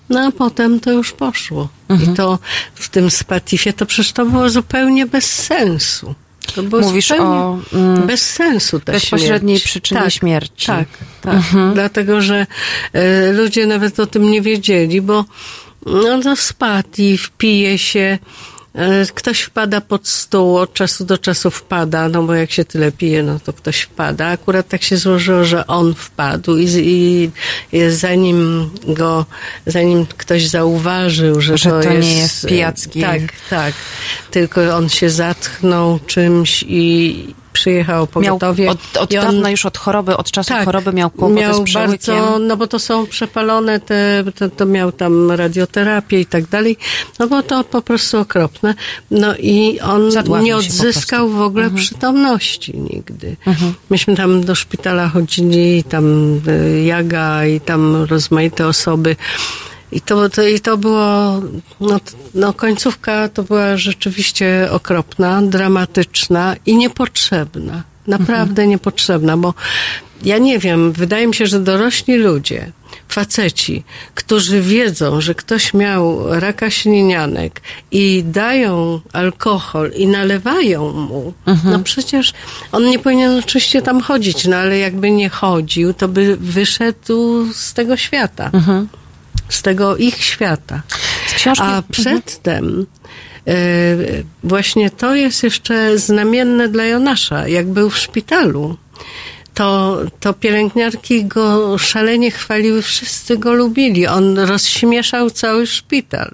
[0.09, 1.69] No a potem to już poszło.
[2.03, 2.39] I to
[2.75, 6.15] w tym spatifie to przecież to było zupełnie bez sensu.
[6.55, 9.71] To było Mówisz o, mm, bez sensu ta bezpośredniej śmierć.
[9.71, 10.67] przyczynie tak, śmierci.
[10.67, 10.87] Tak,
[11.21, 11.41] tak.
[11.73, 12.45] Dlatego, że
[12.93, 15.25] e, ludzie nawet o tym nie wiedzieli, bo
[15.85, 18.17] no to spadł i wpije się.
[18.75, 22.91] E, Ktoś wpada pod stół, od czasu do czasu wpada, no bo jak się tyle
[22.91, 24.27] pije, no to ktoś wpada.
[24.27, 27.31] Akurat tak się złożyło, że on wpadł i, i,
[27.77, 29.25] i zanim go,
[29.65, 33.01] zanim ktoś zauważył, że, Że to nie jest, jest pijacki.
[33.01, 33.73] Tak, tak.
[34.31, 37.33] Tylko on się zatchnął czymś i
[37.63, 38.69] przyjechał Miał pogotowie.
[38.71, 41.63] od, od on- dawna już od choroby, od czasu tak, choroby miał kłopoty miał z
[41.63, 42.15] przełykiem.
[42.15, 46.77] bardzo, no bo to są przepalone te, to, to miał tam radioterapię i tak dalej,
[47.19, 48.75] no bo to po prostu okropne.
[49.11, 53.35] No i on Zadławił nie odzyskał w ogóle przytomności nigdy.
[53.89, 56.05] Myśmy tam do szpitala chodzili, tam
[56.47, 59.15] y, Jaga i tam rozmaite osoby.
[59.93, 61.41] I to, to, I to było,
[61.79, 61.99] no,
[62.35, 67.83] no końcówka to była rzeczywiście okropna, dramatyczna i niepotrzebna.
[68.07, 69.53] Naprawdę niepotrzebna, bo
[70.23, 72.71] ja nie wiem, wydaje mi się, że dorośli ludzie
[73.09, 73.83] faceci,
[74.15, 77.61] którzy wiedzą, że ktoś miał raka ślinianek
[77.91, 81.33] i dają alkohol i nalewają mu,
[81.63, 82.33] no przecież
[82.71, 87.73] on nie powinien oczywiście tam chodzić, no ale jakby nie chodził, to by wyszedł z
[87.73, 88.51] tego świata.
[89.53, 90.81] Z tego ich świata.
[91.35, 91.63] Książki...
[91.65, 92.85] A przedtem
[93.47, 93.53] e,
[94.43, 98.77] właśnie to jest jeszcze znamienne dla Jonasza, jak był w szpitalu.
[99.53, 104.07] To, to pielęgniarki go szalenie chwaliły, wszyscy go lubili.
[104.07, 106.31] On rozśmieszał cały szpital.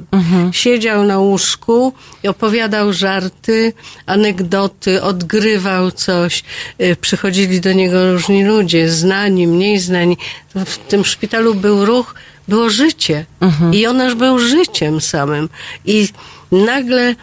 [0.52, 1.94] Siedział na łóżku
[2.24, 3.74] i opowiadał żarty,
[4.06, 6.44] anegdoty, odgrywał coś.
[6.82, 10.18] Y, Przychodzili do niego różni ludzie, znani, mniej znani.
[10.56, 12.16] W tym szpitalu był ruch,
[12.50, 13.26] było życie.
[13.72, 15.50] I Jonasz był życiem samym.
[15.86, 16.08] I
[16.52, 17.16] nagle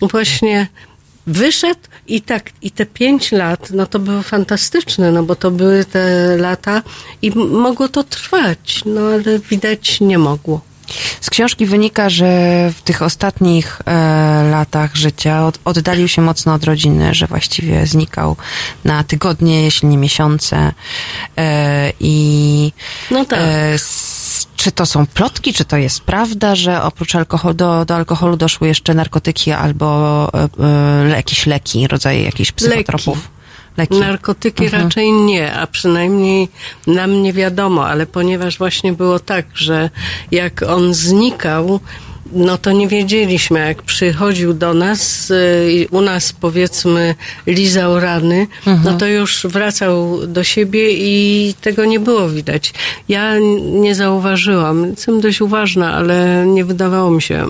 [0.00, 0.66] właśnie
[1.26, 5.84] wyszedł i tak, i te pięć lat, no to było fantastyczne, no bo to były
[5.84, 6.82] te lata
[7.22, 10.60] i mogło to trwać, no ale widać nie mogło.
[11.20, 12.26] Z książki wynika, że
[12.78, 18.36] w tych ostatnich e, latach życia od, oddalił się mocno od rodziny, że właściwie znikał
[18.84, 20.72] na tygodnie, jeśli nie miesiące.
[21.38, 22.72] E, I
[23.10, 23.38] No tak.
[23.38, 24.13] e, s,
[24.64, 28.68] czy to są plotki, czy to jest prawda, że oprócz alkoholu, do, do alkoholu doszły
[28.68, 30.30] jeszcze narkotyki albo
[30.60, 33.28] e, jakieś leki, rodzaje jakichś psychotropów?
[33.76, 34.00] Leki.
[34.00, 36.48] Narkotyki raczej nie, a przynajmniej
[36.86, 39.90] nam nie wiadomo, ale ponieważ właśnie było tak, że
[40.30, 41.80] jak on znikał,
[42.34, 47.14] no to nie wiedzieliśmy, jak przychodził do nas y, i u nas powiedzmy
[47.46, 48.46] lizał rany,
[48.84, 52.72] no to już wracał do siebie i tego nie było widać.
[53.08, 53.38] Ja
[53.72, 57.46] nie zauważyłam, jestem dość uważna, ale nie wydawało mi się,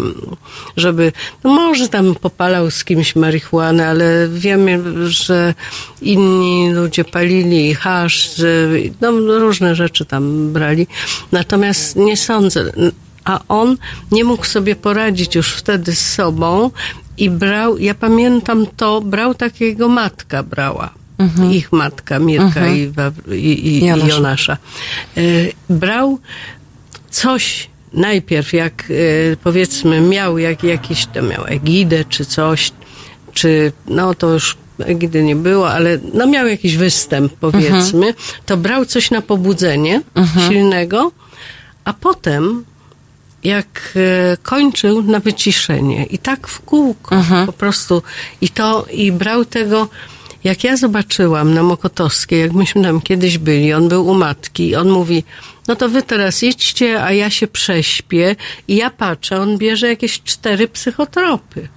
[0.77, 1.12] żeby,
[1.44, 5.55] no może tam popalał z kimś marihuanę, ale wiemy, że
[6.02, 8.69] inni ludzie palili hasz, że,
[9.01, 10.86] no różne rzeczy tam brali.
[11.32, 12.73] Natomiast nie sądzę,
[13.25, 13.77] a on
[14.13, 16.71] nie mógł sobie poradzić już wtedy z sobą
[17.19, 20.91] i brał, ja pamiętam to, brał tak jak jego matka brała.
[21.53, 24.09] Ich matka, Mirka i, Wa- i, i, i Jonasz.
[24.09, 24.57] Jonasza.
[25.19, 26.19] Y, brał
[27.11, 32.73] coś najpierw, jak y, powiedzmy miał jak, jakiś, to miał egidę czy coś,
[33.33, 38.15] czy no to już egidy nie było, ale no miał jakiś występ powiedzmy,
[38.47, 40.03] to brał coś na pobudzenie
[40.49, 41.13] silnego,
[41.85, 42.65] a potem
[43.45, 48.03] jak e, kończył na wyciszenie i tak w kółko po prostu.
[48.41, 49.89] I to i brał tego
[50.45, 54.91] jak ja zobaczyłam na Mokotowskiej, jak myśmy tam kiedyś byli, on był u matki on
[54.91, 55.25] mówi,
[55.69, 58.36] no to wy teraz idźcie, a ja się prześpię
[58.69, 61.69] i ja patrzę, on bierze jakieś cztery psychotropy.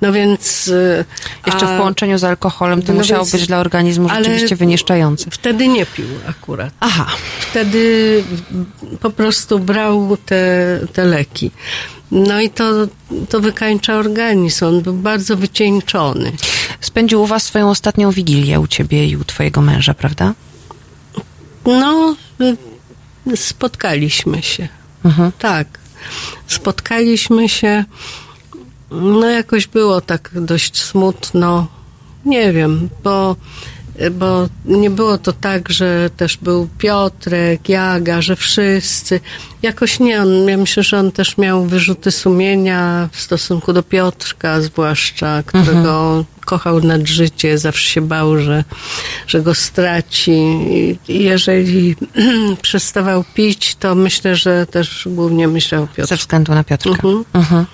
[0.00, 0.68] No więc...
[0.68, 1.04] e,
[1.46, 5.30] Jeszcze w a połączeniu z alkoholem to No musiało więc- być dla organizmu rzeczywiście wyniszczające.
[5.30, 6.72] Wtedy nie pił akurat.
[6.80, 7.06] Aha.
[7.40, 8.24] wtedy
[9.00, 11.50] po prostu brał te, te leki.
[12.10, 12.64] No i to,
[13.28, 14.64] to wykańcza organizm.
[14.64, 16.32] On był bardzo wycieńczony.
[16.80, 20.34] Spędził u was swoją ostatnią wigilię u ciebie i u twojego męża, prawda?
[21.66, 22.16] No,
[23.34, 24.68] spotkaliśmy się.
[25.04, 25.32] Mhm.
[25.38, 25.78] Tak.
[26.46, 27.84] Spotkaliśmy się.
[28.90, 31.66] No, jakoś było tak dość smutno.
[32.24, 33.36] Nie wiem, bo,
[34.10, 39.20] bo nie było to tak, że też był Piotrek, Jaga, że wszyscy.
[39.62, 44.60] Jakoś nie, on, ja myślę, że on też miał wyrzuty sumienia w stosunku do Piotrka,
[44.60, 48.64] zwłaszcza, którego kochał nad życie, zawsze się bał, że,
[49.26, 50.40] że go straci.
[51.08, 51.96] I jeżeli
[52.62, 56.16] przestawał pić, to myślę, że też głównie myślał o Ze Piotrze.
[56.16, 56.90] względu na Piotrka.
[56.90, 57.24] Mhm.
[57.34, 57.66] Mhm.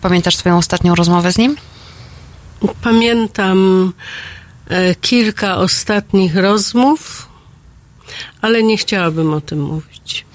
[0.00, 1.56] Pamiętasz swoją ostatnią rozmowę z nim?
[2.82, 3.92] Pamiętam
[4.68, 7.28] e, kilka ostatnich rozmów,
[8.40, 10.26] ale nie chciałabym o tym mówić.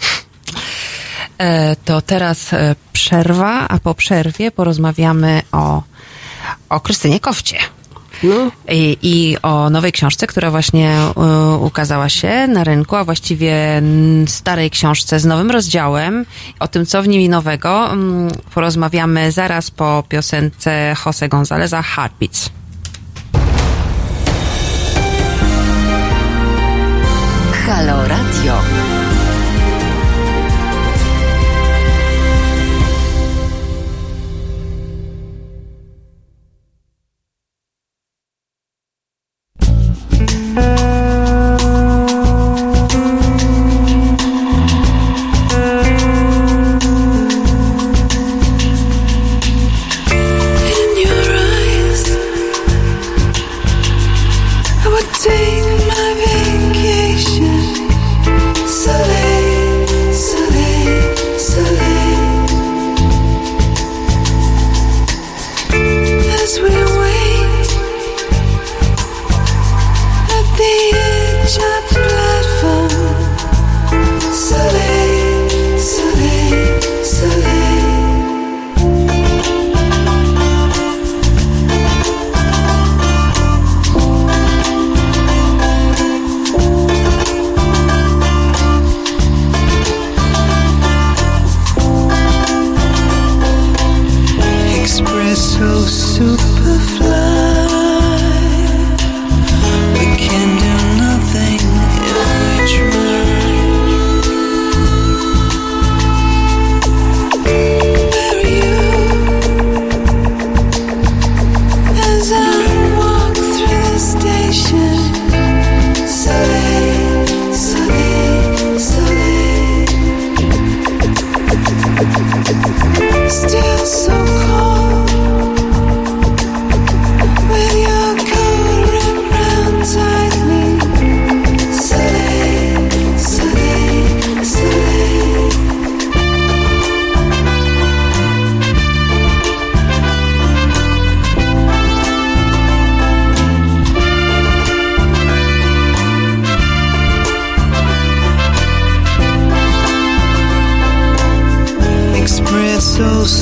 [1.37, 5.83] E, to teraz e, przerwa, a po przerwie porozmawiamy o,
[6.69, 7.57] o Krystynie Kowcie.
[8.23, 13.81] No, I, I o nowej książce, która właśnie e, ukazała się na rynku, a właściwie
[14.27, 16.25] starej książce z nowym rozdziałem.
[16.59, 22.49] O tym, co w nim nowego, mm, porozmawiamy zaraz po piosence Jose Gonzaleza Heartbeats.
[27.65, 29.10] Halo Radio.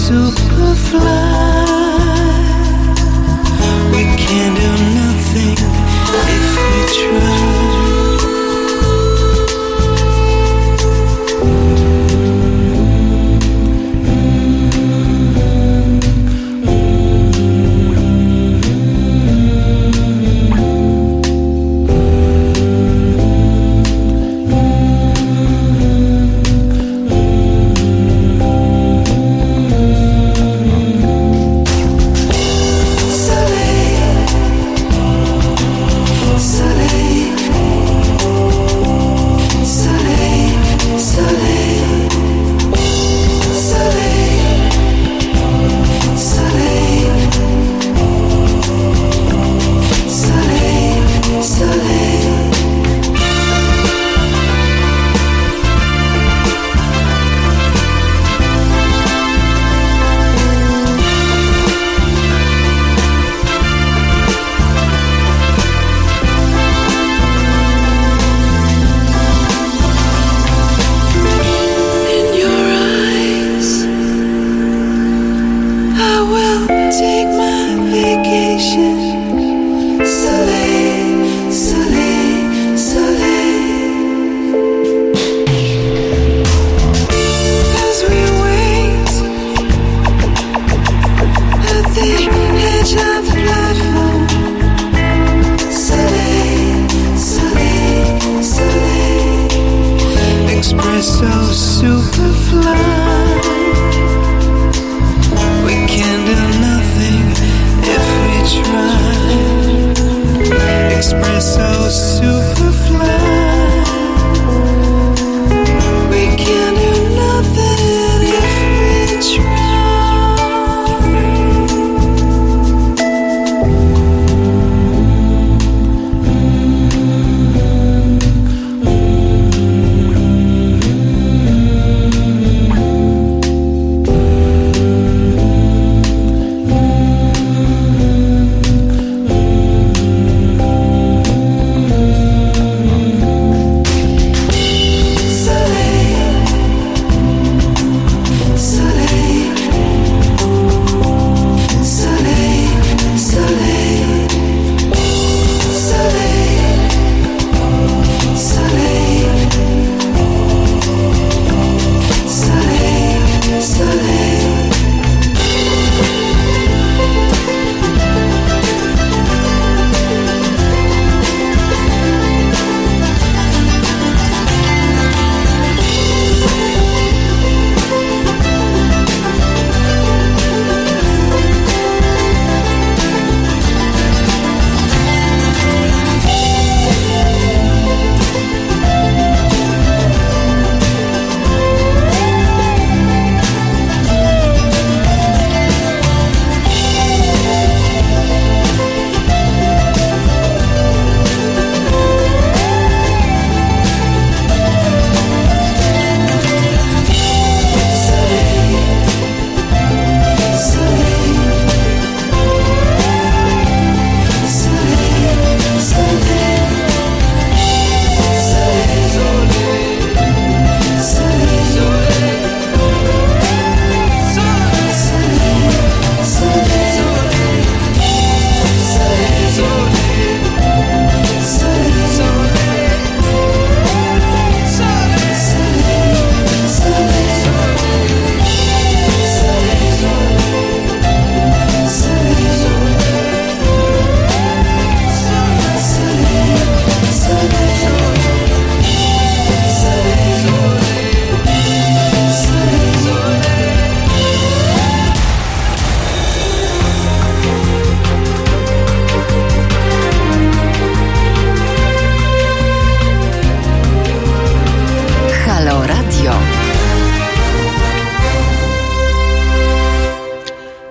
[0.09, 1.38] Superfly.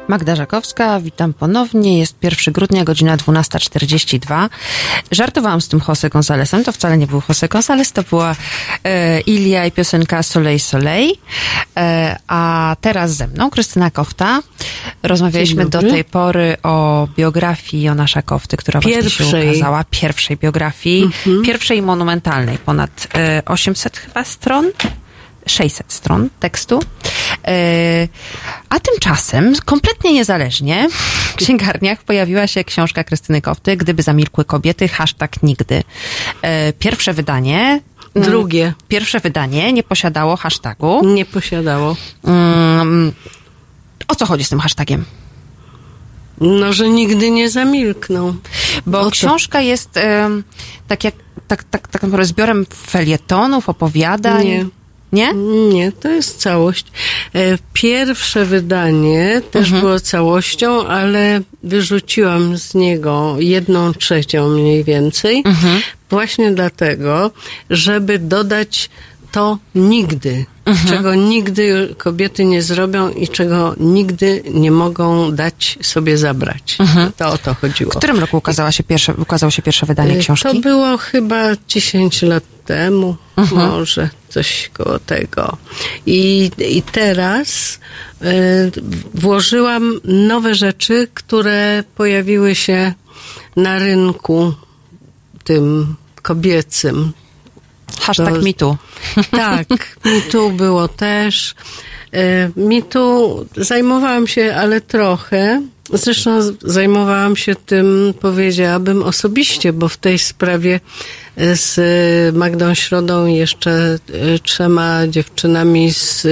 [0.08, 1.98] Magda Żakowska, witam ponownie.
[1.98, 4.48] Jest 1 grudnia, godzina 12.42.
[5.10, 8.36] Żartowałam z tym Jose Gonzalesem, to wcale nie był Jose Gonzales, to była
[8.84, 11.12] e, Ilia i piosenka Soleil Soleil.
[11.76, 14.42] E, a teraz ze mną Krystyna Kofta.
[15.02, 19.50] Rozmawialiśmy do tej pory o biografii Jonasza Kofty, która właśnie się Pierwszej.
[19.50, 19.84] ukazała.
[19.90, 21.10] Pierwszej biografii,
[21.44, 24.70] pierwszej monumentalnej, ponad e, 800 chyba stron.
[25.46, 26.80] 600 stron tekstu.
[27.46, 28.08] E,
[28.68, 35.42] A tymczasem, kompletnie niezależnie, w księgarniach pojawiła się książka Krystyny Kofty, Gdyby zamilkły kobiety, hashtag
[35.42, 35.82] nigdy.
[36.42, 37.80] E, Pierwsze wydanie...
[38.14, 41.00] mm, Drugie Pierwsze wydanie nie posiadało hashtagu.
[41.14, 41.96] nie posiadało.
[42.24, 43.12] Mm,
[44.08, 45.04] O co chodzi z tym hashtagiem?
[46.40, 48.36] No, że nigdy nie zamilkną.
[48.86, 50.44] Bo O to- książka jest em,
[50.88, 51.14] tak jak
[51.48, 54.46] tak, tak, tak naprawdę zbiorem felietonów, opowiadań.
[54.46, 54.66] Nie.
[55.12, 55.32] Nie?
[55.72, 56.86] Nie, to jest całość.
[57.34, 59.80] E, Pierwsze wydanie też Mhm.
[59.80, 65.42] było całością, ale wyrzuciłam z niego jedną trzecią mniej więcej.
[65.46, 65.80] Mhm.
[66.10, 67.30] Właśnie dlatego,
[67.70, 68.90] żeby dodać
[69.32, 70.46] to nigdy.
[70.64, 70.88] Mhm.
[70.88, 76.78] Czego nigdy kobiety nie zrobią i czego nigdy nie mogą dać sobie zabrać.
[77.16, 77.88] To o to chodziło.
[77.88, 77.94] Mhm.
[78.00, 80.48] W którym roku ukazała się pierwsze, ukazało się pierwsze wydanie E, książki?
[80.48, 83.70] To było chyba 10 lat temu, Mhm.
[83.70, 85.56] może coś koło tego.
[86.06, 87.80] I, i teraz
[88.22, 88.26] e,
[89.14, 92.92] włożyłam nowe rzeczy, które pojawiły się
[93.56, 94.54] na rynku
[95.44, 97.12] tym kobiecym.
[98.00, 98.76] Hashtag to- mitu.
[99.30, 99.66] Tak,
[100.04, 101.54] mi tu było też.
[102.14, 105.62] E, Mi tu zajmowałam się, ale trochę.
[105.92, 110.80] Zresztą zajmowałam się tym, powiedziałabym, osobiście, bo w tej sprawie
[111.36, 116.26] e, z Magdą Środą i jeszcze e, trzema dziewczynami z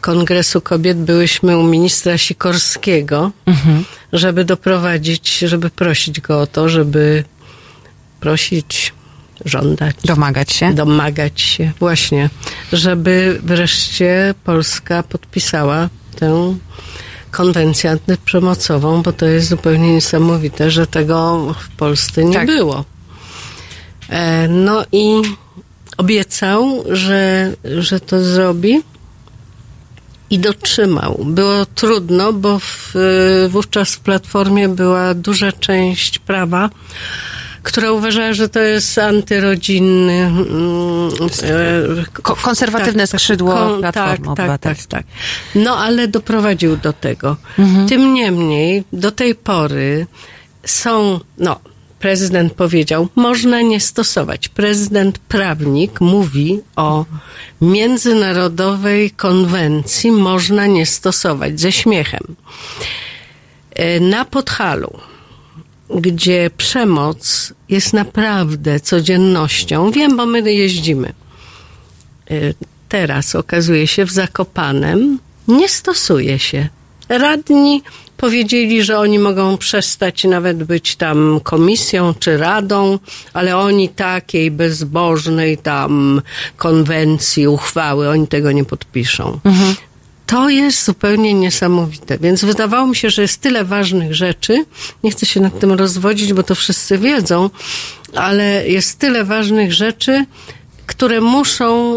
[0.00, 3.30] Kongresu Kobiet byłyśmy u ministra Sikorskiego,
[4.12, 7.24] żeby doprowadzić, żeby prosić go o to, żeby
[8.20, 8.92] prosić,
[9.44, 10.74] żądać Domagać się.
[10.74, 12.30] domagać się właśnie,
[12.72, 16.56] żeby wreszcie Polska podpisała tę
[17.30, 22.46] konwencję antyprzemocową, bo to jest zupełnie niesamowite, że tego w Polsce nie Tak.
[22.46, 22.84] było.
[24.08, 25.22] E, No i
[25.96, 28.82] obiecał, że, że to zrobi
[30.30, 31.20] i dotrzymał.
[31.24, 32.92] Było trudno, bo w,
[33.48, 36.70] wówczas w Platformie była duża część prawa,
[37.62, 40.12] która uważała, że to jest antyrodzinny.
[40.12, 41.08] mm,
[41.42, 44.86] e, Ko- konserwatywne skrzydło Platformy tak, tak, tak, Obywatelskiej.
[44.88, 45.06] tak.
[45.54, 47.36] No ale doprowadził do tego.
[47.88, 50.06] Tym niemniej do tej pory
[50.66, 51.60] są, no,
[52.00, 54.48] prezydent powiedział, można nie stosować.
[54.48, 57.04] Prezydent prawnik mówi o
[57.60, 62.20] międzynarodowej konwencji można nie stosować ze śmiechem.
[63.74, 64.98] E, Na Podhalu
[66.00, 69.90] gdzie przemoc jest naprawdę codziennością.
[69.90, 71.12] Wiem, bo my jeździmy.
[72.30, 72.54] Y,
[72.92, 76.68] Teraz okazuje się w Zakopanem nie stosuje się.
[77.08, 77.82] Radni
[78.16, 82.98] powiedzieli, że oni mogą przestać nawet być tam komisją czy radą,
[83.32, 86.22] ale oni takiej bezbożnej tam
[86.56, 89.40] konwencji, uchwały, oni tego nie podpiszą.
[90.32, 92.18] To jest zupełnie niesamowite.
[92.18, 94.64] Więc wydawało mi się, że jest tyle ważnych rzeczy.
[95.04, 97.50] Nie chcę się nad tym rozwodzić, bo to wszyscy wiedzą,
[98.14, 100.24] ale jest tyle ważnych rzeczy,
[100.86, 101.96] które muszą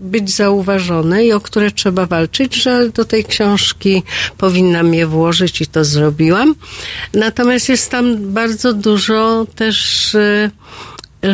[0.00, 4.02] być zauważone i o które trzeba walczyć, że do tej książki
[4.38, 6.54] powinnam je włożyć i to zrobiłam.
[7.14, 10.50] Natomiast jest tam bardzo dużo też e,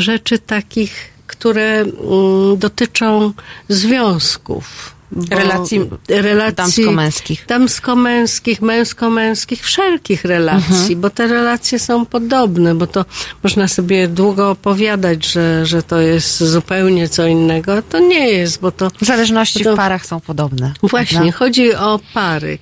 [0.00, 3.32] rzeczy takich, które mm, dotyczą
[3.68, 4.97] związków.
[5.30, 7.46] Relacji relacji damsko-męskich.
[7.46, 11.00] damsko-męskich, męsko-męskich, wszelkich relacji, Mhm.
[11.00, 13.04] bo te relacje są podobne, bo to
[13.42, 18.60] można sobie długo opowiadać, że, że to jest zupełnie co innego, a to nie jest,
[18.60, 20.72] bo to Zależności to- w parach są podobne.
[20.82, 21.32] Właśnie, prawda?
[21.38, 22.58] chodzi o pary.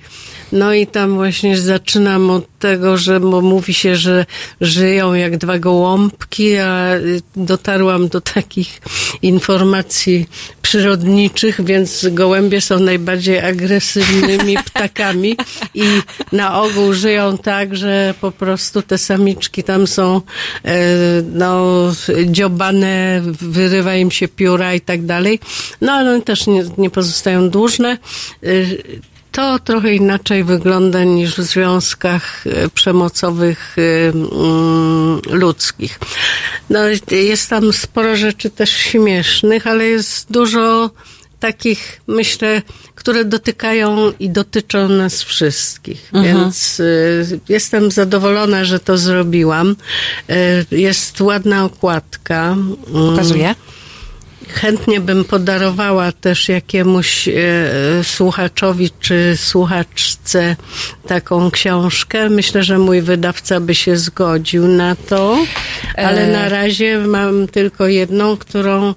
[0.51, 4.25] No i tam właśnie zaczynam od tego, że mówi się, że
[4.61, 6.87] żyją jak dwa gołąbki, a
[7.35, 8.81] dotarłam do takich
[9.21, 10.25] informacji
[10.61, 15.37] przyrodniczych, więc gołębie są najbardziej agresywnymi ptakami
[15.73, 15.83] i
[16.31, 20.21] na ogół żyją tak, że po prostu te samiczki tam są
[20.65, 20.77] e,
[21.33, 21.67] no,
[22.25, 25.39] dziobane, wyrywa im się pióra i tak dalej.
[25.81, 27.97] No ale one też nie, nie pozostają dłużne.
[29.37, 35.99] To trochę inaczej wygląda niż w związkach e, przemocowych e, mm, ludzkich.
[36.69, 36.79] No,
[37.11, 40.89] jest tam sporo rzeczy też śmiesznych, ale jest dużo
[41.39, 42.61] takich, myślę,
[42.95, 46.11] które dotykają i dotyczą nas wszystkich.
[46.23, 49.75] Więc y, jestem zadowolona, że to zrobiłam.
[50.71, 52.53] Y, jest ładna okładka.
[52.53, 52.75] Mm,
[53.09, 53.55] Pokazuje?
[54.49, 57.33] Chętnie bym podarowała też jakiemuś e,
[58.03, 60.55] słuchaczowi czy słuchaczce
[61.07, 62.29] taką książkę.
[62.29, 65.37] Myślę, że mój wydawca by się zgodził na to,
[65.97, 66.31] ale E.
[66.31, 68.93] na razie mam tylko jedną, którą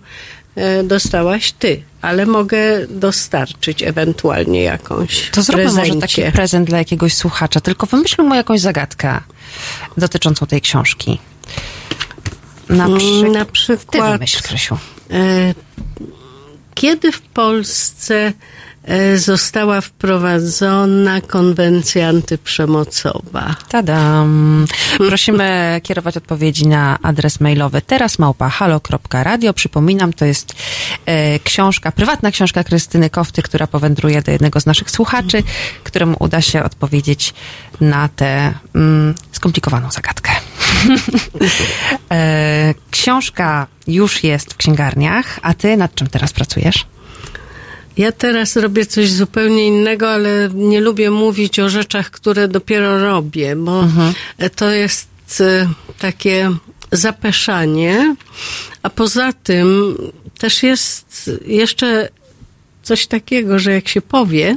[0.57, 6.01] e, dostałaś ty, ale mogę dostarczyć ewentualnie jakąś To może prezencie.
[6.01, 9.21] taki prezent dla jakiegoś słuchacza, tylko wymyślmy mu jakąś zagadkę
[9.97, 11.19] dotyczącą tej książki.
[12.71, 14.79] Na, Mm, przyk- Na Ty przykład, wymyśl, Krysiu.
[15.11, 15.55] e,
[16.75, 18.33] kiedy w Polsce
[18.85, 23.55] e, została wprowadzona konwencja antyprzemocowa?
[23.69, 24.65] Tadam.
[24.99, 29.53] Prosimy kierować odpowiedzi na adres mailowy teraz małpa halo.radio.
[29.55, 30.55] Przypominam, to jest
[31.07, 35.43] e, książka, prywatna książka Krystyny Kofty, która powędruje do jednego z naszych słuchaczy,
[35.85, 37.35] któremu uda się odpowiedzieć
[37.81, 40.31] na tę mm, skomplikowaną zagadkę.
[42.11, 46.87] e, książka już jest w księgarniach, a ty nad czym teraz pracujesz?
[47.97, 53.57] Ja teraz robię coś zupełnie innego, ale nie lubię mówić o rzeczach, które dopiero robię,
[53.57, 53.85] bo
[54.57, 55.09] to jest
[55.41, 56.51] e, takie
[56.93, 58.17] zapeszanie,
[58.83, 59.97] a poza tym
[60.39, 62.09] też jest jeszcze
[62.83, 64.57] coś takiego, że jak się powie,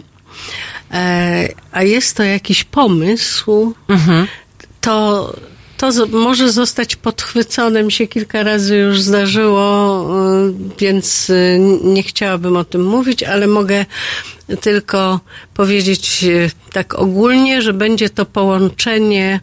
[0.92, 3.74] e, a jest to jakiś pomysł,
[4.82, 5.34] to,
[5.84, 7.84] to może zostać podchwycone.
[7.84, 10.06] Mi się kilka razy już zdarzyło,
[10.48, 13.86] y, więc y, nie chciałabym o tym mówić, ale mogę
[14.62, 15.20] tylko
[15.54, 19.40] powiedzieć y, tak ogólnie, że będzie to połączenie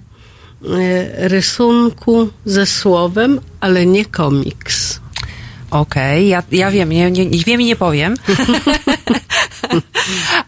[1.17, 5.01] rysunku ze słowem, ale nie komiks.
[5.71, 8.15] Okej, ja, ja wiem, nie, nie wiem i nie powiem.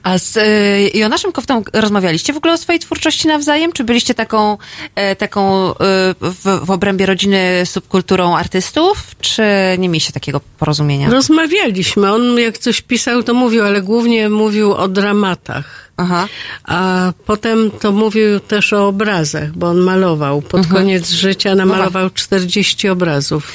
[0.02, 3.72] A z y, Jonaszem Koftą rozmawialiście w ogóle o swojej twórczości nawzajem?
[3.72, 4.58] Czy byliście taką,
[4.94, 5.74] e, taką y,
[6.20, 9.14] w, w obrębie rodziny subkulturą artystów?
[9.20, 9.42] Czy
[9.78, 11.10] nie mieliście takiego porozumienia?
[11.10, 12.12] Rozmawialiśmy.
[12.12, 15.91] On jak coś pisał, to mówił, ale głównie mówił o dramatach.
[15.96, 16.28] Aha.
[16.64, 20.42] A potem to mówił też o obrazach, bo on malował.
[20.42, 20.76] Pod Mhm.
[20.76, 23.52] koniec życia namalował 40 obrazów.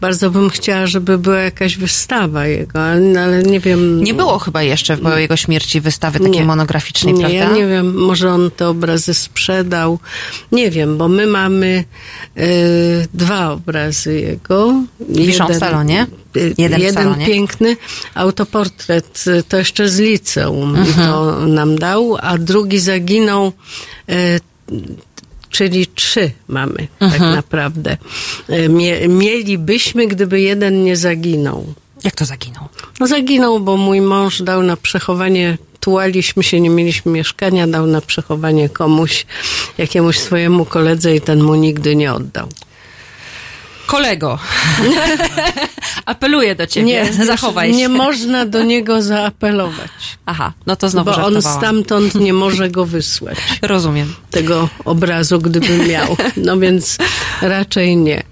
[0.00, 4.04] Bardzo bym chciała, żeby była jakaś wystawa jego, ale, ale nie wiem.
[4.04, 6.44] Nie było chyba jeszcze po jego śmierci wystawy takiej Nie.
[6.44, 7.38] monograficznej, nie, prawda?
[7.38, 9.98] ja nie wiem, może on te obrazy sprzedał.
[10.52, 11.84] Nie wiem, bo my mamy
[12.38, 14.74] y, dwa obrazy jego.
[15.08, 16.06] Wiszą w salonie?
[16.58, 17.76] Jeden jeden piękny
[18.14, 21.06] autoportret, y, to jeszcze z liceum Mhm.
[21.08, 23.52] to nam dał, a drugi zaginął
[24.10, 24.40] y,
[25.50, 27.34] Czyli trzy mamy tak Mhm.
[27.34, 27.96] naprawdę.
[28.50, 31.74] Y, Mie, mielibyśmy, gdyby jeden nie zaginął.
[32.04, 32.64] Jak to zaginął?
[33.00, 38.00] No zaginął, bo mój mąż dał na przechowanie, tułaliśmy się, nie mieliśmy mieszkania, dał na
[38.00, 39.26] przechowanie komuś,
[39.78, 42.48] jakiemuś swojemu koledze i ten mu nigdy nie oddał.
[43.86, 44.38] Kolego,
[46.06, 47.88] apeluję do ciebie, zachowaj nie się.
[47.88, 49.90] można do niego zaapelować,
[50.26, 54.14] Aha, no to znowu bo on stamtąd nie może go wysłać, Rozumiem.
[54.30, 56.16] tego obrazu, gdyby miał.
[56.36, 56.98] No więc
[57.42, 58.22] raczej nie.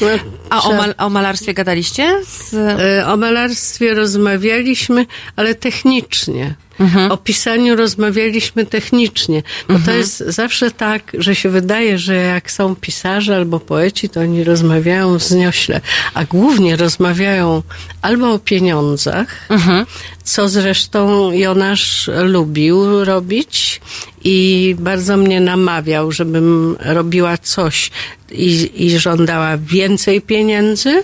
[0.00, 0.06] No,
[0.50, 2.20] A o, mal, o malarstwie gadaliście?
[2.28, 2.54] Z...
[2.54, 5.06] E, O malarstwie rozmawialiśmy,
[5.36, 6.54] ale technicznie.
[6.80, 7.12] Mhm.
[7.12, 9.42] O pisaniu rozmawialiśmy technicznie.
[9.68, 14.20] Bo to jest zawsze tak, że się wydaje, że jak są pisarze albo poeci, to
[14.20, 15.80] oni rozmawiają wzniośle,
[16.14, 17.62] a głównie rozmawiają
[18.02, 19.86] albo o pieniądzach, Mhm.
[20.24, 23.80] co zresztą Jonasz lubił robić
[24.24, 27.90] i bardzo mnie namawiał, żebym robiła coś
[28.30, 31.02] i, i żądała więcej pieniędzy,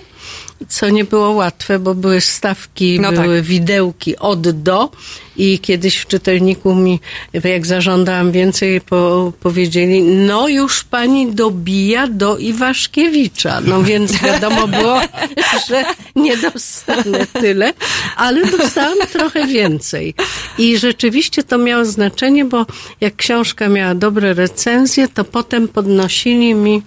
[0.67, 3.45] co nie było łatwe, bo były stawki, No były tak.
[3.45, 4.89] widełki od do
[5.37, 6.99] i kiedyś w czytelniku mi,
[7.43, 13.61] jak zażądałam więcej, po, powiedzieli, no już pani dobija do Iwaszkiewicza.
[13.65, 15.01] No więc wiadomo było,
[15.67, 15.83] że
[16.15, 17.73] nie dostanę tyle,
[18.15, 20.13] ale dostałam trochę więcej.
[20.57, 22.65] I rzeczywiście to miało znaczenie, bo
[23.01, 26.81] jak książka miała dobre recenzje, to potem podnosili mi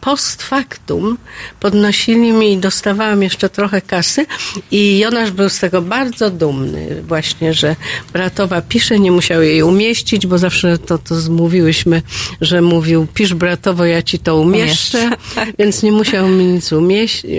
[0.00, 1.18] post factum,
[1.60, 4.26] podnosili mi i dostawałam jeszcze trochę kasy
[4.70, 7.76] i Jonasz był z tego bardzo dumny właśnie, że
[8.12, 12.02] bratowa pisze, nie musiał jej umieścić, bo zawsze to, to zmówiłyśmy,
[12.40, 15.10] że mówił pisz bratowo, ja ci to umieszczę,
[15.58, 16.72] więc nie musiał mi nic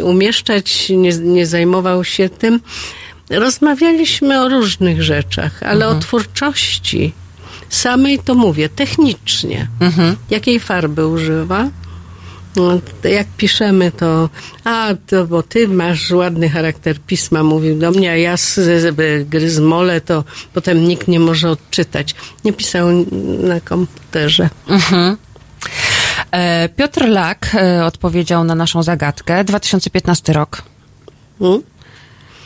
[0.03, 2.59] umieszczać, nie, nie zajmował się tym.
[3.29, 7.11] Rozmawialiśmy o różnych rzeczach, ale o twórczości
[7.69, 9.67] samej to mówię, technicznie.
[10.29, 11.69] Jakiej farby używa?
[12.57, 12.79] No,
[13.09, 14.29] jak piszemy, to
[14.63, 19.29] a, to bo ty masz ładny charakter pisma, mówił do mnie, a ja z, z,
[19.29, 20.23] gryzmolę, to
[20.53, 22.15] potem nikt nie może odczytać.
[22.45, 22.87] Nie pisał
[23.43, 24.49] na komputerze.
[26.31, 29.43] E, Piotr Lak e, odpowiedział na naszą zagadkę.
[29.43, 30.61] 2015 rok.
[31.41, 31.61] Mm?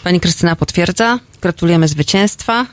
[0.04, 1.20] Pani Krystyna potwierdza.
[1.42, 2.66] Gratulujemy zwycięstwa.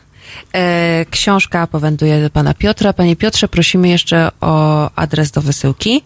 [0.55, 2.93] E, książka powęduje do pana Piotra.
[2.93, 6.03] Panie Piotrze, prosimy jeszcze o adres do wysyłki.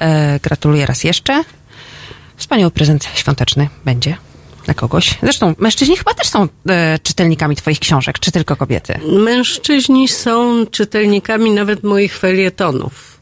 [0.00, 1.44] E, gratuluję raz jeszcze.
[2.36, 4.16] Wspaniały prezent świąteczny będzie.
[4.64, 5.14] dla kogoś.
[5.22, 9.00] Zresztą mężczyźni chyba też są e, czytelnikami twoich książek, czy tylko kobiety?
[9.24, 13.14] Mężczyźni są czytelnikami nawet moich felietonów.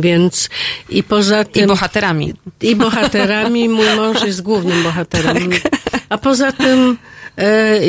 [0.00, 0.48] Więc
[0.88, 1.64] i poza tym.
[1.64, 2.34] I bohaterami.
[2.60, 3.68] I bohaterami.
[3.68, 5.50] Mój mąż jest głównym bohaterem.
[6.08, 6.96] A poza tym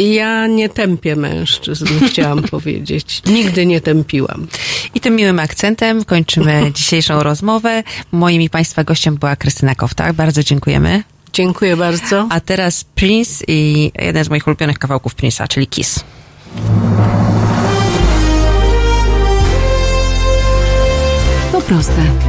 [0.09, 3.21] ja nie tępię mężczyzn, chciałam powiedzieć.
[3.25, 4.47] Nigdy nie tępiłam.
[4.95, 7.83] I tym miłym akcentem kończymy dzisiejszą rozmowę.
[8.11, 10.13] Moim i Państwa gościem była Krystyna Kowta.
[10.13, 11.03] Bardzo dziękujemy.
[11.33, 12.27] Dziękuję bardzo.
[12.29, 16.03] A teraz Prince i jeden z moich ulubionych kawałków Prince'a, czyli Kiss.
[21.51, 22.28] To proste.